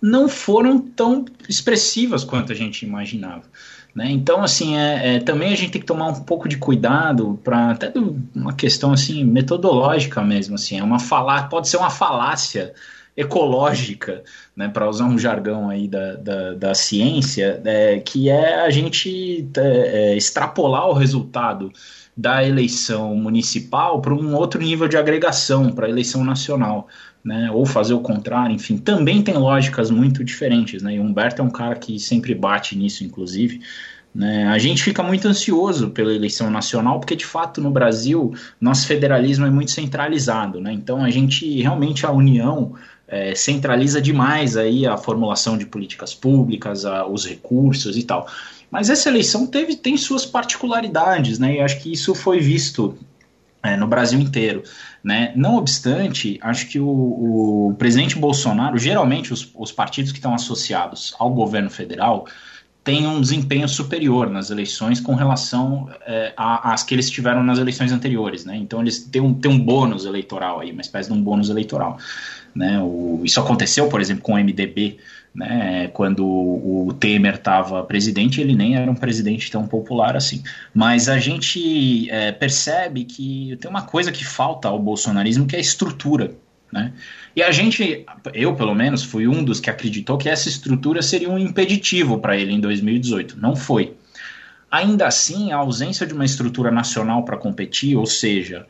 não 0.00 0.28
foram 0.28 0.78
tão 0.78 1.24
expressivas 1.48 2.24
quanto 2.24 2.52
a 2.52 2.54
gente 2.54 2.84
imaginava. 2.84 3.44
Né? 3.94 4.10
Então, 4.10 4.42
assim, 4.42 4.76
é, 4.76 5.16
é, 5.16 5.20
também 5.20 5.52
a 5.52 5.56
gente 5.56 5.72
tem 5.72 5.80
que 5.80 5.86
tomar 5.86 6.08
um 6.08 6.22
pouco 6.22 6.48
de 6.48 6.58
cuidado 6.58 7.40
para 7.42 7.70
até 7.70 7.92
uma 8.34 8.52
questão 8.52 8.92
assim 8.92 9.24
metodológica 9.24 10.20
mesmo, 10.22 10.54
assim, 10.54 10.78
é 10.78 10.82
uma 10.82 10.98
falá 10.98 11.44
pode 11.44 11.66
ser 11.68 11.78
uma 11.78 11.88
falácia 11.88 12.74
ecológica, 13.16 14.22
né, 14.54 14.68
para 14.68 14.86
usar 14.86 15.06
um 15.06 15.18
jargão 15.18 15.70
aí 15.70 15.88
da, 15.88 16.16
da, 16.16 16.52
da 16.52 16.74
ciência, 16.74 17.62
é, 17.64 17.98
que 17.98 18.28
é 18.28 18.60
a 18.60 18.68
gente 18.68 19.48
é, 19.56 20.10
é 20.10 20.16
extrapolar 20.16 20.86
o 20.90 20.92
resultado 20.92 21.72
da 22.14 22.46
eleição 22.46 23.14
municipal 23.14 24.00
para 24.02 24.14
um 24.14 24.34
outro 24.34 24.60
nível 24.60 24.88
de 24.88 24.96
agregação, 24.96 25.72
para 25.72 25.86
a 25.86 25.90
eleição 25.90 26.22
nacional. 26.22 26.88
Né, 27.26 27.50
ou 27.50 27.66
fazer 27.66 27.92
o 27.92 27.98
contrário, 27.98 28.54
enfim, 28.54 28.78
também 28.78 29.20
tem 29.20 29.34
lógicas 29.34 29.90
muito 29.90 30.22
diferentes, 30.22 30.80
né, 30.80 30.94
e 30.94 31.00
o 31.00 31.02
Humberto 31.02 31.42
é 31.42 31.44
um 31.44 31.50
cara 31.50 31.74
que 31.74 31.98
sempre 31.98 32.32
bate 32.36 32.78
nisso, 32.78 33.02
inclusive, 33.02 33.60
né, 34.14 34.46
a 34.46 34.56
gente 34.58 34.80
fica 34.80 35.02
muito 35.02 35.26
ansioso 35.26 35.90
pela 35.90 36.14
eleição 36.14 36.48
nacional, 36.52 37.00
porque 37.00 37.16
de 37.16 37.26
fato 37.26 37.60
no 37.60 37.68
Brasil 37.68 38.32
nosso 38.60 38.86
federalismo 38.86 39.44
é 39.44 39.50
muito 39.50 39.72
centralizado, 39.72 40.60
né, 40.60 40.72
então 40.72 41.02
a 41.02 41.10
gente 41.10 41.60
realmente, 41.60 42.06
a 42.06 42.12
União 42.12 42.74
é, 43.08 43.34
centraliza 43.34 44.00
demais 44.00 44.56
aí 44.56 44.86
a 44.86 44.96
formulação 44.96 45.58
de 45.58 45.66
políticas 45.66 46.14
públicas, 46.14 46.84
a, 46.84 47.08
os 47.08 47.26
recursos 47.26 47.96
e 47.96 48.04
tal, 48.04 48.28
mas 48.70 48.88
essa 48.88 49.08
eleição 49.08 49.48
teve, 49.48 49.74
tem 49.74 49.96
suas 49.96 50.24
particularidades, 50.24 51.40
né, 51.40 51.56
e 51.56 51.60
acho 51.60 51.82
que 51.82 51.92
isso 51.92 52.14
foi 52.14 52.38
visto 52.38 52.96
é, 53.66 53.76
no 53.76 53.86
Brasil 53.86 54.18
inteiro. 54.18 54.62
Né? 55.02 55.32
Não 55.36 55.56
obstante, 55.56 56.38
acho 56.42 56.68
que 56.68 56.80
o, 56.80 56.88
o 56.88 57.74
presidente 57.78 58.18
Bolsonaro, 58.18 58.78
geralmente 58.78 59.32
os, 59.32 59.50
os, 59.54 59.70
partidos 59.70 60.12
que 60.12 60.18
estão 60.18 60.34
associados 60.34 61.14
ao 61.18 61.30
governo 61.30 61.70
federal, 61.70 62.26
têm 62.82 63.06
um 63.06 63.20
desempenho 63.20 63.68
superior 63.68 64.30
nas 64.30 64.50
eleições 64.50 65.00
com 65.00 65.14
relação 65.14 65.88
é, 66.06 66.32
às 66.36 66.84
que 66.84 66.94
eles 66.94 67.10
tiveram 67.10 67.42
nas 67.42 67.58
eleições 67.58 67.92
anteriores. 67.92 68.44
Né? 68.44 68.56
Então 68.56 68.80
eles 68.80 69.00
têm 69.00 69.20
um, 69.20 69.34
têm 69.34 69.50
um 69.50 69.58
bônus 69.58 70.04
eleitoral 70.04 70.60
aí, 70.60 70.70
uma 70.70 70.82
espécie 70.82 71.10
de 71.10 71.16
um 71.16 71.20
bônus 71.20 71.50
eleitoral. 71.50 71.98
Né? 72.54 72.80
O, 72.80 73.20
isso 73.24 73.40
aconteceu, 73.40 73.88
por 73.88 74.00
exemplo, 74.00 74.22
com 74.22 74.32
o 74.32 74.36
MDB 74.36 74.98
né? 75.36 75.88
Quando 75.88 76.26
o 76.26 76.94
Temer 76.98 77.34
estava 77.34 77.84
presidente, 77.84 78.40
ele 78.40 78.56
nem 78.56 78.74
era 78.74 78.90
um 78.90 78.94
presidente 78.94 79.50
tão 79.50 79.66
popular 79.66 80.16
assim. 80.16 80.42
Mas 80.74 81.10
a 81.10 81.18
gente 81.18 82.10
é, 82.10 82.32
percebe 82.32 83.04
que 83.04 83.56
tem 83.60 83.70
uma 83.70 83.82
coisa 83.82 84.10
que 84.10 84.24
falta 84.24 84.68
ao 84.68 84.78
bolsonarismo, 84.78 85.46
que 85.46 85.54
é 85.54 85.58
a 85.58 85.62
estrutura. 85.62 86.32
Né? 86.72 86.92
E 87.36 87.42
a 87.42 87.52
gente, 87.52 88.06
eu 88.32 88.56
pelo 88.56 88.74
menos, 88.74 89.04
fui 89.04 89.28
um 89.28 89.44
dos 89.44 89.60
que 89.60 89.68
acreditou 89.68 90.16
que 90.16 90.28
essa 90.28 90.48
estrutura 90.48 91.02
seria 91.02 91.28
um 91.28 91.38
impeditivo 91.38 92.18
para 92.18 92.34
ele 92.34 92.52
em 92.52 92.60
2018. 92.60 93.38
Não 93.38 93.54
foi. 93.54 93.94
Ainda 94.70 95.06
assim, 95.06 95.52
a 95.52 95.58
ausência 95.58 96.06
de 96.06 96.14
uma 96.14 96.24
estrutura 96.24 96.70
nacional 96.70 97.24
para 97.24 97.36
competir, 97.36 97.94
ou 97.94 98.06
seja, 98.06 98.66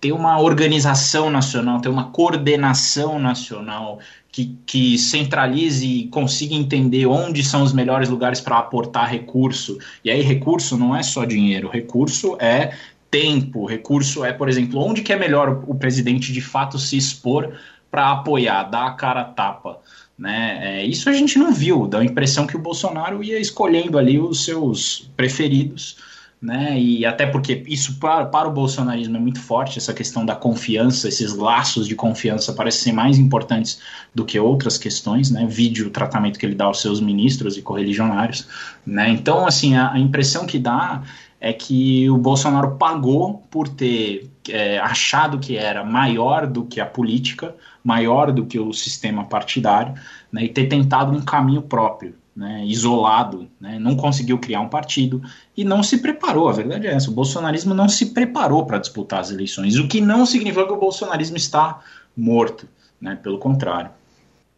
ter 0.00 0.12
uma 0.12 0.40
organização 0.40 1.30
nacional, 1.30 1.80
ter 1.80 1.90
uma 1.90 2.10
coordenação 2.10 3.18
nacional 3.18 3.98
que, 4.32 4.56
que 4.64 4.96
centralize 4.96 5.86
e 5.86 6.08
consiga 6.08 6.54
entender 6.54 7.06
onde 7.06 7.44
são 7.44 7.62
os 7.62 7.72
melhores 7.72 8.08
lugares 8.08 8.40
para 8.40 8.58
aportar 8.58 9.10
recurso. 9.10 9.78
E 10.04 10.10
aí, 10.10 10.22
recurso 10.22 10.76
não 10.78 10.96
é 10.96 11.02
só 11.02 11.24
dinheiro, 11.24 11.68
recurso 11.68 12.36
é 12.40 12.74
tempo, 13.10 13.66
recurso 13.66 14.24
é, 14.24 14.32
por 14.32 14.48
exemplo, 14.48 14.80
onde 14.80 15.02
que 15.02 15.12
é 15.12 15.16
melhor 15.16 15.64
o 15.66 15.74
presidente 15.74 16.32
de 16.32 16.40
fato 16.40 16.78
se 16.78 16.96
expor 16.96 17.52
para 17.90 18.12
apoiar, 18.12 18.64
dar 18.64 18.86
a 18.86 18.92
cara 18.92 19.22
a 19.22 19.24
tapa. 19.24 19.78
Né? 20.16 20.58
É, 20.62 20.86
isso 20.86 21.10
a 21.10 21.12
gente 21.12 21.38
não 21.38 21.52
viu, 21.52 21.86
dá 21.86 21.98
a 21.98 22.04
impressão 22.04 22.46
que 22.46 22.56
o 22.56 22.60
Bolsonaro 22.60 23.24
ia 23.24 23.38
escolhendo 23.38 23.98
ali 23.98 24.18
os 24.18 24.44
seus 24.44 25.10
preferidos 25.16 25.96
né? 26.40 26.80
E 26.80 27.04
até 27.04 27.26
porque 27.26 27.62
isso 27.66 27.98
para, 27.98 28.24
para 28.24 28.48
o 28.48 28.52
bolsonarismo 28.52 29.16
é 29.16 29.20
muito 29.20 29.40
forte, 29.40 29.78
essa 29.78 29.92
questão 29.92 30.24
da 30.24 30.34
confiança, 30.34 31.06
esses 31.06 31.34
laços 31.34 31.86
de 31.86 31.94
confiança 31.94 32.52
parecem 32.52 32.84
ser 32.84 32.92
mais 32.92 33.18
importantes 33.18 33.80
do 34.14 34.24
que 34.24 34.40
outras 34.40 34.78
questões, 34.78 35.30
né? 35.30 35.46
Vídeo 35.46 35.88
o 35.88 35.90
tratamento 35.90 36.38
que 36.38 36.46
ele 36.46 36.54
dá 36.54 36.64
aos 36.64 36.80
seus 36.80 37.00
ministros 37.00 37.58
e 37.58 37.62
correligionários, 37.62 38.48
né? 38.86 39.10
Então, 39.10 39.46
assim, 39.46 39.76
a, 39.76 39.92
a 39.92 39.98
impressão 39.98 40.46
que 40.46 40.58
dá 40.58 41.02
é 41.40 41.52
que 41.52 42.08
o 42.08 42.16
Bolsonaro 42.16 42.76
pagou 42.76 43.42
por 43.50 43.68
ter 43.68 44.30
é, 44.48 44.78
achado 44.78 45.38
que 45.38 45.56
era 45.56 45.84
maior 45.84 46.46
do 46.46 46.64
que 46.64 46.80
a 46.80 46.86
política, 46.86 47.54
maior 47.82 48.30
do 48.32 48.46
que 48.46 48.58
o 48.58 48.72
sistema 48.72 49.24
partidário, 49.24 49.94
né, 50.30 50.44
e 50.44 50.48
ter 50.48 50.66
tentado 50.66 51.16
um 51.16 51.22
caminho 51.22 51.62
próprio 51.62 52.14
né, 52.34 52.64
isolado, 52.64 53.48
né, 53.60 53.78
não 53.78 53.96
conseguiu 53.96 54.38
criar 54.38 54.60
um 54.60 54.68
partido 54.68 55.22
e 55.56 55.64
não 55.64 55.82
se 55.82 55.98
preparou. 55.98 56.48
A 56.48 56.52
verdade 56.52 56.86
é 56.86 56.92
essa: 56.92 57.10
o 57.10 57.14
bolsonarismo 57.14 57.74
não 57.74 57.88
se 57.88 58.06
preparou 58.06 58.64
para 58.66 58.78
disputar 58.78 59.20
as 59.20 59.30
eleições, 59.30 59.76
o 59.76 59.88
que 59.88 60.00
não 60.00 60.24
significa 60.24 60.66
que 60.66 60.72
o 60.72 60.80
bolsonarismo 60.80 61.36
está 61.36 61.80
morto, 62.16 62.68
né, 63.00 63.16
pelo 63.16 63.38
contrário. 63.38 63.90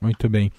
Muito 0.00 0.28
bem. 0.28 0.50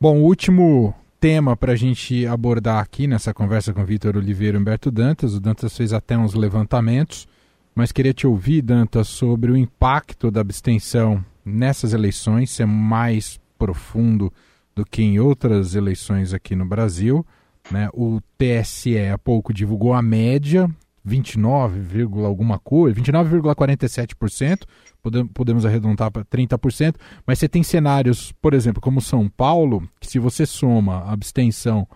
Bom, 0.00 0.18
último 0.18 0.94
tema 1.18 1.56
para 1.56 1.72
a 1.72 1.76
gente 1.76 2.26
abordar 2.26 2.82
aqui 2.82 3.06
nessa 3.06 3.32
conversa 3.32 3.72
com 3.72 3.84
Vitor 3.84 4.16
Oliveira 4.16 4.56
e 4.56 4.60
Humberto 4.60 4.90
Dantas. 4.90 5.34
O 5.34 5.40
Dantas 5.40 5.76
fez 5.76 5.92
até 5.92 6.16
uns 6.16 6.34
levantamentos, 6.34 7.26
mas 7.74 7.90
queria 7.90 8.12
te 8.12 8.26
ouvir, 8.26 8.62
Dantas, 8.62 9.08
sobre 9.08 9.50
o 9.50 9.56
impacto 9.56 10.30
da 10.30 10.40
abstenção 10.40 11.24
nessas 11.44 11.92
eleições, 11.92 12.50
ser 12.50 12.66
mais 12.66 13.40
profundo 13.58 14.32
do 14.76 14.84
que 14.84 15.02
em 15.02 15.18
outras 15.18 15.74
eleições 15.74 16.34
aqui 16.34 16.54
no 16.54 16.66
Brasil. 16.66 17.26
Né? 17.70 17.88
O 17.94 18.20
TSE 18.38 18.98
há 18.98 19.16
pouco 19.16 19.52
divulgou 19.52 19.94
a 19.94 20.02
média, 20.02 20.70
29, 21.02 22.02
alguma 22.24 22.58
coisa, 22.58 23.00
29,47%, 23.00 24.64
podemos, 25.02 25.32
podemos 25.32 25.66
arredondar 25.66 26.10
para 26.10 26.24
30%, 26.24 26.96
mas 27.26 27.38
você 27.38 27.48
tem 27.48 27.62
cenários, 27.62 28.32
por 28.32 28.52
exemplo, 28.52 28.82
como 28.82 29.00
São 29.00 29.28
Paulo, 29.28 29.88
que 29.98 30.06
se 30.06 30.18
você 30.18 30.44
soma 30.44 30.98
a 30.98 31.12
abstenção 31.12 31.88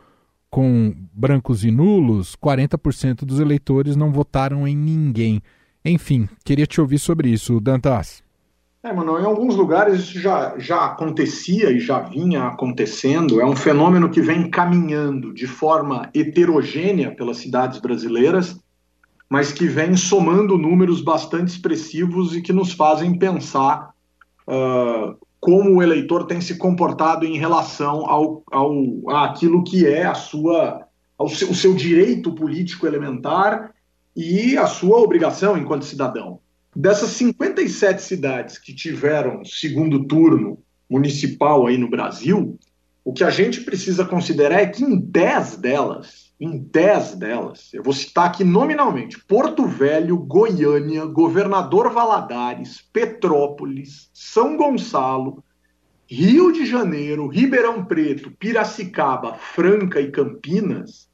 com 0.49 0.95
brancos 1.13 1.65
e 1.65 1.71
nulos, 1.71 2.35
40% 2.35 3.25
dos 3.25 3.39
eleitores 3.39 3.95
não 3.95 4.11
votaram 4.11 4.67
em 4.67 4.77
ninguém. 4.77 5.43
Enfim, 5.85 6.29
queria 6.45 6.67
te 6.67 6.81
ouvir 6.81 6.99
sobre 6.99 7.29
isso, 7.29 7.61
Dantas. 7.61 8.23
É, 8.83 8.95
mano, 8.95 9.21
em 9.21 9.25
alguns 9.25 9.57
lugares 9.57 10.01
isso 10.01 10.19
já, 10.19 10.59
já 10.59 10.87
acontecia 10.87 11.71
e 11.71 11.79
já 11.79 12.01
vinha 12.01 12.45
acontecendo. 12.45 13.39
É 13.39 13.45
um 13.45 13.55
fenômeno 13.55 14.09
que 14.09 14.23
vem 14.23 14.49
caminhando 14.49 15.35
de 15.35 15.47
forma 15.47 16.09
heterogênea 16.15 17.15
pelas 17.15 17.37
cidades 17.37 17.79
brasileiras, 17.79 18.59
mas 19.29 19.53
que 19.53 19.67
vem 19.67 19.97
somando 19.97 20.57
números 20.57 21.03
bastante 21.03 21.49
expressivos 21.49 22.35
e 22.35 22.41
que 22.41 22.55
nos 22.55 22.73
fazem 22.73 23.19
pensar 23.19 23.91
uh, 24.49 25.15
como 25.39 25.77
o 25.77 25.83
eleitor 25.83 26.27
tem 26.27 26.41
se 26.41 26.57
comportado 26.57 27.27
em 27.27 27.37
relação 27.37 28.07
ao, 28.09 28.43
ao 28.51 28.73
àquilo 29.11 29.63
que 29.63 29.87
é 29.87 30.07
a 30.07 30.15
sua, 30.15 30.87
ao 31.19 31.29
seu, 31.29 31.51
o 31.51 31.55
seu 31.55 31.75
direito 31.75 32.33
político 32.33 32.87
elementar 32.87 33.75
e 34.17 34.57
a 34.57 34.67
sua 34.67 34.99
obrigação 34.99 35.59
enquanto 35.59 35.85
cidadão. 35.85 36.41
Dessas 36.75 37.11
57 37.11 38.01
cidades 38.01 38.59
que 38.59 38.73
tiveram 38.73 39.45
segundo 39.45 40.05
turno 40.07 40.59
municipal 40.89 41.67
aí 41.67 41.77
no 41.77 41.91
Brasil, 41.91 42.59
o 43.05 43.13
que 43.13 43.25
a 43.25 43.31
gente 43.31 43.63
precisa 43.63 44.05
considerar 44.05 44.61
é 44.61 44.67
que 44.67 44.85
em 44.85 44.97
10 44.97 45.57
delas, 45.57 46.33
em 46.39 46.59
10 46.59 47.17
delas, 47.17 47.75
eu 47.75 47.83
vou 47.83 47.93
citar 47.93 48.27
aqui 48.27 48.45
nominalmente: 48.45 49.19
Porto 49.25 49.67
Velho, 49.67 50.17
Goiânia, 50.17 51.05
Governador 51.07 51.93
Valadares, 51.93 52.81
Petrópolis, 52.93 54.09
São 54.15 54.57
Gonçalo, 54.57 55.43
Rio 56.07 56.53
de 56.53 56.67
Janeiro, 56.67 57.27
Ribeirão 57.27 57.85
Preto, 57.85 58.31
Piracicaba, 58.33 59.35
Franca 59.35 60.01
e 60.01 60.11
Campinas, 60.11 61.09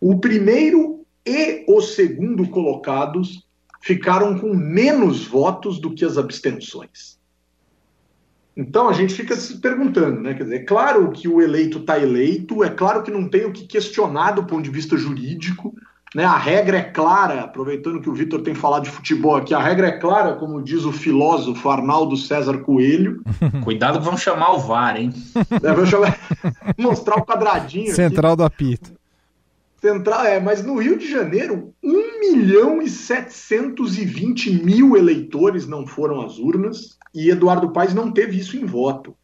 o 0.00 0.18
primeiro 0.18 1.04
e 1.26 1.64
o 1.66 1.80
segundo 1.80 2.48
colocados 2.48 3.43
ficaram 3.84 4.38
com 4.38 4.54
menos 4.54 5.26
votos 5.26 5.78
do 5.78 5.90
que 5.90 6.06
as 6.06 6.16
abstenções. 6.16 7.18
Então 8.56 8.88
a 8.88 8.94
gente 8.94 9.12
fica 9.12 9.36
se 9.36 9.58
perguntando, 9.58 10.22
né? 10.22 10.32
Quer 10.32 10.44
dizer, 10.44 10.56
é 10.56 10.64
claro 10.64 11.10
que 11.10 11.28
o 11.28 11.42
eleito 11.42 11.78
está 11.78 11.98
eleito, 11.98 12.64
é 12.64 12.70
claro 12.70 13.02
que 13.02 13.10
não 13.10 13.28
tem 13.28 13.44
o 13.44 13.52
que 13.52 13.66
questionar 13.66 14.30
do 14.32 14.44
ponto 14.44 14.62
de 14.62 14.70
vista 14.70 14.96
jurídico, 14.96 15.74
né? 16.14 16.24
A 16.24 16.38
regra 16.38 16.78
é 16.78 16.82
clara, 16.82 17.42
aproveitando 17.42 18.00
que 18.00 18.08
o 18.08 18.14
Vitor 18.14 18.40
tem 18.40 18.54
falado 18.54 18.84
de 18.84 18.90
futebol 18.90 19.36
aqui, 19.36 19.52
a 19.52 19.60
regra 19.60 19.88
é 19.88 19.98
clara, 19.98 20.34
como 20.36 20.62
diz 20.62 20.86
o 20.86 20.92
filósofo 20.92 21.68
Arnaldo 21.68 22.16
César 22.16 22.60
Coelho. 22.60 23.22
Cuidado 23.64 23.98
que 23.98 24.04
vão 24.06 24.16
chamar 24.16 24.52
o 24.52 24.60
VAR, 24.60 24.96
hein? 24.96 25.12
É, 25.62 25.72
vão 25.74 25.84
chamar... 25.84 26.18
mostrar 26.78 27.16
o 27.16 27.26
quadradinho. 27.26 27.94
Central 27.94 28.32
aqui. 28.32 28.38
do 28.38 28.44
apito. 28.44 29.03
Central, 29.84 30.24
é, 30.24 30.40
mas 30.40 30.64
no 30.64 30.78
Rio 30.78 30.96
de 30.96 31.10
Janeiro, 31.10 31.74
1 31.82 32.18
milhão 32.18 32.80
e 32.80 32.88
720 32.88 34.64
mil 34.64 34.96
eleitores 34.96 35.66
não 35.66 35.86
foram 35.86 36.22
às 36.22 36.38
urnas 36.38 36.96
e 37.14 37.28
Eduardo 37.28 37.70
Paes 37.70 37.92
não 37.92 38.10
teve 38.10 38.38
isso 38.38 38.56
em 38.56 38.64
voto. 38.64 39.14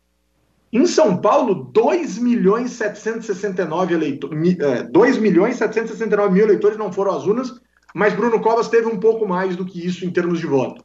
Em 0.71 0.85
São 0.85 1.17
Paulo, 1.17 1.71
2 1.73 2.19
milhões 2.19 2.73
769 2.73 3.95
eleitores, 3.95 4.57
2 4.93 5.19
milhões 5.19 5.57
769 5.57 6.35
mil 6.35 6.45
eleitores 6.45 6.77
não 6.77 6.93
foram 6.93 7.13
às 7.13 7.27
urnas, 7.27 7.59
mas 7.95 8.13
Bruno 8.13 8.39
Covas 8.39 8.69
teve 8.69 8.87
um 8.87 9.01
pouco 9.01 9.27
mais 9.27 9.57
do 9.57 9.65
que 9.65 9.85
isso 9.85 10.05
em 10.05 10.11
termos 10.11 10.41
de 10.41 10.47
voto. 10.47 10.85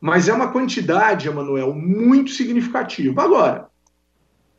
Mas 0.00 0.28
é 0.28 0.32
uma 0.32 0.50
quantidade, 0.50 1.28
Emanuel, 1.28 1.72
muito 1.72 2.32
significativa. 2.32 3.22
Agora, 3.22 3.68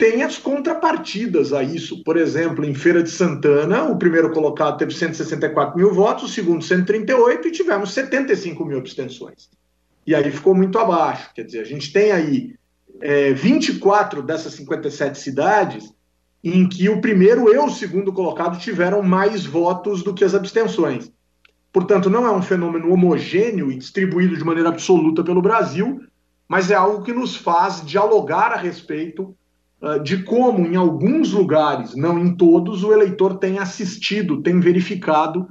tem 0.03 0.21
as 0.21 0.37
contrapartidas 0.37 1.53
a 1.53 1.63
isso. 1.63 2.03
Por 2.03 2.17
exemplo, 2.17 2.65
em 2.65 2.75
Feira 2.75 3.01
de 3.01 3.09
Santana, 3.09 3.85
o 3.85 3.97
primeiro 3.97 4.33
colocado 4.33 4.77
teve 4.77 4.93
164 4.93 5.77
mil 5.77 5.93
votos, 5.93 6.25
o 6.25 6.27
segundo 6.27 6.61
138 6.61 7.47
e 7.47 7.51
tivemos 7.51 7.93
75 7.93 8.65
mil 8.65 8.79
abstenções. 8.79 9.49
E 10.05 10.13
aí 10.13 10.29
ficou 10.29 10.53
muito 10.53 10.77
abaixo. 10.77 11.33
Quer 11.33 11.43
dizer, 11.43 11.61
a 11.61 11.63
gente 11.63 11.93
tem 11.93 12.11
aí 12.11 12.53
é, 12.99 13.31
24 13.31 14.21
dessas 14.21 14.53
57 14.55 15.17
cidades 15.17 15.93
em 16.43 16.67
que 16.67 16.89
o 16.89 16.99
primeiro 16.99 17.49
e 17.49 17.57
o 17.57 17.69
segundo 17.69 18.11
colocado 18.11 18.59
tiveram 18.59 19.01
mais 19.01 19.45
votos 19.45 20.03
do 20.03 20.13
que 20.13 20.25
as 20.25 20.35
abstenções. 20.35 21.09
Portanto, 21.71 22.09
não 22.09 22.27
é 22.27 22.31
um 22.31 22.41
fenômeno 22.41 22.91
homogêneo 22.91 23.71
e 23.71 23.77
distribuído 23.77 24.35
de 24.35 24.43
maneira 24.43 24.67
absoluta 24.67 25.23
pelo 25.23 25.41
Brasil, 25.41 26.01
mas 26.45 26.69
é 26.69 26.75
algo 26.75 27.05
que 27.05 27.13
nos 27.13 27.37
faz 27.37 27.85
dialogar 27.85 28.51
a 28.51 28.57
respeito 28.57 29.33
de 30.03 30.23
como, 30.23 30.65
em 30.65 30.75
alguns 30.75 31.33
lugares, 31.33 31.95
não 31.95 32.17
em 32.17 32.35
todos, 32.35 32.83
o 32.83 32.93
eleitor 32.93 33.37
tem 33.37 33.59
assistido, 33.59 34.41
tem 34.41 34.59
verificado 34.59 35.49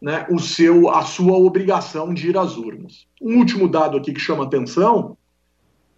né, 0.00 0.26
o 0.30 0.38
seu, 0.38 0.88
a 0.90 1.02
sua 1.02 1.36
obrigação 1.36 2.12
de 2.14 2.28
ir 2.28 2.36
às 2.36 2.56
urnas. 2.56 3.06
Um 3.20 3.38
último 3.38 3.68
dado 3.68 3.96
aqui 3.96 4.12
que 4.12 4.20
chama 4.20 4.44
atenção 4.44 5.16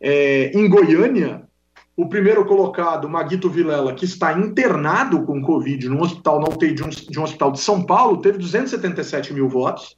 é, 0.00 0.50
em 0.58 0.68
Goiânia, 0.68 1.48
o 1.96 2.08
primeiro 2.08 2.44
colocado, 2.44 3.08
Maguito 3.08 3.48
Vilela, 3.48 3.94
que 3.94 4.04
está 4.04 4.38
internado 4.38 5.22
com 5.24 5.40
Covid 5.40 5.88
no 5.88 6.02
hospital, 6.02 6.40
na 6.40 6.48
UTI 6.48 6.74
de 6.74 6.84
um, 6.84 6.88
de 6.88 7.18
um 7.18 7.22
hospital 7.22 7.52
de 7.52 7.60
São 7.60 7.84
Paulo, 7.84 8.20
teve 8.20 8.36
277 8.38 9.32
mil 9.32 9.48
votos 9.48 9.96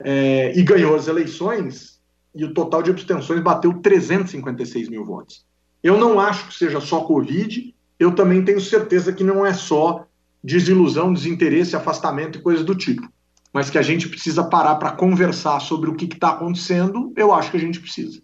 é, 0.00 0.56
e 0.56 0.62
ganhou 0.62 0.94
as 0.94 1.08
eleições, 1.08 2.00
e 2.34 2.44
o 2.44 2.52
total 2.52 2.82
de 2.82 2.90
abstenções 2.90 3.40
bateu 3.40 3.72
356 3.80 4.88
mil 4.88 5.04
votos. 5.04 5.44
Eu 5.82 5.98
não 5.98 6.20
acho 6.20 6.48
que 6.48 6.54
seja 6.54 6.80
só 6.80 7.00
Covid, 7.00 7.74
eu 7.98 8.14
também 8.14 8.44
tenho 8.44 8.60
certeza 8.60 9.12
que 9.12 9.24
não 9.24 9.44
é 9.44 9.52
só 9.52 10.06
desilusão, 10.42 11.12
desinteresse, 11.12 11.76
afastamento 11.76 12.38
e 12.38 12.42
coisas 12.42 12.64
do 12.64 12.74
tipo. 12.74 13.08
Mas 13.52 13.68
que 13.68 13.78
a 13.78 13.82
gente 13.82 14.08
precisa 14.08 14.44
parar 14.44 14.76
para 14.76 14.92
conversar 14.92 15.60
sobre 15.60 15.90
o 15.90 15.94
que 15.94 16.06
está 16.06 16.30
acontecendo, 16.30 17.12
eu 17.16 17.32
acho 17.32 17.50
que 17.50 17.56
a 17.56 17.60
gente 17.60 17.80
precisa. 17.80 18.20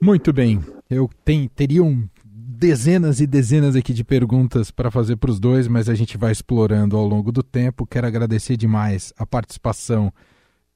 Muito 0.00 0.32
bem. 0.32 0.60
Eu 0.88 1.08
tenho, 1.24 1.48
teria 1.48 1.82
um, 1.82 2.08
dezenas 2.24 3.20
e 3.20 3.26
dezenas 3.26 3.76
aqui 3.76 3.92
de 3.92 4.02
perguntas 4.02 4.70
para 4.70 4.90
fazer 4.90 5.16
para 5.16 5.30
os 5.30 5.38
dois, 5.38 5.68
mas 5.68 5.88
a 5.88 5.94
gente 5.94 6.16
vai 6.16 6.32
explorando 6.32 6.96
ao 6.96 7.06
longo 7.06 7.30
do 7.30 7.42
tempo. 7.42 7.86
Quero 7.86 8.06
agradecer 8.06 8.56
demais 8.56 9.12
a 9.16 9.26
participação 9.26 10.12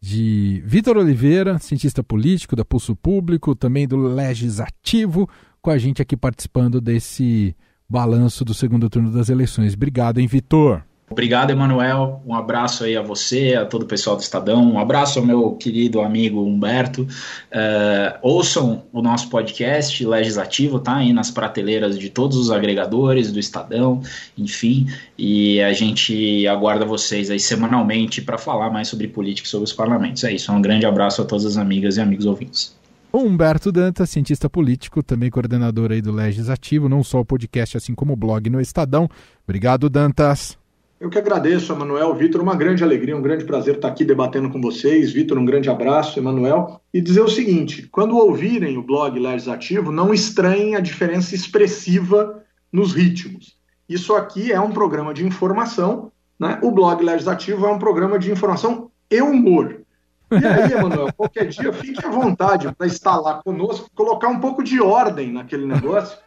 de 0.07 0.63
Vitor 0.65 0.97
Oliveira, 0.97 1.59
cientista 1.59 2.01
político 2.01 2.55
da 2.55 2.65
Pulso 2.65 2.95
Público, 2.95 3.57
também 3.57 3.89
do 3.89 3.97
Legislativo, 3.97 5.29
com 5.61 5.69
a 5.69 5.79
gente 5.79 6.01
aqui 6.01 6.17
participando 6.17 6.81
desse 6.81 7.57
balanço 7.89 8.45
do 8.45 8.55
segundo 8.55 8.89
turno 8.89 9.11
das 9.11 9.31
eleições. 9.31 9.75
Obrigado, 9.75 10.21
hein, 10.21 10.29
Vitor? 10.29 10.81
Obrigado, 11.09 11.51
Emanuel. 11.51 12.21
Um 12.27 12.35
abraço 12.35 12.83
aí 12.83 12.97
a 12.97 13.03
você, 13.03 13.55
a 13.55 13.65
todo 13.65 13.83
o 13.83 13.87
pessoal 13.87 14.17
do 14.17 14.23
Estadão. 14.23 14.73
Um 14.73 14.79
abraço 14.79 15.21
ao 15.21 15.25
meu 15.25 15.53
querido 15.53 16.01
amigo 16.01 16.45
Humberto. 16.45 17.03
Uh, 17.03 18.19
ouçam 18.23 18.83
o 18.93 19.01
nosso 19.01 19.31
podcast 19.31 20.05
legislativo, 20.05 20.81
tá 20.81 20.97
aí 20.97 21.13
nas 21.13 21.31
prateleiras 21.31 21.97
de 21.97 22.11
todos 22.11 22.37
os 22.37 22.51
agregadores 22.51 23.31
do 23.31 23.39
Estadão, 23.39 24.03
enfim. 24.37 24.89
E 25.17 25.61
a 25.61 25.73
gente 25.73 26.45
aguarda 26.49 26.85
vocês 26.85 27.31
aí 27.31 27.39
semanalmente 27.39 28.21
para 28.21 28.37
falar 28.37 28.71
mais 28.71 28.89
sobre 28.89 29.07
política 29.07 29.47
e 29.47 29.51
sobre 29.51 29.65
os 29.65 29.73
parlamentos. 29.73 30.25
É 30.25 30.33
isso. 30.33 30.51
Um 30.51 30.61
grande 30.61 30.87
abraço 30.87 31.23
a 31.23 31.25
todas 31.25 31.47
as 31.47 31.57
amigas 31.57 31.99
e 31.99 32.01
amigos 32.01 32.27
ouvintes. 32.27 32.75
Humberto 33.13 33.71
Dantas, 33.71 34.11
cientista 34.11 34.51
político, 34.51 35.05
também 35.05 35.31
coordenador 35.31 35.93
aí 35.93 36.03
do 36.03 36.13
Legislativo, 36.13 36.89
não 36.89 37.03
só 37.05 37.21
o 37.21 37.25
podcast, 37.25 37.77
assim 37.77 37.95
como 37.95 38.13
o 38.13 38.17
blog 38.17 38.51
no 38.51 38.61
Estadão. 38.61 39.09
Obrigado, 39.47 39.89
Dantas. 39.89 40.59
Eu 40.99 41.11
que 41.11 41.19
agradeço, 41.19 41.73
Emanuel. 41.73 42.15
Vitor, 42.15 42.41
uma 42.41 42.57
grande 42.57 42.83
alegria, 42.83 43.17
um 43.17 43.21
grande 43.21 43.45
prazer 43.45 43.75
estar 43.75 43.89
aqui 43.89 44.03
debatendo 44.03 44.49
com 44.49 44.61
vocês. 44.63 45.13
Vitor, 45.13 45.37
um 45.37 45.45
grande 45.45 45.69
abraço, 45.69 46.19
Emanuel. 46.19 46.81
E 46.93 47.03
dizer 47.03 47.21
o 47.21 47.29
seguinte: 47.29 47.87
quando 47.93 48.17
ouvirem 48.17 48.79
o 48.79 48.83
blog 48.83 49.19
Legislativo, 49.19 49.93
não 49.93 50.15
estranhem 50.15 50.75
a 50.75 50.81
diferença 50.81 51.35
expressiva 51.35 52.43
nos 52.73 52.95
ritmos. 52.95 53.57
Isso 53.87 54.15
aqui 54.15 54.51
é 54.51 54.61
um 54.61 54.71
programa 54.71 55.13
de 55.13 55.25
informação, 55.25 56.11
né? 56.41 56.59
o 56.63 56.71
blog 56.71 57.05
Legislativo 57.05 57.67
é 57.67 57.71
um 57.71 57.79
programa 57.79 58.19
de 58.19 58.33
informação 58.33 58.91
e 59.11 59.21
humor. 59.21 59.86
E 60.31 60.45
aí, 60.45 60.73
Emanuel, 60.73 61.13
qualquer 61.13 61.47
dia 61.49 61.73
fique 61.73 62.05
à 62.05 62.11
vontade 62.11 62.73
para 62.75 62.87
estar 62.87 63.17
lá 63.17 63.41
conosco, 63.43 63.89
colocar 63.95 64.29
um 64.29 64.41
pouco 64.41 64.63
de 64.63 64.81
ordem 64.81 65.33
naquele 65.33 65.67
negócio, 65.67 66.19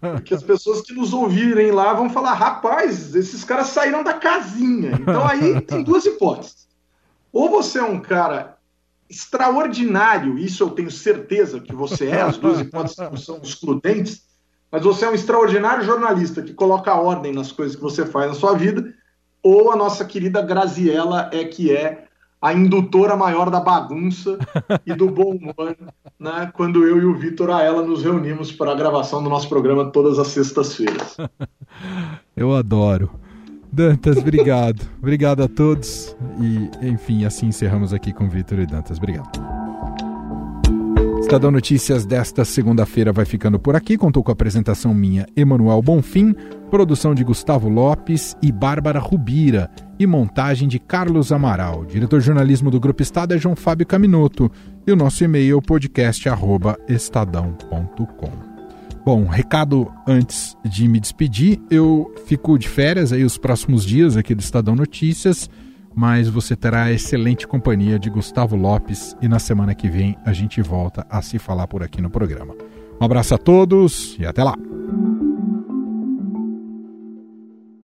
porque 0.00 0.34
as 0.34 0.42
pessoas 0.42 0.80
que 0.80 0.94
nos 0.94 1.12
ouvirem 1.12 1.70
lá 1.70 1.92
vão 1.92 2.08
falar: 2.08 2.32
rapaz, 2.32 3.14
esses 3.14 3.44
caras 3.44 3.66
saíram 3.68 4.02
da 4.02 4.14
casinha. 4.14 4.92
Então 4.98 5.26
aí 5.26 5.60
tem 5.60 5.82
duas 5.82 6.06
hipóteses. 6.06 6.66
Ou 7.32 7.50
você 7.50 7.80
é 7.80 7.84
um 7.84 8.00
cara 8.00 8.56
extraordinário, 9.10 10.38
isso 10.38 10.62
eu 10.62 10.70
tenho 10.70 10.90
certeza 10.90 11.60
que 11.60 11.74
você 11.74 12.06
é, 12.06 12.22
as 12.22 12.38
duas 12.38 12.60
hipóteses 12.60 12.96
não 12.96 13.16
são 13.16 13.40
excludentes, 13.42 14.22
mas 14.72 14.82
você 14.82 15.04
é 15.04 15.10
um 15.10 15.14
extraordinário 15.14 15.84
jornalista 15.84 16.42
que 16.42 16.54
coloca 16.54 16.94
ordem 16.94 17.32
nas 17.32 17.52
coisas 17.52 17.76
que 17.76 17.82
você 17.82 18.06
faz 18.06 18.28
na 18.28 18.34
sua 18.34 18.54
vida, 18.54 18.94
ou 19.42 19.70
a 19.70 19.76
nossa 19.76 20.04
querida 20.04 20.40
Graziella 20.40 21.28
é 21.32 21.44
que 21.44 21.70
é 21.70 22.06
a 22.44 22.52
indutora 22.52 23.16
maior 23.16 23.48
da 23.48 23.58
bagunça 23.58 24.38
e 24.84 24.92
do 24.92 25.08
bom 25.08 25.34
humor, 25.34 25.74
né? 26.20 26.52
Quando 26.52 26.86
eu 26.86 27.00
e 27.00 27.04
o 27.06 27.14
Vitor 27.14 27.48
ela 27.48 27.82
nos 27.82 28.02
reunimos 28.02 28.52
para 28.52 28.72
a 28.72 28.74
gravação 28.74 29.22
do 29.22 29.30
nosso 29.30 29.48
programa 29.48 29.86
todas 29.86 30.18
as 30.18 30.28
sextas-feiras. 30.28 31.16
Eu 32.36 32.54
adoro. 32.54 33.10
Dantas, 33.72 34.18
obrigado. 34.18 34.82
obrigado 34.98 35.42
a 35.42 35.48
todos. 35.48 36.14
E, 36.38 36.86
enfim, 36.86 37.24
assim 37.24 37.46
encerramos 37.46 37.94
aqui 37.94 38.12
com 38.12 38.28
Vitor 38.28 38.58
e 38.58 38.66
Dantas. 38.66 38.98
Obrigado. 38.98 39.40
Estadão 41.20 41.50
Notícias 41.50 42.04
desta 42.04 42.44
segunda-feira 42.44 43.10
vai 43.10 43.24
ficando 43.24 43.58
por 43.58 43.74
aqui. 43.74 43.96
Contou 43.96 44.22
com 44.22 44.30
a 44.30 44.34
apresentação 44.34 44.92
minha, 44.92 45.26
Emanuel 45.34 45.80
Bonfim, 45.80 46.36
produção 46.74 47.14
de 47.14 47.22
Gustavo 47.22 47.68
Lopes 47.68 48.36
e 48.42 48.50
Bárbara 48.50 48.98
Rubira 48.98 49.70
e 49.96 50.08
montagem 50.08 50.66
de 50.66 50.80
Carlos 50.80 51.30
Amaral. 51.30 51.84
Diretor 51.84 52.18
de 52.18 52.26
jornalismo 52.26 52.68
do 52.68 52.80
Grupo 52.80 53.00
Estado 53.00 53.32
é 53.32 53.38
João 53.38 53.54
Fábio 53.54 53.86
Caminoto 53.86 54.50
e 54.84 54.90
o 54.90 54.96
nosso 54.96 55.22
e-mail 55.22 55.58
é 55.58 55.60
podcast@estadão.com. 55.60 58.32
Bom, 59.06 59.24
recado 59.24 59.88
antes 60.04 60.56
de 60.64 60.88
me 60.88 60.98
despedir, 60.98 61.60
eu 61.70 62.12
fico 62.26 62.58
de 62.58 62.68
férias 62.68 63.12
aí 63.12 63.22
os 63.22 63.38
próximos 63.38 63.84
dias 63.84 64.16
aqui 64.16 64.34
do 64.34 64.40
Estadão 64.40 64.74
Notícias 64.74 65.48
mas 65.94 66.28
você 66.28 66.56
terá 66.56 66.86
a 66.86 66.92
excelente 66.92 67.46
companhia 67.46 68.00
de 68.00 68.10
Gustavo 68.10 68.56
Lopes 68.56 69.16
e 69.22 69.28
na 69.28 69.38
semana 69.38 69.76
que 69.76 69.88
vem 69.88 70.18
a 70.24 70.32
gente 70.32 70.60
volta 70.60 71.06
a 71.08 71.22
se 71.22 71.38
falar 71.38 71.68
por 71.68 71.84
aqui 71.84 72.02
no 72.02 72.10
programa. 72.10 72.52
Um 73.00 73.04
abraço 73.04 73.32
a 73.32 73.38
todos 73.38 74.16
e 74.18 74.26
até 74.26 74.42
lá! 74.42 74.56